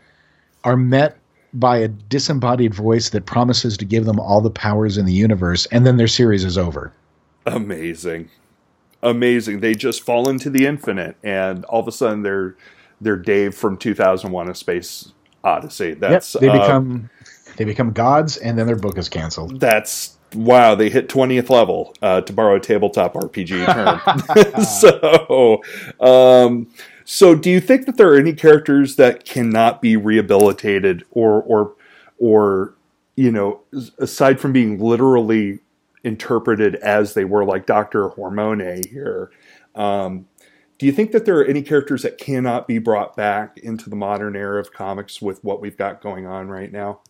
are 0.65 0.77
met 0.77 1.19
by 1.55 1.79
a 1.79 1.89
disembodied 1.89 2.75
voice 2.75 3.11
that 3.11 3.27
promises 3.27 3.77
to 3.79 3.85
give 3.85 4.05
them 4.05 4.21
all 4.21 4.41
the 4.41 4.51
powers 4.51 4.99
in 4.99 5.07
the 5.07 5.13
universe, 5.13 5.67
and 5.67 5.87
then 5.87 5.97
their 5.97 6.09
series 6.09 6.45
is 6.45 6.59
over. 6.59 6.93
Amazing, 7.47 8.31
amazing. 9.03 9.61
They 9.61 9.75
just 9.75 10.03
fall 10.03 10.29
into 10.29 10.51
the 10.51 10.67
infinite, 10.67 11.17
and 11.23 11.65
all 11.65 11.81
of 11.81 11.89
a 11.89 11.93
sudden 11.93 12.23
they're 12.23 12.57
they're 13.01 13.17
Dave 13.17 13.55
from 13.55 13.79
2001: 13.79 14.51
A 14.51 14.55
Space 14.55 15.13
Odyssey. 15.43 15.95
That's 15.95 16.35
yep, 16.35 16.41
they 16.43 16.49
uh, 16.49 16.61
become 16.61 17.11
they 17.57 17.65
become 17.65 17.93
gods, 17.93 18.37
and 18.37 18.59
then 18.59 18.67
their 18.67 18.77
book 18.77 18.99
is 18.99 19.09
canceled. 19.09 19.59
That's 19.59 20.18
wow. 20.35 20.75
They 20.75 20.91
hit 20.91 21.09
20th 21.09 21.51
level, 21.51 21.95
uh, 22.03 22.21
to 22.23 22.33
borrow 22.33 22.57
a 22.57 22.61
tabletop 22.61 23.15
RPG 23.15 23.67
term. 24.47 24.63
so, 24.65 25.63
um, 26.01 26.69
so 27.05 27.35
do 27.35 27.51
you 27.51 27.61
think 27.61 27.87
that 27.87 27.97
there 27.97 28.13
are 28.13 28.19
any 28.19 28.33
characters 28.33 28.97
that 28.97 29.25
cannot 29.25 29.81
be 29.81 29.97
rehabilitated, 29.97 31.05
or 31.11 31.43
or 31.43 31.75
or 32.19 32.75
you 33.17 33.33
know, 33.33 33.61
aside 33.99 34.39
from 34.39 34.53
being 34.53 34.79
literally 34.79 35.59
interpreted 36.05 36.77
as 36.77 37.15
they 37.15 37.25
were, 37.25 37.45
like 37.45 37.67
Doctor 37.67 38.09
Hormone 38.11 38.61
here? 38.89 39.31
Um, 39.75 40.29
do 40.79 40.87
you 40.87 40.93
think 40.93 41.11
that 41.11 41.25
there 41.25 41.41
are 41.41 41.45
any 41.45 41.63
characters 41.63 42.03
that 42.03 42.19
cannot 42.19 42.69
be 42.69 42.79
brought 42.79 43.17
back 43.17 43.59
into 43.59 43.91
the 43.91 43.97
modern 43.97 44.37
era 44.37 44.61
of 44.61 44.73
comics 44.73 45.21
with 45.21 45.43
what 45.43 45.61
we've 45.61 45.77
got 45.77 46.01
going 46.01 46.27
on 46.27 46.49
right 46.49 46.71
now? 46.71 47.01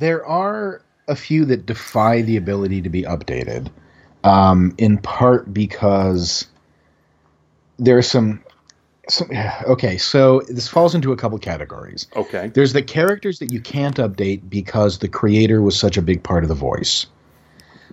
There 0.00 0.26
are 0.26 0.82
a 1.08 1.16
few 1.16 1.44
that 1.46 1.66
defy 1.66 2.22
the 2.22 2.36
ability 2.36 2.82
to 2.82 2.88
be 2.88 3.02
updated, 3.02 3.70
um, 4.24 4.74
in 4.78 4.98
part 4.98 5.52
because 5.52 6.46
there 7.78 7.96
are 7.98 8.02
some. 8.02 8.42
Some, 9.08 9.30
okay, 9.66 9.98
so 9.98 10.42
this 10.48 10.66
falls 10.66 10.94
into 10.94 11.12
a 11.12 11.16
couple 11.16 11.38
categories. 11.38 12.08
Okay. 12.16 12.48
There's 12.48 12.72
the 12.72 12.82
characters 12.82 13.38
that 13.38 13.52
you 13.52 13.60
can't 13.60 13.96
update 13.96 14.48
because 14.48 14.98
the 14.98 15.08
creator 15.08 15.62
was 15.62 15.78
such 15.78 15.96
a 15.96 16.02
big 16.02 16.22
part 16.22 16.42
of 16.42 16.48
the 16.48 16.56
voice. 16.56 17.06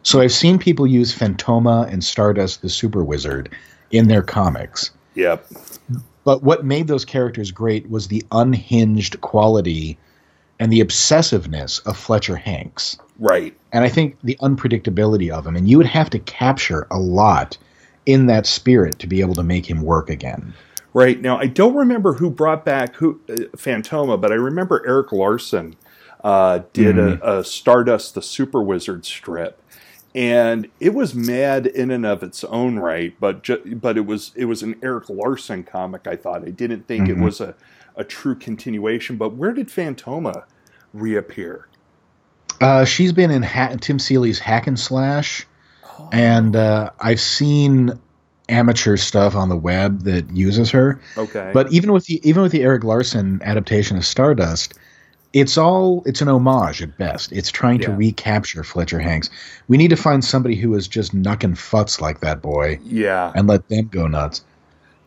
So 0.03 0.19
I've 0.19 0.33
seen 0.33 0.59
people 0.59 0.85
use 0.85 1.17
Fantomah 1.17 1.91
and 1.91 2.03
Stardust 2.03 2.61
the 2.61 2.69
Super 2.69 3.03
Wizard 3.03 3.49
in 3.91 4.09
their 4.09 4.21
comics. 4.21 4.91
Yep. 5.15 5.47
But 6.25 6.43
what 6.43 6.65
made 6.65 6.87
those 6.87 7.05
characters 7.05 7.51
great 7.51 7.89
was 7.89 8.07
the 8.07 8.23
unhinged 8.31 9.21
quality 9.21 9.97
and 10.63 10.71
the 10.71 10.79
obsessiveness 10.79 11.85
of 11.85 11.97
Fletcher 11.97 12.37
Hanks. 12.37 12.97
Right. 13.19 13.53
And 13.73 13.83
I 13.83 13.89
think 13.89 14.17
the 14.23 14.37
unpredictability 14.41 15.29
of 15.29 15.45
him. 15.45 15.57
And 15.57 15.67
you 15.67 15.75
would 15.77 15.87
have 15.87 16.09
to 16.11 16.19
capture 16.19 16.87
a 16.89 16.97
lot 16.97 17.57
in 18.05 18.27
that 18.27 18.45
spirit 18.45 18.97
to 18.99 19.07
be 19.07 19.19
able 19.19 19.33
to 19.35 19.43
make 19.43 19.69
him 19.69 19.81
work 19.81 20.09
again. 20.09 20.53
Right. 20.93 21.19
Now, 21.19 21.37
I 21.37 21.47
don't 21.47 21.75
remember 21.75 22.13
who 22.13 22.29
brought 22.29 22.63
back 22.63 22.95
who 22.95 23.19
uh, 23.27 23.33
Fantomah, 23.57 24.21
but 24.21 24.31
I 24.31 24.35
remember 24.35 24.81
Erik 24.87 25.11
Larsen 25.11 25.75
uh, 26.23 26.61
did 26.71 26.95
mm-hmm. 26.95 27.21
a, 27.21 27.39
a 27.39 27.43
Stardust 27.43 28.15
the 28.15 28.21
Super 28.21 28.63
Wizard 28.63 29.05
strip 29.05 29.61
and 30.15 30.69
it 30.79 30.93
was 30.93 31.13
mad 31.13 31.65
in 31.65 31.91
and 31.91 32.05
of 32.05 32.21
its 32.21 32.43
own 32.43 32.77
right 32.77 33.15
but 33.19 33.41
ju- 33.41 33.75
but 33.81 33.97
it 33.97 34.05
was 34.05 34.31
it 34.35 34.45
was 34.45 34.61
an 34.61 34.75
Erik 34.83 35.09
Larsen 35.09 35.63
comic 35.63 36.05
I 36.05 36.15
thought 36.15 36.47
I 36.47 36.51
didn't 36.51 36.87
think 36.87 37.07
mm-hmm. 37.07 37.19
it 37.19 37.25
was 37.25 37.41
a, 37.41 37.55
a 37.95 38.03
true 38.03 38.35
continuation 38.35 39.17
but 39.17 39.33
where 39.33 39.53
did 39.53 39.69
Fantomah 39.69 40.43
reappear 40.93 41.67
uh, 42.61 42.85
she's 42.85 43.11
been 43.11 43.31
in 43.31 43.43
ha- 43.43 43.75
Tim 43.81 43.99
Seeley's 43.99 44.39
Hack 44.39 44.67
and 44.67 44.79
Slash 44.79 45.45
oh. 45.99 46.09
and 46.11 46.55
uh, 46.55 46.91
I've 46.99 47.19
seen 47.19 47.99
amateur 48.49 48.97
stuff 48.97 49.35
on 49.35 49.49
the 49.49 49.57
web 49.57 50.01
that 50.01 50.29
uses 50.35 50.69
her 50.71 50.99
okay 51.17 51.51
but 51.53 51.71
even 51.71 51.91
with 51.91 52.05
the 52.05 52.21
even 52.27 52.43
with 52.43 52.51
the 52.51 52.61
Erik 52.61 52.83
Larsen 52.83 53.41
adaptation 53.43 53.97
of 53.97 54.05
Stardust 54.05 54.73
it's 55.33 55.57
all 55.57 56.03
it's 56.05 56.21
an 56.21 56.27
homage 56.27 56.81
at 56.81 56.97
best. 56.97 57.31
It's 57.31 57.49
trying 57.49 57.81
yeah. 57.81 57.87
to 57.87 57.95
recapture 57.95 58.63
Fletcher 58.63 58.99
Hanks. 58.99 59.29
We 59.67 59.77
need 59.77 59.89
to 59.89 59.95
find 59.95 60.23
somebody 60.23 60.55
who 60.55 60.73
is 60.75 60.87
just 60.87 61.13
knucking 61.13 61.57
futs 61.57 61.99
like 61.99 62.19
that 62.19 62.41
boy. 62.41 62.79
Yeah. 62.83 63.31
And 63.35 63.47
let 63.47 63.67
them 63.67 63.87
go 63.87 64.07
nuts. 64.07 64.45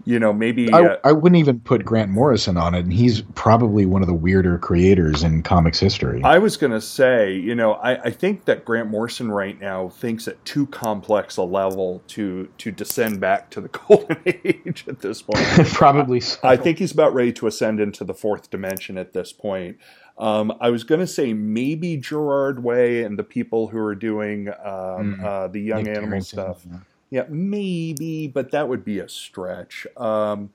You 0.08 0.20
know, 0.20 0.32
maybe 0.32 0.72
I, 0.72 0.84
uh, 0.84 0.96
I 1.02 1.10
wouldn't 1.10 1.40
even 1.40 1.58
put 1.58 1.84
Grant 1.84 2.12
Morrison 2.12 2.56
on 2.56 2.76
it, 2.76 2.84
and 2.84 2.92
he's 2.92 3.22
probably 3.34 3.86
one 3.86 4.02
of 4.02 4.06
the 4.06 4.14
weirder 4.14 4.56
creators 4.56 5.24
in 5.24 5.42
comics 5.42 5.80
history. 5.80 6.22
I 6.22 6.38
was 6.38 6.56
going 6.56 6.70
to 6.70 6.80
say, 6.80 7.34
you 7.34 7.56
know, 7.56 7.72
I, 7.72 8.00
I 8.00 8.10
think 8.10 8.44
that 8.44 8.64
Grant 8.64 8.88
Morrison 8.88 9.32
right 9.32 9.60
now 9.60 9.88
thinks 9.88 10.28
at 10.28 10.42
too 10.44 10.68
complex 10.68 11.36
a 11.38 11.42
level 11.42 12.04
to 12.08 12.48
to 12.58 12.70
descend 12.70 13.18
back 13.18 13.50
to 13.50 13.60
the 13.60 13.66
golden 13.88 14.16
age 14.24 14.84
at 14.86 15.00
this 15.00 15.22
point. 15.22 15.44
probably. 15.72 16.20
So. 16.20 16.38
I 16.44 16.56
think 16.56 16.78
he's 16.78 16.92
about 16.92 17.12
ready 17.12 17.32
to 17.32 17.48
ascend 17.48 17.80
into 17.80 18.04
the 18.04 18.14
fourth 18.14 18.48
dimension 18.48 18.98
at 18.98 19.12
this 19.12 19.32
point. 19.32 19.76
Um, 20.18 20.56
I 20.60 20.70
was 20.70 20.84
going 20.84 21.00
to 21.00 21.06
say 21.08 21.32
maybe 21.32 21.96
Gerard 21.96 22.62
Way 22.62 23.02
and 23.02 23.18
the 23.18 23.24
people 23.24 23.66
who 23.66 23.78
are 23.78 23.96
doing 23.96 24.50
um, 24.50 24.54
mm. 25.18 25.24
uh, 25.24 25.48
the 25.48 25.60
young 25.60 25.88
animal 25.88 26.20
stuff. 26.20 26.64
Yeah. 26.64 26.78
Yeah. 27.10 27.24
maybe, 27.28 28.26
but 28.28 28.50
that 28.50 28.68
would 28.68 28.84
be 28.84 28.98
a 28.98 29.08
stretch. 29.08 29.86
Um, 29.96 30.50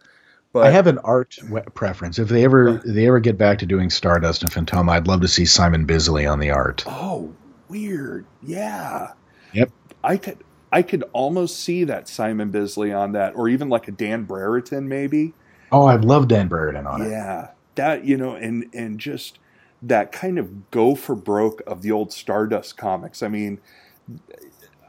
but 0.54 0.68
I 0.68 0.72
have 0.72 0.88
an 0.88 0.98
art 1.00 1.38
preference. 1.76 2.20
If 2.20 2.28
they 2.28 2.44
ever 2.44 2.70
uh, 2.70 2.82
they 2.84 3.08
ever 3.08 3.20
get 3.20 3.38
back 3.38 3.60
to 3.60 3.66
doing 3.66 3.90
Stardust 3.90 4.44
and 4.44 4.52
Fantomah, 4.52 4.92
I'd 4.92 5.08
love 5.08 5.22
to 5.22 5.28
see 5.28 5.46
Simon 5.46 5.86
Bisley 5.86 6.26
on 6.26 6.40
the 6.40 6.52
art. 6.52 6.84
Oh, 6.86 7.34
weird. 7.70 8.26
Yeah. 8.44 9.14
Yep. 9.54 9.72
I 10.04 10.18
could 10.18 10.44
I 10.72 10.82
could 10.82 11.04
almost 11.14 11.60
see 11.60 11.84
that 11.86 12.08
Simon 12.08 12.52
Bisley 12.52 12.92
on 12.92 13.14
that, 13.14 13.36
or 13.36 13.48
even 13.50 13.70
like 13.70 13.88
a 13.88 13.92
Dan 13.92 14.24
Brereton, 14.24 14.88
maybe. 14.88 15.34
Oh, 15.72 15.86
I'd 15.88 16.04
love 16.04 16.28
Dan 16.28 16.48
Brereton 16.48 16.86
on 16.86 17.00
yeah. 17.00 17.06
it. 17.06 17.10
Yeah, 17.10 17.48
that 17.76 18.06
you 18.06 18.18
know, 18.18 18.36
and 18.36 18.66
and 18.74 19.00
just 19.00 19.40
that 19.82 20.12
kind 20.12 20.38
of 20.38 20.70
go 20.70 20.96
for 20.96 21.16
broke 21.16 21.62
of 21.66 21.82
the 21.82 21.92
old 21.92 22.12
Stardust 22.12 22.78
comics. 22.78 23.24
I 23.24 23.30
mean, 23.30 23.60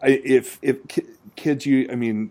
if 0.02 0.58
if 0.62 0.78
kids, 1.36 1.66
you, 1.66 1.88
I 1.90 1.94
mean, 1.94 2.30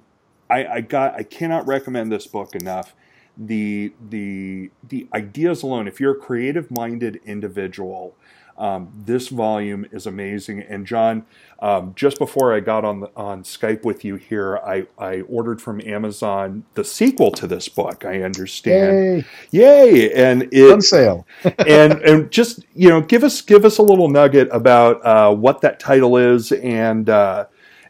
I, 0.49 0.65
I 0.65 0.81
got, 0.81 1.15
I 1.15 1.23
cannot 1.23 1.67
recommend 1.67 2.11
this 2.11 2.27
book 2.27 2.55
enough. 2.55 2.93
The 3.37 3.93
the 4.09 4.71
the 4.87 5.07
ideas 5.13 5.63
alone. 5.63 5.87
If 5.87 6.01
you're 6.01 6.11
a 6.11 6.19
creative 6.19 6.69
minded 6.69 7.21
individual 7.25 8.13
um, 8.61 8.91
this 9.05 9.29
volume 9.29 9.87
is 9.91 10.05
amazing. 10.05 10.61
And 10.61 10.85
Jon, 10.85 11.25
um, 11.59 11.93
just 11.95 12.19
before 12.19 12.53
I 12.53 12.59
got 12.59 12.85
on 12.85 12.99
the, 13.01 13.09
on 13.15 13.41
Skype 13.41 13.83
with 13.83 14.05
you 14.05 14.15
here, 14.17 14.57
I, 14.57 14.85
I 14.99 15.21
ordered 15.21 15.59
from 15.59 15.81
Amazon 15.81 16.63
the 16.75 16.83
sequel 16.83 17.31
to 17.31 17.47
this 17.47 17.67
book. 17.67 18.05
I 18.05 18.21
understand. 18.21 19.25
Yay! 19.51 19.83
Yay! 19.89 20.13
And 20.13 20.47
it, 20.51 20.71
on 20.71 20.81
sale. 20.81 21.25
and 21.67 21.93
and 22.03 22.29
just 22.31 22.63
you 22.75 22.89
know, 22.89 23.01
give 23.01 23.23
us 23.23 23.41
give 23.41 23.65
us 23.65 23.79
a 23.79 23.81
little 23.81 24.09
nugget 24.09 24.47
about 24.51 25.03
uh, 25.03 25.33
what 25.33 25.61
that 25.61 25.79
title 25.79 26.15
is 26.17 26.51
and. 26.51 27.09
Uh, 27.09 27.45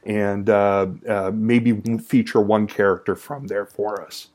and 0.05 0.49
uh, 0.49 0.87
uh 1.07 1.31
maybe 1.33 1.73
feature 1.97 2.41
one 2.41 2.67
character 2.67 3.15
from 3.15 3.47
there 3.47 3.65
for 3.65 4.01
us. 4.01 4.27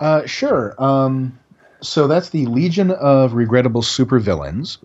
Uh, 0.00 0.26
sure. 0.26 0.74
Um, 0.82 1.38
so 1.80 2.06
that's 2.06 2.30
the 2.30 2.46
Legion 2.46 2.90
of 2.92 3.34
Regrettable 3.34 3.82
Supervillains. 3.82 4.78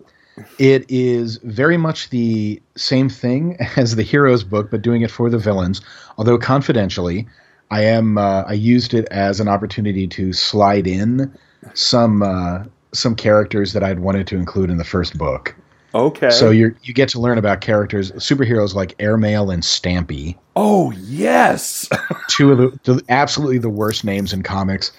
It 0.58 0.84
is 0.88 1.36
very 1.44 1.76
much 1.76 2.10
the 2.10 2.60
same 2.76 3.08
thing 3.08 3.56
as 3.76 3.96
the 3.96 4.02
heroes 4.02 4.44
book, 4.44 4.70
but 4.70 4.82
doing 4.82 5.02
it 5.02 5.10
for 5.10 5.30
the 5.30 5.38
villains. 5.38 5.80
Although 6.18 6.38
confidentially, 6.38 7.26
I 7.70 7.84
am 7.84 8.18
uh, 8.18 8.42
I 8.42 8.52
used 8.52 8.94
it 8.94 9.06
as 9.10 9.40
an 9.40 9.48
opportunity 9.48 10.06
to 10.08 10.32
slide 10.32 10.86
in 10.86 11.32
some 11.74 12.22
uh, 12.22 12.64
some 12.92 13.14
characters 13.14 13.72
that 13.72 13.82
I'd 13.82 14.00
wanted 14.00 14.26
to 14.28 14.36
include 14.36 14.70
in 14.70 14.76
the 14.76 14.84
first 14.84 15.16
book. 15.16 15.54
Okay. 15.94 16.30
So 16.30 16.50
you 16.50 16.74
you 16.82 16.92
get 16.92 17.08
to 17.10 17.20
learn 17.20 17.38
about 17.38 17.60
characters, 17.60 18.10
superheroes 18.12 18.74
like 18.74 18.94
Airmail 18.98 19.50
and 19.50 19.62
Stampy. 19.62 20.36
Oh 20.56 20.90
yes, 20.92 21.88
two 22.28 22.50
of 22.50 22.58
the, 22.58 22.78
the, 22.82 23.04
absolutely 23.08 23.58
the 23.58 23.70
worst 23.70 24.04
names 24.04 24.32
in 24.32 24.42
comics. 24.42 24.90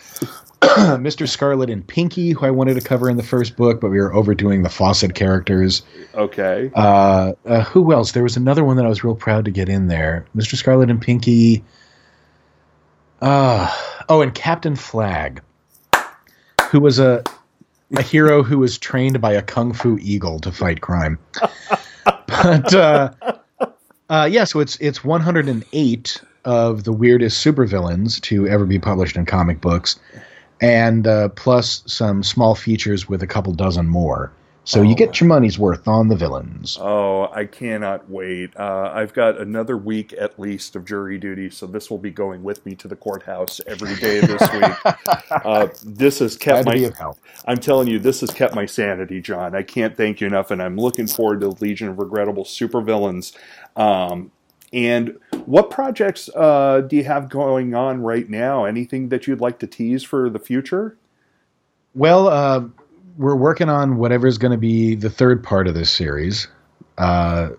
Mr. 0.62 1.28
Scarlet 1.28 1.70
and 1.70 1.86
Pinky, 1.86 2.32
who 2.32 2.46
I 2.46 2.50
wanted 2.50 2.76
to 2.76 2.82
cover 2.82 3.10
in 3.10 3.18
the 3.18 3.24
first 3.24 3.58
book, 3.58 3.82
but 3.82 3.90
we 3.90 4.00
were 4.00 4.14
overdoing 4.14 4.64
the 4.64 4.70
Fawcett 4.70 5.14
characters. 5.14 5.84
Okay. 6.16 6.72
Uh, 6.74 7.34
uh, 7.46 7.64
who 7.64 7.94
else? 7.94 8.14
There 8.14 8.24
was 8.24 8.38
another 8.38 8.64
one 8.64 8.78
that 8.78 8.86
I 8.86 8.90
was 8.90 9.04
real 9.04 9.16
proud 9.16 9.46
to 9.46 9.52
get 9.52 9.70
in 9.70 9.88
there. 9.88 10.26
Mr. 10.36 10.56
Scarlet 10.56 10.90
and 10.90 11.02
Pinky. 11.02 11.64
Uh, 13.22 13.70
oh, 14.10 14.22
and 14.22 14.34
Captain 14.34 14.76
Flag, 14.76 15.42
who 16.70 16.80
was 16.80 17.00
a 17.00 17.24
a 17.96 18.02
hero 18.02 18.44
who 18.44 18.60
was 18.60 18.78
trained 18.78 19.22
by 19.22 19.34
a 19.34 19.42
kung 19.42 19.74
fu 19.74 19.98
eagle 20.02 20.40
to 20.40 20.52
fight 20.52 20.82
crime. 20.82 21.20
but 22.28 22.74
uh, 22.74 23.12
uh, 24.10 24.28
yeah, 24.30 24.44
so 24.44 24.60
it's 24.60 24.78
it's 24.78 25.04
108 25.04 26.22
of 26.46 26.84
the 26.84 26.92
weirdest 26.92 27.44
supervillains 27.44 28.22
to 28.22 28.48
ever 28.48 28.66
be 28.66 28.80
published 28.80 29.16
in 29.16 29.26
comic 29.26 29.62
books 29.62 30.00
and 30.62 31.08
uh, 31.08 31.30
plus 31.30 31.84
some 31.86 32.24
small 32.24 32.56
features 32.56 33.10
with 33.10 33.22
a 33.22 33.28
couple 33.28 33.52
dozen 33.54 33.88
more 33.88 34.32
So 34.66 34.82
you 34.82 34.96
get 34.96 35.22
your 35.22 35.28
money's 35.28 35.60
worth 35.60 35.88
on 35.88 36.08
the 36.08 36.16
villains. 36.16 36.78
Oh, 36.82 37.30
I 37.32 37.46
cannot 37.46 38.10
wait. 38.10 38.50
Uh, 38.58 38.92
I've 38.92 39.14
got 39.14 39.40
another 39.40 39.78
week 39.78 40.12
at 40.14 40.40
least 40.40 40.76
of 40.76 40.86
jury 40.86 41.20
duty, 41.20 41.52
so 41.52 41.68
this 41.68 41.92
will 41.92 42.00
be 42.00 42.10
going 42.10 42.42
with 42.42 42.66
me 42.66 42.74
to 42.76 42.88
the 42.88 42.96
courthouse 42.96 43.62
every 43.68 43.96
day 43.96 44.20
this 44.22 44.42
week. 44.52 44.96
Uh, 45.46 45.68
this 45.84 46.20
has 46.20 46.36
kept 46.36 46.66
Glad 46.66 46.98
my. 46.98 47.12
I'm 47.46 47.58
telling 47.58 47.88
you, 47.88 48.00
this 48.00 48.22
has 48.22 48.32
kept 48.32 48.56
my 48.56 48.66
sanity, 48.66 49.22
Jon. 49.22 49.54
I 49.54 49.62
can't 49.62 49.96
thank 49.96 50.22
you 50.22 50.28
enough, 50.28 50.50
and 50.50 50.62
I'm 50.62 50.78
looking 50.78 51.08
forward 51.08 51.42
to 51.42 51.50
Legion 51.50 51.90
of 51.90 52.00
Regrettable 52.00 52.46
Supervillains. 52.46 53.36
Um, 53.76 54.32
and 54.74 55.20
what 55.46 55.70
projects 55.70 56.30
uh, 56.36 56.82
do 56.82 56.96
you 56.96 57.04
have 57.04 57.30
going 57.30 57.76
on 57.76 58.02
right 58.02 58.28
now? 58.30 58.66
Anything 58.66 59.10
that 59.10 59.28
you'd 59.28 59.42
like 59.42 59.60
to 59.60 59.68
tease 59.68 60.04
for 60.04 60.30
the 60.30 60.40
future? 60.40 60.98
Well, 61.94 62.28
uh, 62.28 62.66
we're 63.18 63.36
working 63.36 63.70
on 63.70 63.98
whatever's 63.98 64.38
going 64.38 64.52
to 64.52 64.58
be 64.58 64.96
the 64.96 65.10
third 65.10 65.44
part 65.44 65.68
of 65.68 65.74
this 65.74 65.90
series. 65.92 66.48
Uh, 66.98 67.50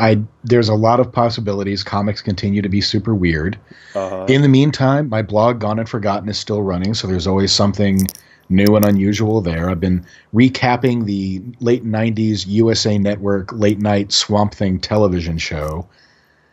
I 0.00 0.20
there's 0.44 0.68
a 0.68 0.74
lot 0.74 1.00
of 1.00 1.10
possibilities. 1.10 1.82
Comics 1.82 2.20
continue 2.20 2.60
to 2.62 2.68
be 2.68 2.80
super 2.80 3.14
weird. 3.14 3.58
Uh, 3.94 4.26
In 4.28 4.42
the 4.42 4.48
meantime, 4.48 5.08
my 5.08 5.22
blog 5.22 5.60
Gone 5.60 5.78
and 5.78 5.88
Forgotten 5.88 6.28
is 6.28 6.38
still 6.38 6.62
running, 6.62 6.94
so 6.94 7.06
there's 7.06 7.26
always 7.26 7.52
something 7.52 8.06
new 8.48 8.76
and 8.76 8.84
unusual 8.84 9.40
there. 9.40 9.70
I've 9.70 9.80
been 9.80 10.04
recapping 10.34 11.06
the 11.06 11.40
late 11.60 11.84
'90s 11.84 12.46
USA 12.46 12.98
Network 12.98 13.52
late 13.52 13.78
night 13.78 14.12
Swamp 14.12 14.54
Thing 14.54 14.78
television 14.80 15.38
show, 15.38 15.88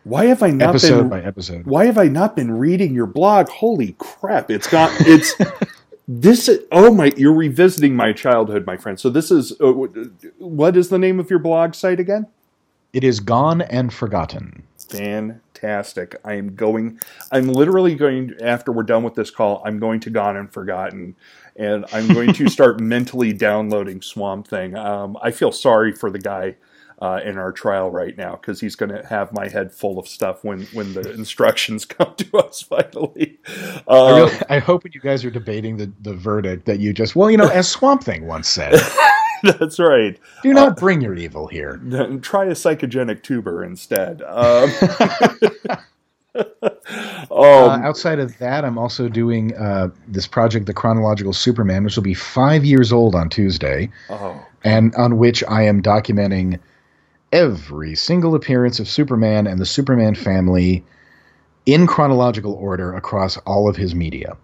why 0.08 0.26
have 0.28 0.42
I 0.42 0.52
not 0.52 0.70
episode 0.70 1.00
been 1.00 1.10
by 1.10 1.22
episode. 1.22 1.66
why 1.66 1.86
have 1.86 1.98
I 1.98 2.08
not 2.08 2.36
been 2.36 2.52
reading 2.52 2.94
your 2.94 3.08
blog? 3.08 3.50
Holy 3.50 3.94
crap! 3.98 4.50
It's 4.50 4.68
got 4.68 4.90
it's 5.02 5.34
this. 6.08 6.48
Is, 6.48 6.66
oh 6.72 6.94
my! 6.94 7.14
You're 7.18 7.34
revisiting 7.34 7.96
my 7.96 8.14
childhood, 8.14 8.66
my 8.66 8.78
friend. 8.78 9.00
So 9.00 9.10
this 9.10 9.32
is 9.32 9.54
uh, 9.60 9.72
what 10.38 10.78
is 10.78 10.90
the 10.90 10.98
name 10.98 11.20
of 11.20 11.30
your 11.30 11.40
blog 11.40 11.76
site 11.76 12.00
again? 12.00 12.28
It 12.94 13.04
is 13.04 13.20
Gone 13.20 13.62
and 13.62 13.94
Forgotten. 13.94 14.64
Fantastic! 14.90 16.16
I 16.24 16.34
am 16.34 16.56
going. 16.56 17.00
I'm 17.32 17.48
literally 17.48 17.96
going 17.96 18.36
after 18.42 18.72
we're 18.72 18.84
done 18.84 19.04
with 19.04 19.16
this 19.16 19.30
call. 19.32 19.62
I'm 19.66 19.80
going 19.80 20.00
to 20.02 20.10
Gone 20.10 20.38
and 20.38 20.52
Forgotten, 20.52 21.16
and 21.56 21.86
I'm 21.92 22.08
going 22.14 22.34
to 22.34 22.48
start 22.50 22.80
mentally 22.80 23.34
downloading 23.34 24.02
Swamp 24.02 24.48
Thing. 24.48 24.76
Um, 24.76 25.18
I 25.22 25.32
feel 25.32 25.52
sorry 25.52 25.92
for 25.92 26.10
the 26.10 26.20
guy. 26.20 26.56
Uh, 27.00 27.20
in 27.24 27.38
our 27.38 27.52
trial 27.52 27.92
right 27.92 28.18
now, 28.18 28.32
because 28.32 28.60
he's 28.60 28.76
going 28.76 28.90
to 28.90 29.06
have 29.06 29.32
my 29.32 29.48
head 29.48 29.72
full 29.72 30.00
of 30.00 30.08
stuff 30.08 30.44
when 30.44 30.64
when 30.74 30.94
the 30.94 31.14
instructions 31.14 31.86
come 31.98 32.16
to 32.16 32.38
us 32.40 32.64
finally. 32.64 33.38
I, 33.48 33.82
Uh, 33.88 34.16
really, 34.16 34.38
I 34.50 34.58
hope 34.58 34.84
when 34.84 34.94
you 34.94 35.00
guys 35.00 35.24
are 35.24 35.30
debating 35.30 35.78
the, 35.78 35.92
the 36.02 36.16
verdict 36.16 36.66
that 36.66 36.80
you 36.80 36.94
just, 36.94 37.16
well, 37.16 37.30
you 37.30 37.38
know, 37.38 37.50
as 37.50 37.70
Swamp 37.70 38.04
Thing 38.04 38.26
once 38.26 38.48
said, 38.50 38.82
that's 39.44 39.78
right. 39.78 40.18
do 40.42 40.54
not 40.56 40.78
bring 40.78 41.02
your 41.02 41.14
evil 41.14 41.46
here. 41.46 41.78
Try 42.22 42.46
a 42.46 42.54
psychogenic 42.56 43.22
tuber 43.22 43.64
instead. 43.64 44.24
Um, 44.24 44.72
oh, 47.30 47.70
Uh, 47.70 47.80
outside 47.84 48.20
of 48.20 48.38
that, 48.40 48.66
I'm 48.66 48.78
also 48.78 49.08
doing 49.08 49.56
uh, 49.56 49.90
this 50.08 50.28
project, 50.28 50.66
The 50.66 50.74
Chronological 50.74 51.34
Superman, 51.34 51.84
which 51.84 51.96
will 51.96 52.04
be 52.04 52.14
five 52.14 52.66
years 52.66 52.92
old 52.92 53.16
on 53.16 53.30
Tuesday, 53.30 53.90
oh, 54.10 54.44
and 54.64 54.94
on 54.96 55.18
which 55.18 55.44
I 55.48 55.64
am 55.64 55.82
documenting 55.82 56.60
every 57.32 57.96
single 57.96 58.36
appearance 58.36 58.80
of 58.80 58.88
Superman 58.88 59.48
and 59.48 59.60
the 59.60 59.66
Superman 59.66 60.16
family 60.16 60.84
in 61.66 61.86
chronological 61.86 62.54
order 62.54 62.94
across 62.96 63.38
all 63.40 63.70
of 63.70 63.76
his 63.76 63.94
media. 63.94 64.38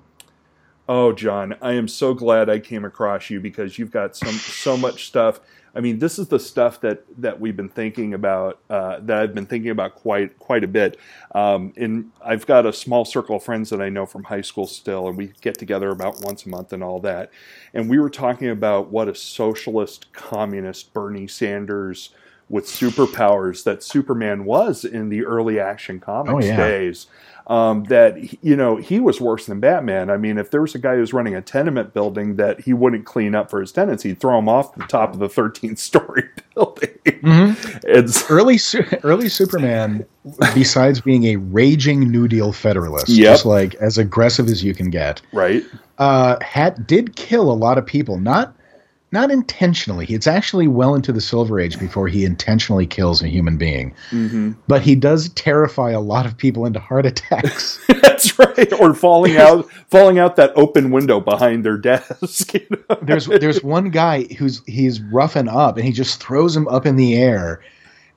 oh, 0.89 1.13
Jon, 1.13 1.55
I 1.61 1.73
am 1.73 1.88
so 1.88 2.13
glad 2.13 2.49
I 2.49 2.59
came 2.59 2.84
across 2.84 3.29
you 3.29 3.39
because 3.39 3.79
you've 3.79 3.91
got 3.91 4.15
some 4.17 4.34
so 4.34 4.75
much 4.75 5.05
stuff. 5.07 5.39
I 5.75 5.79
mean, 5.79 5.99
this 5.99 6.19
is 6.19 6.27
the 6.27 6.39
stuff 6.39 6.81
that 6.81 7.05
that 7.17 7.39
we've 7.39 7.55
been 7.55 7.69
thinking 7.69 8.13
about. 8.13 8.59
Uh, 8.69 8.99
that 8.99 9.17
I've 9.17 9.34
been 9.34 9.45
thinking 9.45 9.71
about 9.71 9.95
quite 9.95 10.38
quite 10.39 10.63
a 10.63 10.67
bit. 10.67 10.97
Um, 11.34 11.73
and 11.77 12.11
I've 12.23 12.45
got 12.45 12.65
a 12.65 12.73
small 12.73 13.05
circle 13.05 13.38
of 13.38 13.43
friends 13.43 13.69
that 13.69 13.81
I 13.81 13.88
know 13.89 14.05
from 14.05 14.23
high 14.25 14.41
school 14.41 14.67
still, 14.67 15.07
and 15.07 15.17
we 15.17 15.31
get 15.41 15.57
together 15.57 15.89
about 15.89 16.21
once 16.21 16.45
a 16.45 16.49
month 16.49 16.73
and 16.73 16.84
all 16.84 16.99
that. 16.99 17.31
And 17.73 17.89
we 17.89 17.97
were 17.97 18.09
talking 18.09 18.49
about 18.49 18.91
what 18.91 19.07
a 19.07 19.15
socialist, 19.15 20.11
communist 20.11 20.93
Bernie 20.93 21.27
Sanders 21.27 22.09
with 22.49 22.65
superpowers 22.65 23.63
that 23.63 23.83
Superman 23.83 24.45
was 24.45 24.85
in 24.85 25.09
the 25.09 25.25
early 25.25 25.59
Action 25.59 25.99
Comics 25.99 26.33
Oh, 26.33 26.39
yeah. 26.47 26.57
days. 26.57 27.07
Um, 27.45 27.83
that 27.85 28.41
you 28.41 28.55
know 28.55 28.77
he 28.77 29.01
was 29.01 29.19
worse 29.19 29.47
than 29.47 29.59
Batman. 29.59 30.09
I 30.09 30.15
mean, 30.15 30.37
if 30.37 30.49
there 30.49 30.61
was 30.61 30.75
a 30.75 30.79
guy 30.79 30.95
who's 30.95 31.11
running 31.11 31.35
a 31.35 31.41
tenement 31.41 31.93
building 31.93 32.37
that 32.37 32.61
he 32.61 32.71
wouldn't 32.71 33.03
clean 33.05 33.35
up 33.35 33.49
for 33.49 33.59
his 33.59 33.73
tenants, 33.73 34.01
he'd 34.03 34.21
throw 34.21 34.39
him 34.39 34.47
off 34.47 34.73
the 34.75 34.83
top 34.85 35.11
of 35.11 35.19
the 35.19 35.27
13th 35.27 35.77
story 35.77 36.23
building. 36.55 36.89
It's 37.05 38.29
Early, 38.31 38.57
early 39.03 39.27
Superman, 39.27 40.05
besides 40.53 41.01
being 41.01 41.25
a 41.25 41.35
raging 41.35 42.09
New 42.09 42.29
Deal 42.29 42.53
Federalist, 42.53 43.09
Yep. 43.09 43.25
just 43.33 43.45
like 43.45 43.75
as 43.75 43.97
aggressive 43.97 44.47
as 44.47 44.63
you 44.63 44.73
can 44.73 44.89
get, 44.89 45.21
right. 45.33 45.63
uh, 45.97 46.37
had 46.41 46.87
did 46.87 47.17
kill 47.17 47.51
a 47.51 47.53
lot 47.53 47.77
of 47.77 47.85
people. 47.85 48.17
Not 48.19 48.55
not 49.14 49.30
intentionally. 49.30 50.07
It's 50.09 50.26
actually 50.26 50.68
well 50.68 50.95
into 50.95 51.14
the 51.14 51.22
Silver 51.22 51.59
Age 51.59 51.80
before 51.80 52.07
he 52.07 52.26
intentionally 52.26 52.88
kills 52.88 53.22
a 53.22 53.28
human 53.30 53.57
being. 53.57 53.93
hmm 54.09 54.53
But 54.68 54.82
he 54.82 54.95
does 54.95 55.30
terrify 55.30 55.91
a 55.91 56.01
lot 56.01 56.26
of 56.26 56.36
people 56.36 56.66
into 56.66 56.80
heart 56.80 57.05
attacks. 57.05 57.80
That's 58.01 58.38
right. 58.39 58.74
Or 58.80 58.95
falling 58.95 59.38
out, 59.38 59.70
falling 59.91 60.18
out 60.18 60.36
that 60.38 60.51
open 60.55 60.89
window 60.89 61.20
behind 61.20 61.64
their 61.64 61.78
desk. 61.78 62.53
You 62.53 62.68
know? 62.72 62.97
there's 63.03 63.28
there's 63.28 63.64
one 63.64 63.89
guy 63.89 64.24
who's 64.38 64.64
he's 64.66 64.99
roughing 65.01 65.47
up 65.47 65.78
and 65.78 65.86
he 65.86 65.91
just 65.91 66.22
throws 66.22 66.55
him 66.55 66.68
up 66.68 66.86
in 66.86 66.95
the 66.95 67.16
air. 67.16 67.61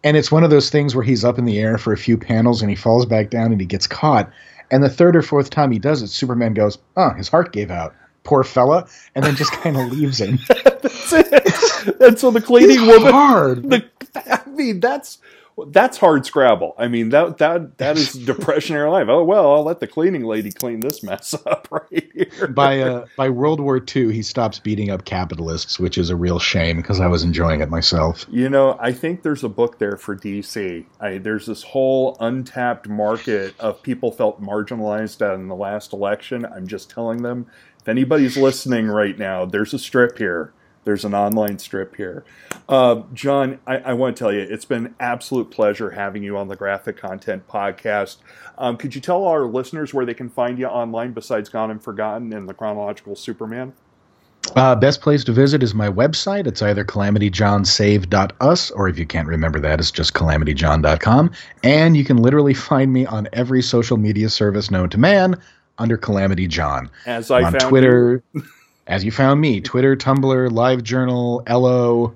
And 0.03 0.17
it's 0.17 0.33
one 0.33 0.45
of 0.45 0.51
those 0.51 0.71
things 0.71 0.95
where 0.95 1.05
he's 1.05 1.25
up 1.25 1.39
in 1.39 1.45
the 1.45 1.59
air 1.59 1.79
for 1.79 1.93
a 1.93 1.99
few 1.99 2.17
panels 2.17 2.63
and 2.63 2.71
he 2.71 2.77
falls 2.77 3.05
back 3.07 3.29
down 3.29 3.53
and 3.53 3.61
he 3.61 3.67
gets 3.67 3.87
caught. 3.87 4.31
And 4.71 4.83
the 4.83 4.89
third 4.89 5.15
or 5.15 5.23
fourth 5.23 5.51
time 5.51 5.73
he 5.73 5.79
does 5.79 6.01
it, 6.03 6.09
Superman 6.09 6.55
goes, 6.55 6.79
"Oh, 6.97 7.11
his 7.11 7.29
heart 7.29 7.53
gave 7.53 7.71
out." 7.71 7.95
Poor 8.27 8.43
fella, 8.45 8.87
and 9.14 9.24
then 9.24 9.37
just 9.37 9.53
kind 9.53 9.77
of 9.77 9.91
leaves 9.93 10.20
him. 10.20 10.39
That's 10.49 11.12
it. 11.12 12.01
And 12.01 12.18
so 12.18 12.31
the 12.33 12.41
cleaning 12.43 12.79
It's 12.81 12.87
woman, 12.87 13.12
hard. 13.12 13.62
the, 13.70 13.85
I 14.14 14.49
mean, 14.51 14.81
that's 14.81 15.18
that's 15.68 15.97
hard 15.97 16.27
scrabble. 16.27 16.74
I 16.77 16.89
mean, 16.89 17.09
that 17.11 17.39
that 17.39 17.79
that 17.79 17.97
is 17.97 18.12
depression 18.12 18.77
in 18.77 18.81
your 18.81 18.91
life. 18.91 19.07
Oh 19.09 19.24
well, 19.24 19.53
I'll 19.55 19.62
let 19.64 19.81
the 19.81 19.87
cleaning 19.87 20.24
lady 20.24 20.51
clean 20.53 20.81
this 20.81 21.03
mess 21.03 21.35
up 21.47 21.68
right 21.70 22.11
here. 22.14 22.49
by 22.49 22.81
uh, 22.81 23.07
by 23.16 23.31
World 23.31 23.61
War 23.61 23.79
II, 23.79 24.12
he 24.12 24.22
stops 24.22 24.59
beating 24.59 24.91
up 24.91 25.05
capitalists, 25.07 25.79
which 25.79 25.97
is 25.97 26.11
a 26.11 26.16
real 26.16 26.39
shame 26.39 26.77
because 26.77 27.01
I 27.01 27.07
was 27.07 27.22
enjoying 27.22 27.61
it 27.62 27.70
myself. 27.70 28.27
You 28.31 28.51
know, 28.51 28.77
I 28.81 28.93
think 28.93 29.22
there's 29.22 29.45
a 29.45 29.49
book 29.49 29.79
there 29.79 29.97
for 29.97 30.14
DC. 30.16 30.85
I, 31.01 31.18
there's 31.18 31.47
this 31.47 31.62
whole 31.62 32.16
untapped 32.20 32.89
market 32.89 33.55
of 33.59 33.83
people 33.83 34.11
felt 34.12 34.43
marginalized 34.43 35.22
in 35.35 35.49
the 35.49 35.57
last 35.57 35.93
election. 35.95 36.45
I'm 36.45 36.66
just 36.66 36.91
telling 36.91 37.22
them, 37.22 37.47
if 37.87 37.91
anybody's 37.91 38.37
listening 38.37 38.89
right 38.89 39.16
now, 39.16 39.45
there's 39.45 39.72
a 39.72 39.78
strip 39.78 40.18
here. 40.18 40.53
There's 40.82 41.05
an 41.05 41.14
online 41.14 41.61
strip 41.61 41.95
here. 41.95 42.24
Uh, 42.68 43.03
Jon, 43.14 43.61
I, 43.64 43.76
I 43.76 43.93
want 43.93 44.16
to 44.16 44.24
tell 44.24 44.32
you, 44.32 44.41
it's 44.41 44.64
been 44.64 44.87
an 44.87 44.95
absolute 44.99 45.53
pleasure 45.53 45.91
having 45.91 46.24
you 46.24 46.37
on 46.37 46.49
the 46.49 46.57
Graphic 46.57 46.97
Content 46.97 47.47
Podcast. 47.47 48.16
Um, 48.59 48.76
could 48.76 48.97
you 48.97 49.01
tell 49.01 49.24
our 49.24 49.45
listeners 49.45 49.95
where 49.95 50.05
they 50.05 50.14
can 50.14 50.28
find 50.28 50.59
you 50.59 50.66
online 50.66 51.12
besides 51.12 51.49
Gone 51.49 51.70
and 51.70 51.80
Forgotten 51.80 52.32
and 52.32 52.49
the 52.49 52.55
Chronological 52.55 53.14
Superman? 53.14 53.72
Uh, 54.57 54.74
best 54.74 55.01
place 55.01 55.22
to 55.22 55.32
visit 55.32 55.62
is 55.62 55.72
my 55.72 55.89
website. 55.89 56.49
It's 56.49 56.62
either 56.62 56.84
calamityjohnsave.us, 56.84 58.70
or 58.72 58.89
if 58.89 58.99
you 58.99 59.07
can't 59.07 59.28
remember 59.28 59.61
that, 59.61 59.78
it's 59.78 59.93
just 59.93 60.12
calamityjon.com. 60.14 61.30
And 61.62 61.97
you 61.97 62.05
can 62.05 62.16
literally 62.16 62.55
find 62.55 62.93
me 62.93 63.07
on 63.07 63.28
every 63.32 63.62
social 63.62 63.97
media 63.97 64.28
service 64.28 64.72
known 64.72 64.89
to 64.91 64.99
man 64.99 65.41
under 65.79 65.97
Calamity 65.97 66.47
Jon. 66.47 66.91
As 67.07 67.31
I 67.31 67.43
on 67.43 67.53
found 67.53 67.70
Twitter, 67.70 68.22
as 68.87 69.05
you 69.05 69.11
found 69.11 69.41
me, 69.41 69.61
Twitter, 69.61 69.97
Tumblr, 69.97 70.51
LiveJournal, 70.51 71.43
Ello, 71.47 72.14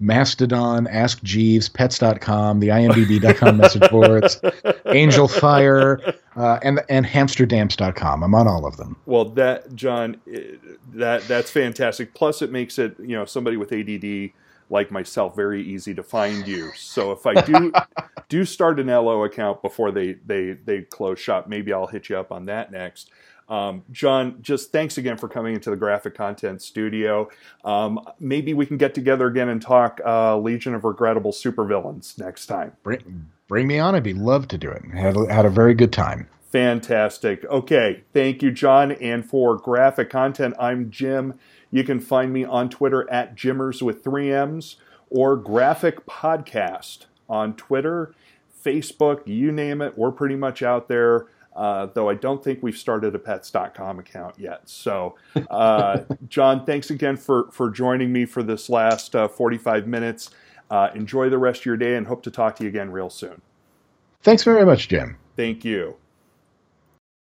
Mastodon, 0.00 0.86
Ask 0.86 1.22
Jeeves, 1.22 1.68
Pets.com, 1.68 2.60
the 2.60 2.68
IMDb.com 2.68 3.56
message 3.58 3.90
boards, 3.90 4.40
Angelfire, 4.86 6.14
uh, 6.36 6.58
and 6.62 6.80
and 6.88 7.04
HampsterDance.com. 7.04 8.22
I'm 8.22 8.34
on 8.34 8.46
all 8.46 8.64
of 8.64 8.76
them. 8.76 8.96
Well, 9.06 9.24
that 9.30 9.74
John, 9.74 10.20
eh, 10.32 10.56
that 10.94 11.22
that's 11.26 11.50
fantastic. 11.50 12.14
Plus, 12.14 12.42
it 12.42 12.52
makes 12.52 12.78
it 12.78 12.98
you 13.00 13.16
know 13.16 13.24
somebody 13.24 13.56
with 13.56 13.72
ADD 13.72 14.30
like 14.70 14.90
myself 14.90 15.34
very 15.34 15.62
easy 15.62 15.94
to 15.94 16.02
find 16.02 16.46
you. 16.46 16.70
So 16.76 17.12
if 17.12 17.26
I 17.26 17.40
do 17.40 17.72
do 18.28 18.44
start 18.44 18.80
an 18.80 18.88
Ello 18.88 19.24
account 19.24 19.62
before 19.62 19.90
they 19.90 20.14
they 20.24 20.52
they 20.52 20.82
close 20.82 21.18
shop, 21.18 21.48
maybe 21.48 21.72
I'll 21.72 21.86
hit 21.86 22.08
you 22.08 22.18
up 22.18 22.32
on 22.32 22.46
that 22.46 22.70
next. 22.70 23.10
Um, 23.48 23.82
Jon, 23.90 24.38
just 24.42 24.72
thanks 24.72 24.98
again 24.98 25.16
for 25.16 25.26
coming 25.26 25.54
into 25.54 25.70
the 25.70 25.76
graphic 25.76 26.14
content 26.14 26.60
studio. 26.60 27.30
Um, 27.64 27.98
maybe 28.20 28.52
we 28.52 28.66
can 28.66 28.76
get 28.76 28.94
together 28.94 29.26
again 29.26 29.48
and 29.48 29.60
talk 29.62 30.00
uh, 30.04 30.36
Legion 30.36 30.74
of 30.74 30.84
Regrettable 30.84 31.32
Supervillains 31.32 32.18
next 32.18 32.46
time. 32.46 32.72
Bring, 32.82 33.30
bring 33.48 33.66
me 33.66 33.78
on. 33.78 33.94
I'd 33.94 34.02
be 34.02 34.12
love 34.12 34.48
to 34.48 34.58
do 34.58 34.70
it. 34.70 34.84
Had 34.94 35.16
had 35.30 35.46
a 35.46 35.50
very 35.50 35.72
good 35.72 35.92
time. 35.94 36.28
Fantastic. 36.50 37.44
Okay. 37.46 38.04
Thank 38.12 38.42
you, 38.42 38.50
Jon. 38.50 38.92
And 38.92 39.24
for 39.24 39.56
graphic 39.56 40.10
content, 40.10 40.54
I'm 40.58 40.90
Jim. 40.90 41.38
You 41.70 41.84
can 41.84 42.00
find 42.00 42.32
me 42.32 42.44
on 42.44 42.70
Twitter 42.70 43.08
at 43.10 43.34
Jimmers 43.34 43.82
with 43.82 44.02
three 44.02 44.32
M's 44.32 44.76
or 45.10 45.36
Graphic 45.36 46.06
Podcast 46.06 47.06
on 47.28 47.54
Twitter, 47.54 48.14
Facebook, 48.64 49.26
you 49.26 49.52
name 49.52 49.82
it. 49.82 49.96
We're 49.96 50.12
pretty 50.12 50.36
much 50.36 50.62
out 50.62 50.88
there. 50.88 51.26
Uh, 51.54 51.86
though 51.92 52.08
I 52.08 52.14
don't 52.14 52.42
think 52.42 52.62
we've 52.62 52.76
started 52.76 53.16
a 53.16 53.18
pets.com 53.18 53.98
account 53.98 54.38
yet. 54.38 54.60
So, 54.66 55.16
uh, 55.50 56.02
Jon, 56.28 56.64
thanks 56.64 56.90
again 56.90 57.16
for, 57.16 57.50
for 57.50 57.68
joining 57.68 58.12
me 58.12 58.26
for 58.26 58.44
this 58.44 58.70
last 58.70 59.16
uh, 59.16 59.26
45 59.26 59.88
minutes. 59.88 60.30
Uh, 60.70 60.90
enjoy 60.94 61.28
the 61.28 61.38
rest 61.38 61.62
of 61.62 61.66
your 61.66 61.76
day 61.76 61.96
and 61.96 62.06
hope 62.06 62.22
to 62.22 62.30
talk 62.30 62.54
to 62.56 62.62
you 62.62 62.68
again 62.68 62.92
real 62.92 63.10
soon. 63.10 63.42
Thanks 64.22 64.44
very 64.44 64.64
much, 64.64 64.88
Jim. 64.88 65.16
Thank 65.36 65.64
you. 65.64 65.96